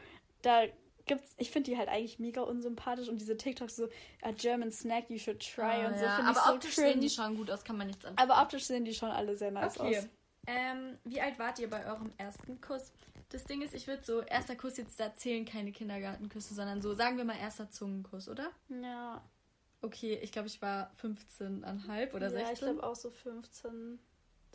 da 0.41 0.63
gibt's, 1.05 1.33
ich 1.37 1.51
finde 1.51 1.71
die 1.71 1.77
halt 1.77 1.89
eigentlich 1.89 2.19
mega 2.19 2.41
unsympathisch 2.41 3.07
und 3.09 3.19
diese 3.19 3.37
TikToks 3.37 3.75
so, 3.75 3.87
a 4.21 4.31
German 4.31 4.71
snack 4.71 5.09
you 5.09 5.17
should 5.17 5.39
try 5.39 5.63
Ah, 5.85 5.87
und 5.87 5.97
so 5.97 6.05
ja. 6.05 6.15
finde 6.15 6.31
ich 6.31 6.37
Aber 6.37 6.47
so 6.47 6.53
optisch 6.55 6.75
cringe. 6.75 6.91
sehen 6.91 7.01
die 7.01 7.09
schon 7.09 7.35
gut 7.37 7.51
aus, 7.51 7.63
kann 7.63 7.77
man 7.77 7.87
nichts 7.87 8.05
anfangen. 8.05 8.29
Aber 8.29 8.41
optisch 8.41 8.65
sehen 8.65 8.85
die 8.85 8.93
schon 8.93 9.09
alle 9.11 9.35
sehr 9.37 9.51
nice 9.51 9.79
Okay. 9.79 9.99
aus. 9.99 10.07
Ähm, 10.47 10.97
wie 11.03 11.19
alt 11.21 11.39
wart 11.39 11.57
ihr 11.59 11.69
bei 11.69 11.85
eurem 11.85 12.11
ersten 12.17 12.61
Kuss? 12.61 12.91
Das 13.29 13.43
Ding 13.45 13.61
ist, 13.63 13.73
ich 13.73 13.87
würde 13.87 14.03
so, 14.03 14.21
erster 14.21 14.55
Kuss 14.55 14.77
jetzt, 14.77 14.99
da 14.99 15.13
zählen 15.15 15.45
keine 15.45 15.71
Kindergartenküsse, 15.71 16.53
sondern 16.53 16.81
so, 16.81 16.93
sagen 16.93 17.17
wir 17.17 17.25
mal 17.25 17.37
erster 17.37 17.69
Zungenkuss, 17.71 18.29
oder? 18.29 18.51
Ja, 18.69 19.21
Okay, 19.81 20.17
ich 20.23 20.31
glaube, 20.31 20.47
ich 20.47 20.59
war 20.63 20.91
15,5 20.99 22.13
oder 22.13 22.31
ja 22.31 22.39
ich 22.39 22.47
16. 22.47 22.67
glaube 22.69 22.83
auch 22.83 22.95
so 22.95 23.11
15, 23.11 23.99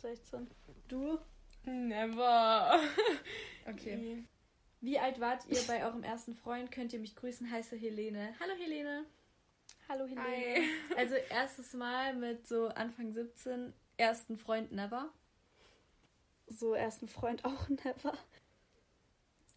16. 0.01 0.47
Du? 0.89 1.19
Never. 1.63 2.79
okay. 3.69 4.25
Wie 4.81 4.97
alt 4.99 5.19
wart 5.19 5.45
ihr 5.47 5.61
bei 5.67 5.85
eurem 5.85 6.03
ersten 6.03 6.35
Freund? 6.35 6.71
Könnt 6.71 6.91
ihr 6.93 6.99
mich 6.99 7.15
grüßen? 7.15 7.49
Heiße 7.51 7.75
Helene. 7.75 8.33
Hallo 8.39 8.53
Helene. 8.59 9.05
Hallo 9.87 10.05
Helene. 10.05 10.23
Hi. 10.25 10.97
Also 10.97 11.15
erstes 11.15 11.73
Mal 11.73 12.15
mit 12.15 12.47
so 12.47 12.67
Anfang 12.69 13.13
17, 13.13 13.73
ersten 13.97 14.37
Freund 14.37 14.71
never. 14.71 15.09
So 16.47 16.73
ersten 16.73 17.07
Freund 17.07 17.45
auch 17.45 17.69
never. 17.85 18.13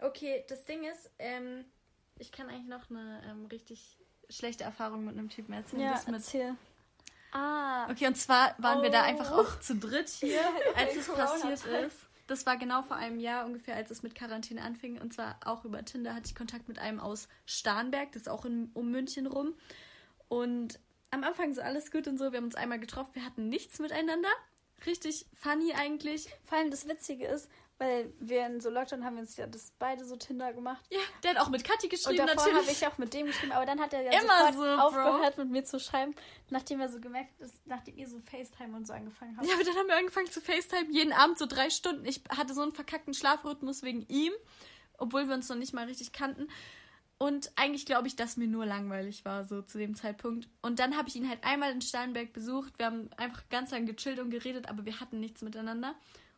Okay, 0.01 0.45
das 0.49 0.65
Ding 0.67 0.85
ist, 0.85 1.11
ähm, 1.19 1.65
ich 2.19 2.31
kann 2.31 2.49
eigentlich 2.51 2.69
noch 2.69 2.91
eine 2.91 3.23
ähm, 3.27 3.47
richtig 3.47 3.97
schlechte 4.29 4.65
Erfahrung 4.65 5.05
mit 5.07 5.17
einem 5.17 5.31
Typen 5.31 5.55
erzählen. 5.55 5.83
Ja, 5.83 5.93
das 5.93 6.07
mit 6.07 6.17
erzähl. 6.17 6.55
Ah. 7.33 7.91
Okay, 7.91 8.07
und 8.07 8.17
zwar 8.17 8.55
waren 8.59 8.83
wir 8.83 8.91
da 8.91 9.01
Oh. 9.01 9.05
einfach 9.05 9.33
auch 9.33 9.59
zu 9.61 9.77
dritt 9.77 10.09
hier, 10.11 10.41
als 10.77 10.95
es 10.97 11.09
passiert 11.09 11.65
ist. 11.65 11.99
Das 12.27 12.47
war 12.47 12.57
genau 12.57 12.83
vor 12.83 12.97
einem 12.97 13.21
Jahr 13.21 13.45
ungefähr, 13.45 13.77
als 13.77 13.91
es 13.91 14.03
mit 14.03 14.15
Quarantäne 14.15 14.63
anfing. 14.63 15.01
Und 15.01 15.13
zwar 15.13 15.39
auch 15.45 15.65
über 15.65 15.85
Tinder 15.85 16.15
hatte 16.15 16.27
ich 16.27 16.35
Kontakt 16.35 16.69
mit 16.69 16.79
einem 16.79 17.01
aus 17.01 17.29
Starnberg, 17.45 18.13
das 18.13 18.23
ist 18.23 18.29
auch 18.29 18.45
in, 18.45 18.71
um 18.73 18.91
München 18.91 19.27
rum. 19.27 19.55
Und 20.29 20.81
am 21.11 21.23
Anfang 21.23 21.53
so 21.55 21.61
alles 21.61 21.91
gut 21.91 22.09
und 22.09 22.19
so. 22.19 22.33
Wir 22.33 22.39
haben 22.39 22.45
uns 22.45 22.57
einmal 22.57 22.81
getroffen, 22.81 23.15
wir 23.15 23.25
hatten 23.25 23.49
nichts 23.49 23.79
miteinander. 23.79 24.29
Richtig 24.87 25.27
funny 25.35 25.73
eigentlich. 25.75 26.29
Vor 26.45 26.59
allem 26.59 26.71
das 26.71 26.89
Witzige 26.89 27.27
ist, 27.27 27.49
weil 27.79 28.13
wir 28.21 28.47
in 28.47 28.61
so 28.61 28.71
Lockdown 28.71 29.05
haben 29.05 29.15
wir 29.17 29.23
uns 29.23 29.37
ja 29.37 29.47
das 29.47 29.73
beide 29.79 30.05
so 30.05 30.17
Tinder 30.17 30.53
gemacht. 30.53 30.85
Ja, 30.91 31.01
der 31.23 31.33
hat 31.33 31.39
auch 31.39 31.49
mit 31.49 31.65
Kathi 31.65 31.87
Und 31.87 31.91
geschrieben 31.91 32.27
davor 32.27 32.53
habe 32.53 32.71
ich 32.71 32.87
auch 32.87 32.99
mit 32.99 33.13
dem 33.13 33.27
geschrieben, 33.27 33.53
aber 33.53 33.67
dann 33.67 33.81
hat 33.81 33.93
er 33.93 34.03
ja 34.03 34.13
Immer 34.13 34.53
sofort 34.53 34.55
so, 34.55 34.61
Bro. 34.61 34.81
aufgehört 34.81 35.39
mit 35.39 35.51
mir 35.51 35.65
zu 35.65 35.81
schreiben, 35.81 36.15
nachdem 36.51 36.81
er 36.81 36.89
so 36.89 37.01
gemerkt 37.01 37.41
ist, 37.41 37.61
nachdem 37.67 37.97
ihr 37.97 38.09
so 38.09 38.21
FaceTime 38.21 38.77
und 38.77 38.87
so 38.87 38.93
angefangen 38.93 39.37
habt. 39.37 39.47
Ja, 39.47 39.55
aber 39.55 39.65
dann 39.65 39.75
haben 39.75 39.89
wir 39.89 39.97
angefangen 39.97 40.31
zu 40.31 40.41
FaceTime, 40.41 40.93
jeden 40.93 41.13
Abend 41.13 41.39
so 41.39 41.47
drei 41.47 41.69
Stunden. 41.71 42.05
Ich 42.05 42.23
hatte 42.29 42.55
so 42.55 42.63
einen 42.63 42.73
verkackten 42.73 43.13
Schlafrhythmus 43.13 43.83
wegen 43.83 44.03
ihm, 44.09 44.33
obwohl 44.99 45.27
wir 45.27 45.35
uns 45.35 45.49
noch 45.49 45.57
nicht 45.57 45.75
mal 45.75 45.87
richtig 45.87 46.13
kannten. 46.13 46.49
Und 47.19 47.53
eigentlich 47.57 47.87
glaube 47.87 48.07
ich, 48.09 48.17
dass 48.17 48.37
mir 48.37 48.49
nur 48.49 48.67
langweilig 48.67 49.25
war, 49.25 49.45
so 49.45 49.63
zu 49.63 49.79
dem 49.79 49.95
Zeitpunkt. 49.95 50.49
Und 50.63 50.79
dann 50.79 50.97
habe 50.97 51.09
ich 51.09 51.17
ihn 51.17 51.29
halt 51.29 51.43
einmal 51.45 51.73
in 51.73 51.81
Steinberg 51.81 52.33
besucht. 52.33 52.75
Wir 52.77 52.87
haben 52.87 53.09
einfach 53.17 53.49
ganz 53.49 53.71
lang 53.71 53.87
gechillt 53.87 54.19
und 54.19 54.31
geredet, 54.31 54.69
aber 54.69 54.85
wir 54.85 55.01
hatten 55.01 55.21
nichts 55.21 55.43
miteinander. 55.43 55.95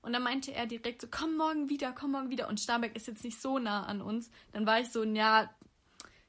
Und 0.07 0.12
dann 0.12 0.22
meinte 0.22 0.54
er 0.54 0.66
direkt 0.66 1.02
so, 1.02 1.09
komm 1.11 1.36
morgen 1.36 1.68
wieder, 1.68 1.92
komm 1.92 2.12
morgen 2.12 2.30
wieder. 2.30 2.46
Und 2.46 2.61
Starnberg 2.61 2.94
ist 2.94 3.09
jetzt 3.09 3.24
nicht 3.24 3.42
so 3.42 3.59
nah 3.59 3.86
an 3.86 4.00
uns. 4.00 4.30
Dann 4.52 4.64
war 4.64 4.78
ich 4.78 4.90
so, 4.90 5.02
ja, 5.02 5.50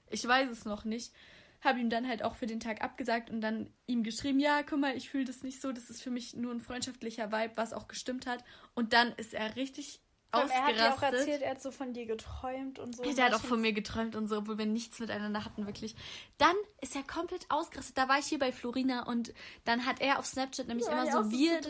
ich 0.09 0.28
weiß 0.28 0.49
es 0.49 0.65
noch 0.65 0.84
nicht. 0.84 1.13
Habe 1.61 1.80
ihm 1.80 1.91
dann 1.91 2.07
halt 2.07 2.23
auch 2.23 2.36
für 2.36 2.47
den 2.47 2.59
Tag 2.59 2.82
abgesagt 2.82 3.30
und 3.30 3.39
dann 3.39 3.71
ihm 3.86 4.01
geschrieben, 4.01 4.39
ja, 4.39 4.63
guck 4.63 4.80
mal, 4.80 4.97
ich 4.97 5.11
fühle 5.11 5.25
das 5.25 5.43
nicht 5.43 5.61
so, 5.61 5.71
das 5.71 5.91
ist 5.91 6.01
für 6.01 6.09
mich 6.09 6.36
nur 6.36 6.53
ein 6.53 6.61
freundschaftlicher 6.61 7.32
Vibe, 7.32 7.55
was 7.55 7.71
auch 7.71 7.88
gestimmt 7.88 8.25
hat. 8.25 8.43
Und 8.73 8.93
dann 8.93 9.11
ist 9.11 9.36
er 9.36 9.55
richtig 9.55 10.01
Allem, 10.39 10.49
er 10.51 10.63
hat 10.63 10.75
ja 10.75 10.88
auch 10.89 10.93
ausgerastet. 10.93 11.19
erzählt, 11.19 11.41
er 11.41 11.51
hat 11.51 11.61
so 11.61 11.71
von 11.71 11.93
dir 11.93 12.05
geträumt 12.05 12.79
und 12.79 12.95
so. 12.95 13.03
Ja, 13.03 13.13
der 13.13 13.25
hat 13.25 13.33
auch 13.33 13.41
von 13.41 13.61
mir 13.61 13.73
geträumt 13.73 14.15
und 14.15 14.27
so, 14.27 14.38
obwohl 14.38 14.57
wir 14.57 14.65
nichts 14.65 14.99
miteinander 14.99 15.45
hatten, 15.45 15.65
wirklich. 15.65 15.95
Dann 16.38 16.55
ist 16.81 16.95
er 16.95 17.03
komplett 17.03 17.45
ausgerastet. 17.49 17.97
Da 17.97 18.07
war 18.07 18.19
ich 18.19 18.25
hier 18.25 18.39
bei 18.39 18.51
Florina 18.51 19.05
und 19.07 19.33
dann 19.65 19.85
hat 19.85 20.01
er 20.01 20.19
auf 20.19 20.25
Snapchat 20.25 20.67
nämlich 20.67 20.88
immer 20.88 21.05
so 21.11 21.31
weird. 21.31 21.67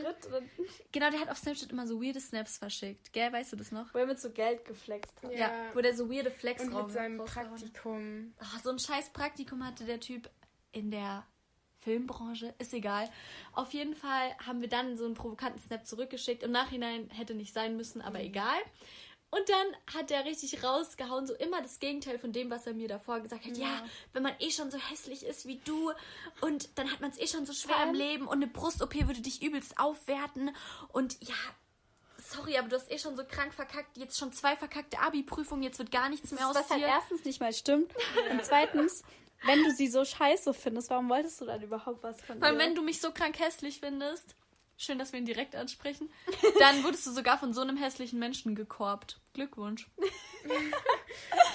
Genau, 0.91 1.09
der 1.09 1.19
hat 1.19 1.29
auf 1.29 1.37
Snapchat 1.37 1.71
immer 1.71 1.87
so 1.87 2.01
weirde 2.01 2.19
Snaps 2.19 2.57
verschickt. 2.57 3.13
Gell, 3.13 3.31
weißt 3.31 3.53
du 3.53 3.55
das 3.55 3.71
noch? 3.71 3.93
Wo 3.93 3.99
er 3.99 4.05
mit 4.05 4.19
so 4.19 4.29
Geld 4.29 4.65
geflext 4.65 5.13
hat. 5.23 5.33
Ja, 5.33 5.51
wo 5.73 5.81
der 5.81 5.95
so 5.95 6.09
weirde 6.09 6.31
Flex 6.31 6.63
Und 6.63 6.73
mit 6.73 6.91
seinem. 6.91 7.17
Praktikum. 7.17 8.33
Ach, 8.39 8.59
so 8.63 8.69
ein 8.69 8.79
scheiß 8.79 9.09
Praktikum 9.11 9.65
hatte 9.65 9.85
der 9.85 9.99
Typ 9.99 10.29
in 10.71 10.91
der 10.91 11.25
Filmbranche. 11.79 12.53
Ist 12.59 12.73
egal. 12.73 13.09
Auf 13.53 13.73
jeden 13.73 13.95
Fall 13.95 14.35
haben 14.45 14.61
wir 14.61 14.69
dann 14.69 14.97
so 14.97 15.05
einen 15.05 15.13
provokanten 15.13 15.61
Snap 15.61 15.85
zurückgeschickt. 15.85 16.43
Im 16.43 16.51
Nachhinein 16.51 17.09
hätte 17.09 17.33
nicht 17.33 17.53
sein 17.53 17.77
müssen, 17.77 18.01
aber 18.01 18.19
egal. 18.19 18.59
Und 19.29 19.49
dann 19.49 19.93
hat 19.93 20.09
er 20.09 20.23
richtig 20.23 20.63
rausgehauen, 20.63 21.27
so 21.27 21.33
immer 21.33 21.61
das 21.61 21.79
Gegenteil 21.79 22.17
von 22.17 22.31
dem, 22.31 22.49
was 22.49 22.65
er 22.65 22.73
mir 22.73 22.87
davor 22.87 23.19
gesagt 23.19 23.45
hat. 23.45 23.57
Ja, 23.57 23.85
wenn 24.13 24.23
man 24.23 24.33
eh 24.39 24.51
schon 24.51 24.71
so 24.71 24.77
hässlich 24.77 25.25
ist 25.25 25.45
wie 25.45 25.57
du 25.65 25.91
und 26.39 26.77
dann 26.77 26.89
hat 26.89 27.01
man 27.01 27.11
es 27.11 27.19
eh 27.19 27.27
schon 27.27 27.45
so 27.45 27.51
schwer 27.51 27.75
Vor 27.75 27.87
im 27.87 27.93
Leben 27.93 28.27
und 28.27 28.37
eine 28.41 28.47
Brust-OP 28.47 28.95
würde 29.05 29.21
dich 29.21 29.43
übelst 29.43 29.77
aufwerten. 29.79 30.55
Und 30.93 31.17
ja, 31.21 31.35
sorry, 32.17 32.57
aber 32.57 32.69
du 32.69 32.77
hast 32.77 32.89
eh 32.89 32.97
schon 32.97 33.17
so 33.17 33.25
krank 33.25 33.53
verkackt. 33.53 33.97
Jetzt 33.97 34.17
schon 34.17 34.31
zwei 34.31 34.55
verkackte 34.55 34.99
Abi-Prüfungen, 34.99 35.63
jetzt 35.63 35.79
wird 35.79 35.91
gar 35.91 36.07
nichts 36.07 36.31
mehr 36.31 36.47
aus 36.47 36.55
Was 36.55 36.69
halt 36.69 36.83
erstens 36.83 37.25
nicht 37.25 37.41
mal 37.41 37.51
stimmt. 37.51 37.93
Und 38.31 38.45
zweitens, 38.45 39.03
wenn 39.45 39.63
du 39.63 39.71
sie 39.71 39.87
so 39.87 40.03
scheiße 40.03 40.53
findest, 40.53 40.89
warum 40.89 41.09
wolltest 41.09 41.39
du 41.41 41.45
dann 41.45 41.61
überhaupt 41.61 42.03
was 42.03 42.21
von 42.21 42.41
allem, 42.41 42.55
ihr? 42.55 42.65
wenn 42.65 42.75
du 42.75 42.81
mich 42.81 42.99
so 42.99 43.11
krank 43.11 43.39
hässlich 43.39 43.79
findest, 43.79 44.35
schön, 44.77 44.99
dass 44.99 45.11
wir 45.11 45.19
ihn 45.19 45.25
direkt 45.25 45.55
ansprechen, 45.55 46.09
dann 46.59 46.83
wurdest 46.83 47.05
du 47.07 47.11
sogar 47.11 47.37
von 47.37 47.53
so 47.53 47.61
einem 47.61 47.77
hässlichen 47.77 48.19
Menschen 48.19 48.55
gekorbt. 48.55 49.19
Glückwunsch. 49.37 49.87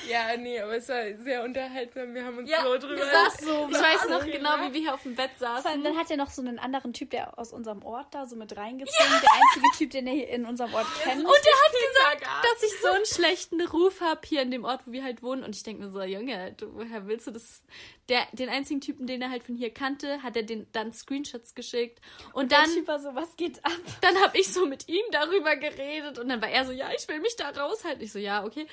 Ja, 0.08 0.36
nee, 0.36 0.58
aber 0.60 0.76
es 0.76 0.88
war 0.88 1.00
sehr 1.22 1.44
unterhaltsam. 1.44 2.12
Wir 2.12 2.24
haben 2.24 2.38
uns 2.38 2.50
Ja, 2.50 2.62
so 2.64 2.76
drüber. 2.76 3.04
saßen 3.06 3.46
so 3.46 3.68
Ich 3.70 3.78
weiß 3.80 4.08
noch 4.08 4.24
genau, 4.26 4.56
ne? 4.56 4.68
wie 4.68 4.74
wir 4.74 4.80
hier 4.80 4.94
auf 4.94 5.02
dem 5.04 5.14
Bett 5.14 5.30
allem, 5.40 5.62
saßen. 5.62 5.84
dann 5.84 5.96
hat 5.96 6.10
er 6.10 6.16
noch 6.16 6.30
so 6.30 6.42
einen 6.42 6.58
anderen 6.58 6.92
Typ, 6.92 7.10
der 7.10 7.38
aus 7.38 7.52
unserem 7.52 7.84
Ort 7.84 8.12
da 8.12 8.26
so 8.26 8.34
mit 8.34 8.56
reingezogen. 8.56 9.06
Der 9.22 9.30
einzige 9.32 9.66
Typ, 9.78 9.90
den 9.90 10.08
er 10.08 10.12
hier 10.14 10.28
in 10.28 10.44
unserem 10.44 10.74
Ort 10.74 10.86
kennt. 11.04 11.24
Und 11.24 11.30
er 11.30 11.30
hat 11.30 12.20
gesagt, 12.20 12.44
dass 12.44 12.62
ich 12.64 12.80
so 12.80 12.88
einen 12.88 13.06
schlechten 13.06 13.60
Ruf 13.60 14.00
habe 14.00 14.20
hier 14.26 14.42
in 14.42 14.50
dem 14.50 14.64
Ort, 14.64 14.80
wo 14.86 14.92
wir 14.92 15.04
halt 15.04 15.22
wohnen. 15.22 15.44
Und 15.44 15.54
ich 15.54 15.62
denke 15.62 15.84
mir 15.84 15.90
so, 15.90 16.02
Junge, 16.02 16.52
du, 16.54 16.74
woher 16.74 17.06
willst 17.06 17.28
du 17.28 17.30
das? 17.30 17.62
Der, 18.08 18.26
den 18.32 18.48
einzigen 18.48 18.80
Typen, 18.80 19.06
den 19.06 19.22
er 19.22 19.30
halt 19.30 19.44
von 19.44 19.54
hier 19.54 19.72
kannte, 19.72 20.20
hat 20.24 20.36
er 20.36 20.42
den 20.42 20.66
dann 20.72 20.92
Screenshots 20.92 21.54
geschickt. 21.54 22.00
Und 22.32 22.50
der 22.50 22.62
dann 22.62 22.74
Typ 22.74 22.88
war 22.88 22.98
so, 22.98 23.14
was 23.14 23.36
geht 23.36 23.64
ab? 23.64 23.70
dann 24.00 24.16
habe 24.20 24.36
ich 24.38 24.52
so 24.52 24.66
mit 24.66 24.88
ihm 24.88 25.04
darüber 25.12 25.54
geredet 25.54 26.18
und 26.18 26.28
dann 26.28 26.42
war 26.42 26.48
er 26.50 26.64
so, 26.66 26.72
ja, 26.72 26.88
ich 26.96 27.06
will 27.06 27.20
mich 27.20 27.36
da 27.36 27.52
raushalten. 27.72 28.02
Ich 28.02 28.12
so, 28.12 28.18
ja, 28.18 28.44
okay. 28.44 28.66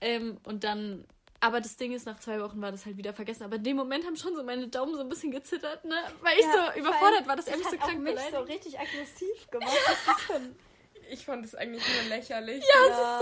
Ähm, 0.00 0.38
und 0.44 0.64
dann, 0.64 1.04
aber 1.40 1.60
das 1.60 1.76
Ding 1.76 1.92
ist, 1.92 2.06
nach 2.06 2.18
zwei 2.20 2.40
Wochen 2.40 2.60
war 2.62 2.70
das 2.72 2.86
halt 2.86 2.96
wieder 2.96 3.12
vergessen. 3.12 3.42
Aber 3.44 3.56
in 3.56 3.64
dem 3.64 3.76
Moment 3.76 4.06
haben 4.06 4.16
schon 4.16 4.34
so 4.34 4.42
meine 4.42 4.68
Daumen 4.68 4.94
so 4.94 5.00
ein 5.00 5.08
bisschen 5.08 5.30
gezittert, 5.30 5.84
ne? 5.84 5.96
Weil 6.22 6.38
ich 6.38 6.44
Ja, 6.44 6.72
so 6.74 6.78
überfordert 6.80 7.26
war, 7.26 7.36
dass 7.36 7.46
er 7.46 7.56
mich 7.56 7.64
das 7.66 7.72
so 7.72 7.78
hat 7.78 7.84
auch 7.84 7.88
krank 7.90 8.02
mich 8.02 8.14
beleidigt. 8.14 8.36
so 8.36 8.42
richtig 8.42 8.78
aggressiv 8.80 9.50
gemacht. 9.50 9.70
Was 9.86 9.92
ist 9.92 10.06
das 10.08 10.36
denn? 10.36 10.56
Ich 11.12 11.24
fand 11.24 11.44
es 11.44 11.56
eigentlich 11.56 11.82
nur 12.02 12.08
lächerlich. 12.08 12.62
Ja, 12.88 13.20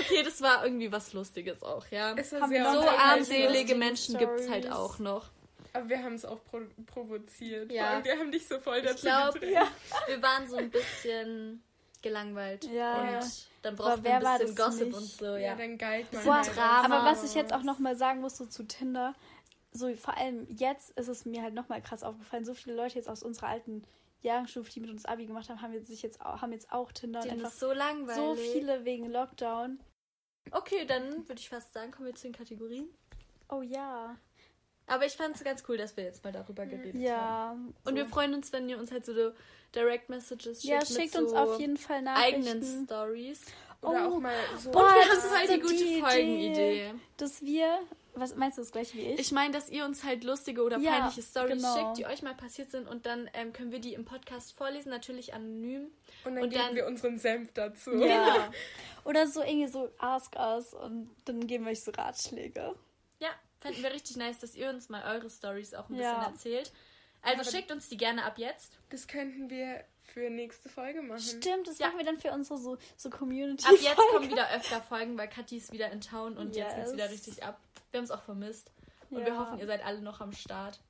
Okay, 0.00 0.24
das 0.24 0.42
war 0.42 0.64
irgendwie 0.64 0.90
was 0.90 1.12
Lustiges 1.12 1.62
auch, 1.62 1.86
ja. 1.92 2.16
Es 2.16 2.30
So 2.30 2.36
armselige 2.38 3.76
Menschen 3.76 4.16
Stories. 4.16 4.38
gibt's 4.40 4.50
halt 4.50 4.72
auch 4.72 4.98
noch. 4.98 5.30
Aber 5.72 5.88
wir 5.88 6.02
haben 6.02 6.14
es 6.14 6.24
auch 6.24 6.42
pro 6.44 6.62
provoziert. 6.84 7.70
Ja. 7.70 7.82
Vor 7.84 7.90
allem, 7.92 8.04
wir 8.04 8.18
haben 8.18 8.32
dich 8.32 8.48
so 8.48 8.58
voll 8.58 8.78
Ich 8.78 8.86
dazu 8.86 9.02
glaube, 9.06 9.38
gedrängt. 9.38 9.68
wir 10.08 10.20
waren 10.20 10.48
so 10.48 10.56
ein 10.56 10.68
bisschen 10.70 11.62
gelangweilt. 12.02 12.64
Ja, 12.64 13.20
und 13.20 13.48
dann 13.62 13.78
wir 13.78 14.02
wer 14.02 14.16
ein 14.16 14.38
bisschen 14.40 14.56
das 14.56 14.66
Gossip 14.66 14.86
nicht? 14.88 14.96
und 14.96 15.04
so, 15.04 15.24
Ja, 15.26 15.38
ja. 15.38 15.54
dann 15.54 15.78
galt 15.78 16.12
man 16.12 16.24
Boah, 16.24 16.34
halt 16.36 16.56
Drama. 16.56 16.84
aber 16.84 17.04
was 17.10 17.24
ich 17.24 17.34
jetzt 17.34 17.52
auch 17.52 17.62
nochmal 17.62 17.96
sagen 17.96 18.20
muss, 18.20 18.36
so 18.36 18.46
zu 18.46 18.64
Tinder, 18.64 19.14
so 19.72 19.92
vor 19.94 20.16
allem 20.16 20.46
jetzt 20.50 20.90
ist 20.98 21.08
es 21.08 21.24
mir 21.24 21.42
halt 21.42 21.54
nochmal 21.54 21.80
krass 21.80 22.02
aufgefallen, 22.02 22.44
so 22.44 22.54
viele 22.54 22.76
Leute 22.76 22.96
jetzt 22.96 23.08
aus 23.08 23.22
unserer 23.22 23.48
alten 23.48 23.82
Jahrgangsstufe, 24.20 24.70
die 24.70 24.80
mit 24.80 24.90
uns 24.90 25.04
Abi 25.04 25.26
gemacht 25.26 25.48
haben, 25.48 25.62
haben 25.62 25.72
jetzt, 25.72 25.88
sich 25.88 26.02
jetzt, 26.02 26.20
auch, 26.20 26.42
haben 26.42 26.52
jetzt 26.52 26.72
auch 26.72 26.92
Tinder. 26.92 27.22
und 27.22 27.30
einfach 27.30 27.48
ist 27.48 27.60
so 27.60 27.72
langweilig. 27.72 28.16
so 28.16 28.34
viele 28.34 28.84
wegen 28.84 29.10
Lockdown. 29.10 29.80
Okay, 30.50 30.84
dann 30.86 31.28
würde 31.28 31.40
ich 31.40 31.48
fast 31.48 31.72
sagen, 31.72 31.90
kommen 31.92 32.06
wir 32.06 32.14
zu 32.14 32.24
den 32.26 32.34
Kategorien. 32.34 32.88
Oh 33.48 33.62
ja. 33.62 34.16
Aber 34.86 35.06
ich 35.06 35.12
fand 35.12 35.36
es 35.36 35.44
ganz 35.44 35.62
cool, 35.68 35.76
dass 35.76 35.96
wir 35.96 36.04
jetzt 36.04 36.22
mal 36.24 36.32
darüber 36.32 36.66
geredet 36.66 36.94
haben. 36.94 37.00
Ja. 37.02 37.52
Und 37.84 37.90
so. 37.90 37.94
wir 37.96 38.06
freuen 38.06 38.34
uns, 38.34 38.52
wenn 38.52 38.68
ihr 38.68 38.78
uns 38.78 38.90
halt 38.90 39.06
so 39.06 39.12
Direct 39.74 40.08
Messages 40.10 40.60
schickt. 40.60 40.64
Ja, 40.64 40.78
mit 40.78 40.88
schickt 40.88 41.12
so 41.14 41.20
uns 41.20 41.32
auf 41.32 41.58
jeden 41.60 41.76
Fall 41.76 42.02
Nachrichten. 42.02 42.46
eigenen 42.46 42.84
Stories. 42.86 43.40
Oder 43.80 44.08
Oh, 44.10 44.16
auch 44.16 44.20
mal 44.20 44.34
so. 44.58 44.70
boah, 44.70 44.82
wir 44.94 45.06
das 45.12 45.24
haben 45.30 45.46
so 45.46 45.54
die 45.54 45.60
gute 45.60 45.74
die 45.76 46.00
Folgenidee. 46.00 46.94
Dass 47.16 47.42
wir, 47.42 47.80
was 48.14 48.36
meinst 48.36 48.58
du 48.58 48.62
das 48.62 48.70
gleiche 48.70 48.96
wie 48.96 49.00
ich? 49.00 49.18
Ich 49.18 49.32
meine, 49.32 49.52
dass 49.52 49.70
ihr 49.70 49.84
uns 49.84 50.04
halt 50.04 50.22
lustige 50.22 50.62
oder 50.62 50.78
Ja, 50.78 50.92
peinliche 51.00 51.22
Stories 51.22 51.56
genau. 51.56 51.74
schickt, 51.76 51.98
die 51.98 52.06
euch 52.06 52.22
mal 52.22 52.34
passiert 52.34 52.70
sind 52.70 52.86
und 52.88 53.06
dann 53.06 53.28
ähm, 53.34 53.52
können 53.52 53.72
wir 53.72 53.80
die 53.80 53.94
im 53.94 54.04
Podcast 54.04 54.56
vorlesen, 54.56 54.90
natürlich 54.90 55.34
anonym. 55.34 55.90
und 56.24 56.34
dann 56.36 56.44
und 56.44 56.50
geben 56.50 56.62
dann- 56.64 56.76
wir 56.76 56.86
unseren 56.86 57.18
Senf 57.18 57.52
dazu. 57.54 57.90
Ja. 57.94 58.34
Genau. 58.34 58.44
Oder 59.04 59.26
so 59.26 59.42
irgendwie 59.42 59.66
so 59.68 59.88
Ask 59.98 60.36
Us 60.36 60.74
und 60.74 61.10
dann 61.24 61.44
geben 61.48 61.64
wir 61.64 61.72
euch 61.72 61.82
so 61.82 61.90
Ratschläge. 61.90 62.76
Ja, 63.18 63.30
fänden 63.62 63.82
wir 63.82 63.92
richtig 63.92 64.16
nice, 64.16 64.38
dass 64.38 64.54
ihr 64.54 64.68
uns 64.70 64.88
mal 64.88 65.02
eure 65.14 65.30
Stories 65.30 65.72
auch 65.74 65.88
ein 65.88 65.94
Ja. 65.96 66.14
bisschen 66.14 66.32
erzählt. 66.34 66.72
Also 67.22 67.40
Aber- 67.42 67.50
schickt 67.50 67.70
uns 67.70 67.88
die 67.88 67.96
gerne 67.96 68.24
ab 68.24 68.36
jetzt. 68.38 68.72
Das 68.90 69.06
könnten 69.06 69.48
wir 69.48 69.84
für 70.00 70.28
nächste 70.28 70.68
Folge 70.68 71.00
machen. 71.02 71.20
Stimmt, 71.20 71.68
das 71.68 71.78
Ja. 71.78 71.86
machen 71.86 71.98
wir 71.98 72.04
dann 72.04 72.18
für 72.18 72.32
unsere 72.32 72.58
so, 72.58 72.76
so 72.96 73.08
Community. 73.10 73.64
Ab 73.66 73.74
jetzt 73.80 73.96
kommen 73.96 74.28
wieder 74.30 74.50
öfter 74.54 74.82
Folgen, 74.82 75.16
weil 75.16 75.28
Kathi 75.28 75.56
ist 75.56 75.72
wieder 75.72 75.90
in 75.90 76.00
Town 76.00 76.36
und 76.36 76.56
jetzt 76.56 76.74
geht's 76.74 76.88
Yes. 76.90 76.92
wieder 76.94 77.10
richtig 77.10 77.42
ab. 77.44 77.60
Wir 77.92 77.98
haben 77.98 78.04
es 78.04 78.10
auch 78.10 78.22
vermisst. 78.22 78.70
Und 79.10 79.20
wir 79.20 79.28
Ja. 79.28 79.38
hoffen, 79.38 79.58
ihr 79.58 79.66
seid 79.66 79.84
alle 79.84 80.00
noch 80.00 80.20
am 80.20 80.32
Start. 80.32 80.80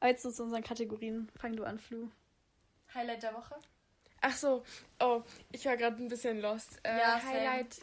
Aber 0.00 0.10
jetzt 0.10 0.22
so 0.22 0.30
zu 0.32 0.42
unseren 0.42 0.62
Kategorien. 0.64 1.30
Fang 1.38 1.54
du 1.54 1.64
an, 1.64 1.78
Flu. 1.78 2.08
Highlight 2.94 3.22
der 3.22 3.34
Woche? 3.34 3.54
Ach 4.20 4.34
so, 4.36 4.64
oh, 5.00 5.22
ich 5.52 5.64
war 5.66 5.76
gerade 5.76 5.96
ein 5.96 6.08
bisschen 6.08 6.40
lost. 6.40 6.78
Äh, 6.82 6.98
same. 6.98 7.22
Highlight. 7.24 7.76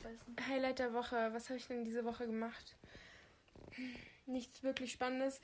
Highlight 0.47 0.79
der 0.79 0.93
Woche. 0.93 1.29
Was 1.33 1.49
habe 1.49 1.57
ich 1.57 1.67
denn 1.67 1.83
diese 1.85 2.03
Woche 2.05 2.25
gemacht? 2.27 2.75
Nichts 4.29 4.63
wirklich 4.63 4.91
Spannendes. 4.91 5.41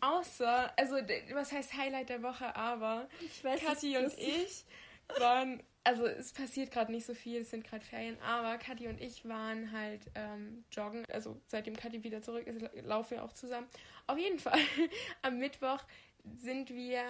Außer, 0.00 0.72
also, 0.76 0.96
was 1.32 1.52
heißt 1.52 1.74
Highlight 1.74 2.08
der 2.08 2.22
Woche, 2.22 2.56
aber 2.56 3.08
Ich 3.20 3.44
weiß 3.44 3.60
Kathi 3.60 3.96
und 3.98 4.12
ich 4.18 4.64
waren, 5.18 5.62
also 5.84 6.06
es 6.06 6.32
passiert 6.32 6.72
gerade 6.72 6.90
nicht 6.90 7.06
so 7.06 7.14
viel, 7.14 7.42
es 7.42 7.50
sind 7.50 7.64
gerade 7.64 7.84
Ferien, 7.84 8.20
aber 8.20 8.58
Kathi 8.58 8.88
und 8.88 9.00
ich 9.00 9.28
waren 9.28 9.70
halt 9.72 10.00
ähm, 10.16 10.64
joggen. 10.72 11.04
Also 11.12 11.40
seitdem 11.46 11.76
Kathi 11.76 12.02
wieder 12.02 12.20
zurück 12.20 12.46
ist, 12.48 12.60
la- 12.60 12.70
laufen 12.82 13.12
wir 13.12 13.22
auch 13.24 13.32
zusammen. 13.32 13.68
Auf 14.08 14.18
jeden 14.18 14.40
Fall, 14.40 14.58
am 15.22 15.38
Mittwoch 15.38 15.80
sind 16.24 16.70
wir 16.70 17.04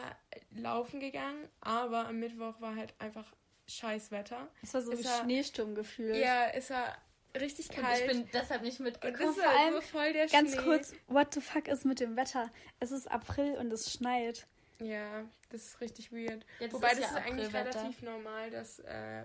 laufen 0.50 1.00
gegangen, 1.00 1.48
aber 1.60 2.06
am 2.08 2.18
Mittwoch 2.18 2.60
war 2.60 2.76
halt 2.76 2.92
einfach 2.98 3.32
scheiß 3.68 4.10
Wetter. 4.10 4.48
Es 4.62 4.74
war 4.74 4.82
so 4.82 4.92
Ist 4.92 5.04
wie 5.04 5.08
er- 5.08 5.22
Schneesturm 5.22 5.74
gefühlt. 5.74 6.16
Ja, 6.16 6.48
es 6.48 6.68
war 6.68 6.94
richtig 7.40 7.70
Und 7.70 7.76
kalt. 7.84 8.00
ich 8.00 8.06
bin 8.06 8.28
deshalb 8.32 8.62
nicht 8.62 8.78
und 8.80 8.84
mitgekommen. 8.86 9.34
das 9.34 9.44
vor 9.44 9.48
allem 9.60 9.74
so 9.74 9.80
voll 9.80 10.12
der 10.12 10.26
Ganz 10.28 10.52
Schnee. 10.52 10.62
kurz, 10.62 10.92
what 11.08 11.32
the 11.34 11.40
fuck 11.40 11.68
ist 11.68 11.84
mit 11.84 12.00
dem 12.00 12.16
Wetter? 12.16 12.50
Es 12.80 12.90
ist 12.90 13.10
April 13.10 13.54
und 13.58 13.72
es 13.72 13.92
schneit. 13.92 14.46
Ja, 14.80 15.24
das 15.50 15.62
ist 15.66 15.80
richtig 15.80 16.12
weird. 16.12 16.44
Ja, 16.58 16.66
das 16.66 16.72
Wobei 16.74 16.88
ist 16.92 17.02
das 17.02 17.10
ja 17.12 17.18
ist 17.18 17.26
eigentlich 17.26 17.54
relativ 17.54 18.02
normal, 18.02 18.50
dass, 18.50 18.78
äh, 18.80 19.24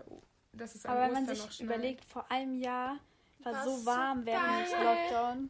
dass 0.53 0.75
es 0.75 0.85
am 0.85 0.91
Aber 0.91 1.01
wenn 1.05 1.13
man 1.13 1.29
Ostern 1.29 1.49
sich 1.49 1.61
überlegt, 1.61 2.05
vor 2.05 2.29
einem 2.31 2.55
Jahr 2.55 2.99
war 3.43 3.53
War 3.53 3.63
so 3.63 3.77
so 3.77 3.85
warm 3.85 4.25
während 4.25 4.71
geil. 4.71 4.83
Lockdown. 4.83 5.49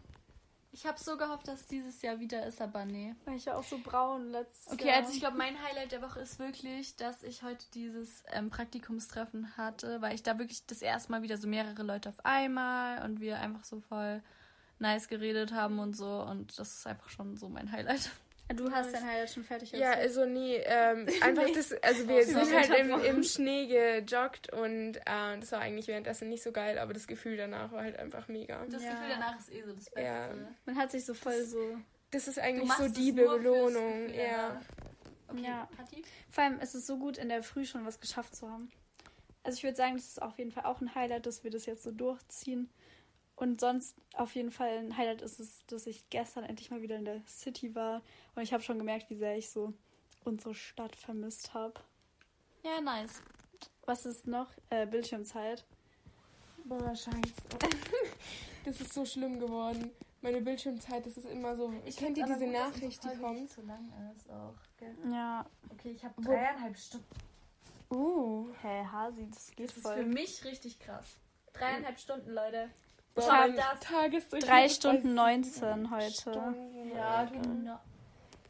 Ich 0.72 0.86
habe 0.86 1.00
so 1.00 1.18
gehofft, 1.18 1.48
dass 1.48 1.66
dieses 1.66 2.02
Jahr 2.02 2.20
wieder 2.20 2.46
ist, 2.46 2.62
aber 2.62 2.86
nee. 2.86 3.16
War 3.26 3.34
ich 3.36 3.46
ja 3.46 3.56
auch 3.56 3.64
so 3.64 3.80
braun 3.80 4.30
letztes 4.32 4.74
Okay, 4.74 4.88
Jahr. 4.90 4.98
also 4.98 5.12
ich 5.14 5.20
glaube, 5.20 5.38
mein 5.38 5.62
Highlight 5.64 5.92
der 5.92 6.02
Woche 6.02 6.20
ist 6.20 6.40
wirklich, 6.40 6.96
dass 6.98 7.24
ich 7.24 7.42
heute 7.42 7.66
dieses 7.74 8.24
ähm, 8.32 8.50
Praktikumstreffen 8.50 9.56
hatte, 9.58 10.02
weil 10.02 10.14
ich 10.14 10.24
da 10.24 10.38
wirklich 10.38 10.66
das 10.68 10.82
erste 10.82 11.12
Mal 11.12 11.22
wieder 11.24 11.38
so 11.38 11.48
mehrere 11.48 11.84
Leute 11.84 12.10
auf 12.10 12.24
einmal 12.26 13.04
und 13.04 13.20
wir 13.22 13.40
einfach 13.40 13.64
so 13.64 13.80
voll 13.80 14.22
nice 14.80 15.08
geredet 15.08 15.54
haben 15.54 15.80
und 15.80 15.96
so 15.96 16.22
und 16.22 16.60
das 16.60 16.78
ist 16.78 16.88
einfach 16.88 17.10
schon 17.10 17.38
so 17.38 17.50
mein 17.50 17.72
Highlight. 17.72 18.12
Du 18.56 18.72
hast 18.72 18.94
dein 18.94 19.06
Highlight 19.06 19.30
schon 19.30 19.44
fertig 19.44 19.72
Ja, 19.74 19.92
also 19.92 20.26
nee, 20.26 20.56
ähm, 20.64 21.06
einfach 21.22 21.50
das, 21.54 21.74
also 21.84 22.08
wir 22.08 22.26
So 22.26 22.44
sind 22.44 22.56
halt 22.56 22.80
im, 22.80 22.92
im 23.18 23.24
Schnee 23.24 23.68
gejoggt 23.68 24.54
und 24.54 24.98
äh, 24.98 25.40
das 25.40 25.52
war 25.52 25.60
eigentlich 25.60 25.88
währenddessen 25.88 26.30
nicht 26.30 26.44
so 26.44 26.52
geil, 26.52 26.80
aber 26.80 26.94
das 26.94 27.08
Gefühl 27.08 27.36
danach 27.36 27.72
war 27.74 27.84
halt 27.84 28.00
einfach 28.00 28.28
mega. 28.30 28.66
Das 28.70 28.84
Ja. 28.84 28.92
Gefühl 28.92 29.10
danach 29.10 29.38
ist 29.40 29.52
eh 29.52 29.62
so 29.64 29.74
das 29.74 29.90
Beste. 29.90 30.02
Ja. 30.02 30.30
Man 30.66 30.78
hat 30.78 30.92
sich 30.92 31.06
so 31.06 31.14
voll 31.14 31.44
so. 31.44 31.78
Das 32.12 32.28
ist 32.30 32.40
eigentlich 32.40 32.72
so 32.72 32.88
die 32.88 33.12
Belohnung, 33.12 34.10
ja. 34.14 34.62
Okay, 35.28 35.44
Ja. 35.44 35.68
Kathi? 35.76 36.04
Vor 36.32 36.44
allem 36.46 36.60
ist 36.62 36.74
es 36.74 36.88
so 36.88 36.98
gut, 36.98 37.18
in 37.18 37.28
der 37.28 37.44
Früh 37.44 37.66
schon 37.66 37.86
was 37.86 38.00
geschafft 38.00 38.34
zu 38.34 38.50
haben. 38.50 38.72
Also 39.44 39.58
ich 39.58 39.64
würde 39.64 39.76
sagen, 39.76 39.96
das 39.96 40.06
ist 40.08 40.22
auf 40.22 40.38
jeden 40.38 40.52
Fall 40.52 40.64
auch 40.66 40.80
ein 40.80 40.96
Highlight, 40.96 41.26
dass 41.26 41.44
wir 41.44 41.52
das 41.52 41.66
jetzt 41.66 41.84
so 41.84 41.92
durchziehen. 41.92 42.70
Und 43.38 43.62
sonst 43.62 43.96
auf 44.14 44.34
jeden 44.34 44.52
Fall 44.52 44.80
ein 44.80 44.98
Highlight 44.98 45.22
ist 45.22 45.40
es, 45.40 45.64
dass 45.68 45.86
ich 45.86 46.10
gestern 46.10 46.44
endlich 46.44 46.72
mal 46.72 46.82
wieder 46.82 46.96
in 46.96 47.06
der 47.06 47.22
City 47.28 47.76
war. 47.76 48.02
Und 48.36 48.42
ich 48.42 48.52
habe 48.52 48.64
schon 48.64 48.80
gemerkt, 48.80 49.12
wie 49.12 49.16
sehr 49.16 49.38
ich 49.38 49.50
so 49.52 49.74
unsere 50.26 50.56
Stadt 50.56 50.96
vermisst 50.96 51.54
habe. 51.54 51.76
Ja, 52.64 52.82
nice. 52.82 53.22
Was 53.86 54.08
ist 54.08 54.26
noch? 54.26 54.50
Äh, 54.72 54.88
Bildschirmzeit. 54.88 55.64
Boah, 56.66 56.94
scheiße. 56.96 57.12
Das 58.66 58.82
ist 58.82 58.94
so 58.94 59.06
schlimm 59.06 59.40
geworden. 59.40 59.92
Meine 60.22 60.42
Bildschirmzeit, 60.42 61.06
das 61.06 61.16
ist 61.16 61.26
immer 61.26 61.56
so. 61.56 61.72
Ich 61.86 61.96
kennt 61.96 62.18
ihr 62.18 62.26
diese 62.26 62.48
Nachricht, 62.48 63.02
die 63.02 63.18
kommt? 63.18 63.50
zu 63.50 63.62
lang 63.62 63.90
ist 64.14 64.30
auch. 64.30 64.56
Gell? 64.76 64.94
Ja. 65.10 65.46
Okay, 65.72 65.92
ich 65.92 66.04
habe 66.04 66.22
dreieinhalb 66.22 66.78
Stunden. 66.78 67.06
Uh. 67.90 68.50
Hä, 68.62 68.84
Hasi, 68.92 69.30
das 69.30 69.52
geht 69.52 69.70
Das 69.70 69.78
ist 69.78 69.88
für 69.88 69.94
voll. 69.94 70.06
mich 70.06 70.44
richtig 70.44 70.80
krass. 70.80 71.16
Dreieinhalb 71.54 71.98
Stunden, 71.98 72.30
Leute. 72.32 72.70
Ich 73.18 73.30
hab 73.32 73.48
mein 73.48 73.56
das- 73.56 73.80
Tagesdurchschnitt 73.82 74.52
Drei 74.52 74.70
Stunden 74.70 75.02
sieben 75.04 75.14
19 75.16 75.92
heute. 75.92 76.12
Stunden, 76.12 76.90
Ja, 76.96 77.10
Alter. 77.16 77.36
genau. 77.40 77.80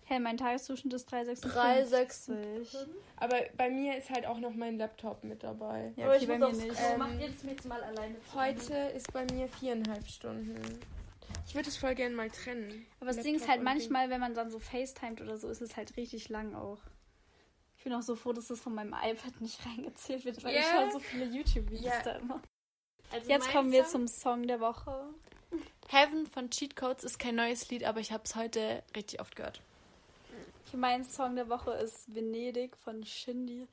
Hey, 0.05 0.19
mein 0.19 0.37
Tagesdurchschnitt 0.37 0.93
ist 0.93 1.11
3,56. 1.11 1.51
3,56. 1.53 2.87
Aber 3.17 3.37
bei 3.57 3.69
mir 3.69 3.97
ist 3.97 4.09
halt 4.09 4.25
auch 4.25 4.37
noch 4.39 4.53
mein 4.53 4.77
Laptop 4.77 5.23
mit 5.23 5.43
dabei. 5.43 5.91
Ja, 5.97 6.05
Aber 6.05 6.13
okay, 6.15 6.23
ich 6.23 6.27
bei 6.29 6.37
muss 6.37 6.57
mir 6.57 6.63
nicht. 6.67 6.79
Ähm, 6.81 6.99
Macht 6.99 7.19
jetzt 7.19 7.43
jetzt 7.43 7.65
mal 7.65 7.83
alleine. 7.83 8.15
Heute 8.33 8.73
ist 8.95 9.11
bei 9.11 9.25
mir 9.33 9.49
viereinhalb 9.49 10.07
Stunden. 10.07 10.61
Ich 11.45 11.55
würde 11.55 11.67
es 11.69 11.75
voll 11.77 11.93
gerne 11.95 12.15
mal 12.15 12.29
trennen. 12.29 12.85
Aber 13.01 13.07
das 13.11 13.17
Ding 13.21 13.35
ist 13.35 13.41
Laptop 13.41 13.55
halt 13.55 13.63
manchmal, 13.63 14.09
wenn 14.09 14.19
man 14.21 14.33
dann 14.33 14.49
so 14.49 14.59
FaceTimet 14.59 15.21
oder 15.21 15.37
so, 15.37 15.49
ist 15.49 15.61
es 15.61 15.75
halt 15.75 15.95
richtig 15.97 16.29
lang 16.29 16.55
auch. 16.55 16.79
Ich 17.77 17.83
bin 17.83 17.93
auch 17.93 18.01
so 18.01 18.15
froh, 18.15 18.31
dass 18.33 18.47
das 18.47 18.59
von 18.61 18.73
meinem 18.75 18.93
iPad 18.93 19.41
nicht 19.41 19.59
reingezählt 19.65 20.23
wird, 20.25 20.41
weil 20.43 20.55
ich 20.55 20.61
Ja. 20.61 20.71
schaue 20.83 20.91
so 20.91 20.99
viele 20.99 21.25
YouTube-Videos 21.25 21.83
Ja. 21.93 22.01
da 22.03 22.11
immer. 22.13 22.41
Also 23.11 23.29
Jetzt 23.29 23.49
kommen 23.51 23.71
wir 23.71 23.83
Song- 23.85 24.07
zum 24.07 24.07
Song 24.07 24.47
der 24.47 24.59
Woche. 24.59 25.05
Heaven 25.89 26.27
von 26.27 26.49
Cheat 26.49 26.75
Codes 26.75 27.03
ist 27.05 27.19
kein 27.19 27.35
neues 27.35 27.69
Lied, 27.69 27.85
aber 27.85 27.99
ich 28.01 28.11
habe 28.11 28.23
es 28.25 28.35
heute 28.35 28.83
richtig 28.95 29.21
oft 29.21 29.35
gehört. 29.35 29.61
Mein 30.73 31.05
Song 31.05 31.35
der 31.37 31.47
Woche 31.47 31.71
ist 31.71 32.13
Venedig 32.13 32.75
von 32.83 33.05
Shindy. 33.05 33.67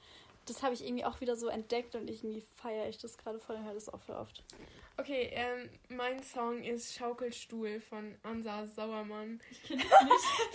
Das 0.46 0.62
habe 0.62 0.74
ich 0.74 0.84
irgendwie 0.84 1.04
auch 1.04 1.20
wieder 1.20 1.34
so 1.36 1.48
entdeckt 1.48 1.96
und 1.96 2.08
irgendwie 2.08 2.44
feiere 2.54 2.88
ich 2.88 2.98
das 2.98 3.16
gerade 3.18 3.38
voll 3.40 3.56
und 3.56 3.64
höre 3.64 3.74
das 3.74 3.88
auch 3.88 4.00
voll 4.02 4.14
oft. 4.14 4.44
Okay, 4.96 5.30
ähm, 5.32 5.68
mein 5.88 6.22
Song 6.22 6.62
ist 6.62 6.94
Schaukelstuhl 6.94 7.80
von 7.80 8.14
Ansa 8.22 8.64
Sauermann. 8.68 9.40
Du 9.66 9.74
ähm, 9.74 9.80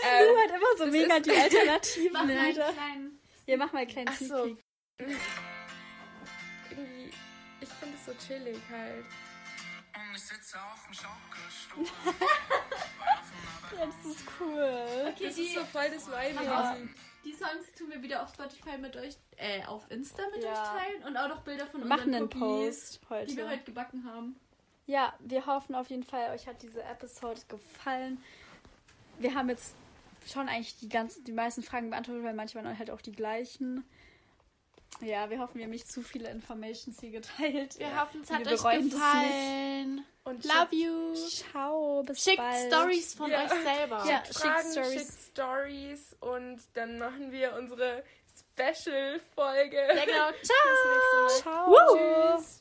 halt 0.06 0.52
immer 0.52 0.78
so 0.78 0.86
mega 0.86 1.20
die 1.20 1.32
alternativen 1.36 2.14
Mach 2.14 2.24
mal 2.24 2.32
einen 2.38 2.48
Lieder. 2.52 2.72
kleinen. 2.72 3.20
Ja, 3.48 3.58
mach 3.58 3.74
mal 3.74 3.80
einen 3.80 3.90
kleinen 3.90 4.10
Ach 4.10 4.18
so. 4.20 4.56
so 8.14 8.28
chillig 8.28 8.60
halt. 8.72 9.06
Und 9.96 10.16
ich 10.16 10.22
sitze 10.24 10.58
auf 10.62 10.86
dem 10.86 10.94
Schaukelstuhl. 10.94 11.86
Ja, 13.78 13.86
das 13.86 14.06
ist 14.06 14.24
cool. 14.40 15.12
Okay, 15.14 15.26
Das 15.28 15.36
die, 15.36 15.42
ist 15.44 15.56
so 15.56 15.66
voll 15.66 15.90
das 15.90 16.08
Vibe. 16.08 16.50
Aber- 16.50 16.78
die 17.26 17.34
Songs 17.34 17.74
tun 17.78 17.90
wir 17.92 18.02
wieder 18.02 18.24
auf 18.24 18.30
Spotify 18.34 18.78
mit 18.78 18.96
euch, 18.96 19.18
äh, 19.36 19.64
auf 19.66 19.90
Insta 19.92 20.24
mit 20.34 20.42
Ja. 20.44 20.52
euch 20.54 20.82
teilen 20.82 21.04
und 21.04 21.18
auch 21.18 21.28
noch 21.28 21.42
Bilder 21.42 21.68
von 21.68 21.82
Wir 21.82 21.88
machen 21.88 22.14
unseren 22.14 22.32
einen 22.32 22.42
Cookies, 22.42 22.98
Post 23.00 23.32
die 23.32 23.38
wir 23.38 23.44
heute. 23.44 23.56
heute 23.56 23.64
gebacken 23.66 24.06
haben. 24.06 24.40
Ja, 24.88 25.14
wir 25.20 25.46
hoffen 25.46 25.76
auf 25.76 25.90
jeden 25.90 26.04
Fall, 26.06 26.32
euch 26.32 26.48
hat 26.48 26.62
diese 26.62 26.82
Episode 26.82 27.42
gefallen. 27.50 28.24
Wir 29.20 29.36
haben 29.36 29.50
jetzt 29.50 29.76
schon 30.26 30.48
eigentlich 30.48 30.78
die 30.80 30.88
ganzen, 30.90 31.24
die 31.26 31.34
meisten 31.34 31.62
Fragen 31.62 31.90
beantwortet, 31.90 32.24
weil 32.24 32.34
manche 32.34 32.56
waren 32.56 32.80
halt 32.80 32.90
auch 32.90 33.02
die 33.02 33.12
gleichen. 33.12 33.84
Ja, 35.02 35.30
wir 35.30 35.40
hoffen, 35.40 35.56
wir 35.56 35.64
haben 35.64 35.72
nicht 35.72 35.90
zu 35.90 36.02
viele 36.02 36.30
Informations 36.30 37.00
hier 37.00 37.12
geteilt. 37.12 37.80
Wir 37.80 37.88
ja. 37.88 38.02
hoffen, 38.02 38.22
es 38.22 38.32
hat 38.32 38.46
euch 38.46 38.82
gefallen. 38.90 40.06
Und 40.24 40.44
Love 40.44 40.76
you. 40.76 41.16
Ciao, 41.16 42.04
bis 42.04 42.24
Schickt 42.24 42.38
bald. 42.38 42.68
Stories 42.74 43.14
von 43.14 43.32
Ja. 43.32 43.46
euch 43.46 43.50
selber. 43.64 44.06
Ja. 44.06 44.24
schickt 44.26 44.38
Fragen, 44.38 44.72
Stories. 44.72 44.94
schickt 44.94 45.14
Stories 45.32 46.16
und 46.20 46.60
dann 46.74 47.00
machen 47.00 47.32
wir 47.32 47.56
unsere 47.56 48.04
Special-Folge. 48.54 49.78
Ja, 49.78 50.06
genau. 50.06 50.30
Ciao. 50.44 50.58
Bis 50.66 50.86
nächste 50.92 51.50
Mal. 51.50 51.66
Ciao. 51.96 52.38
Tschüss. 52.38 52.58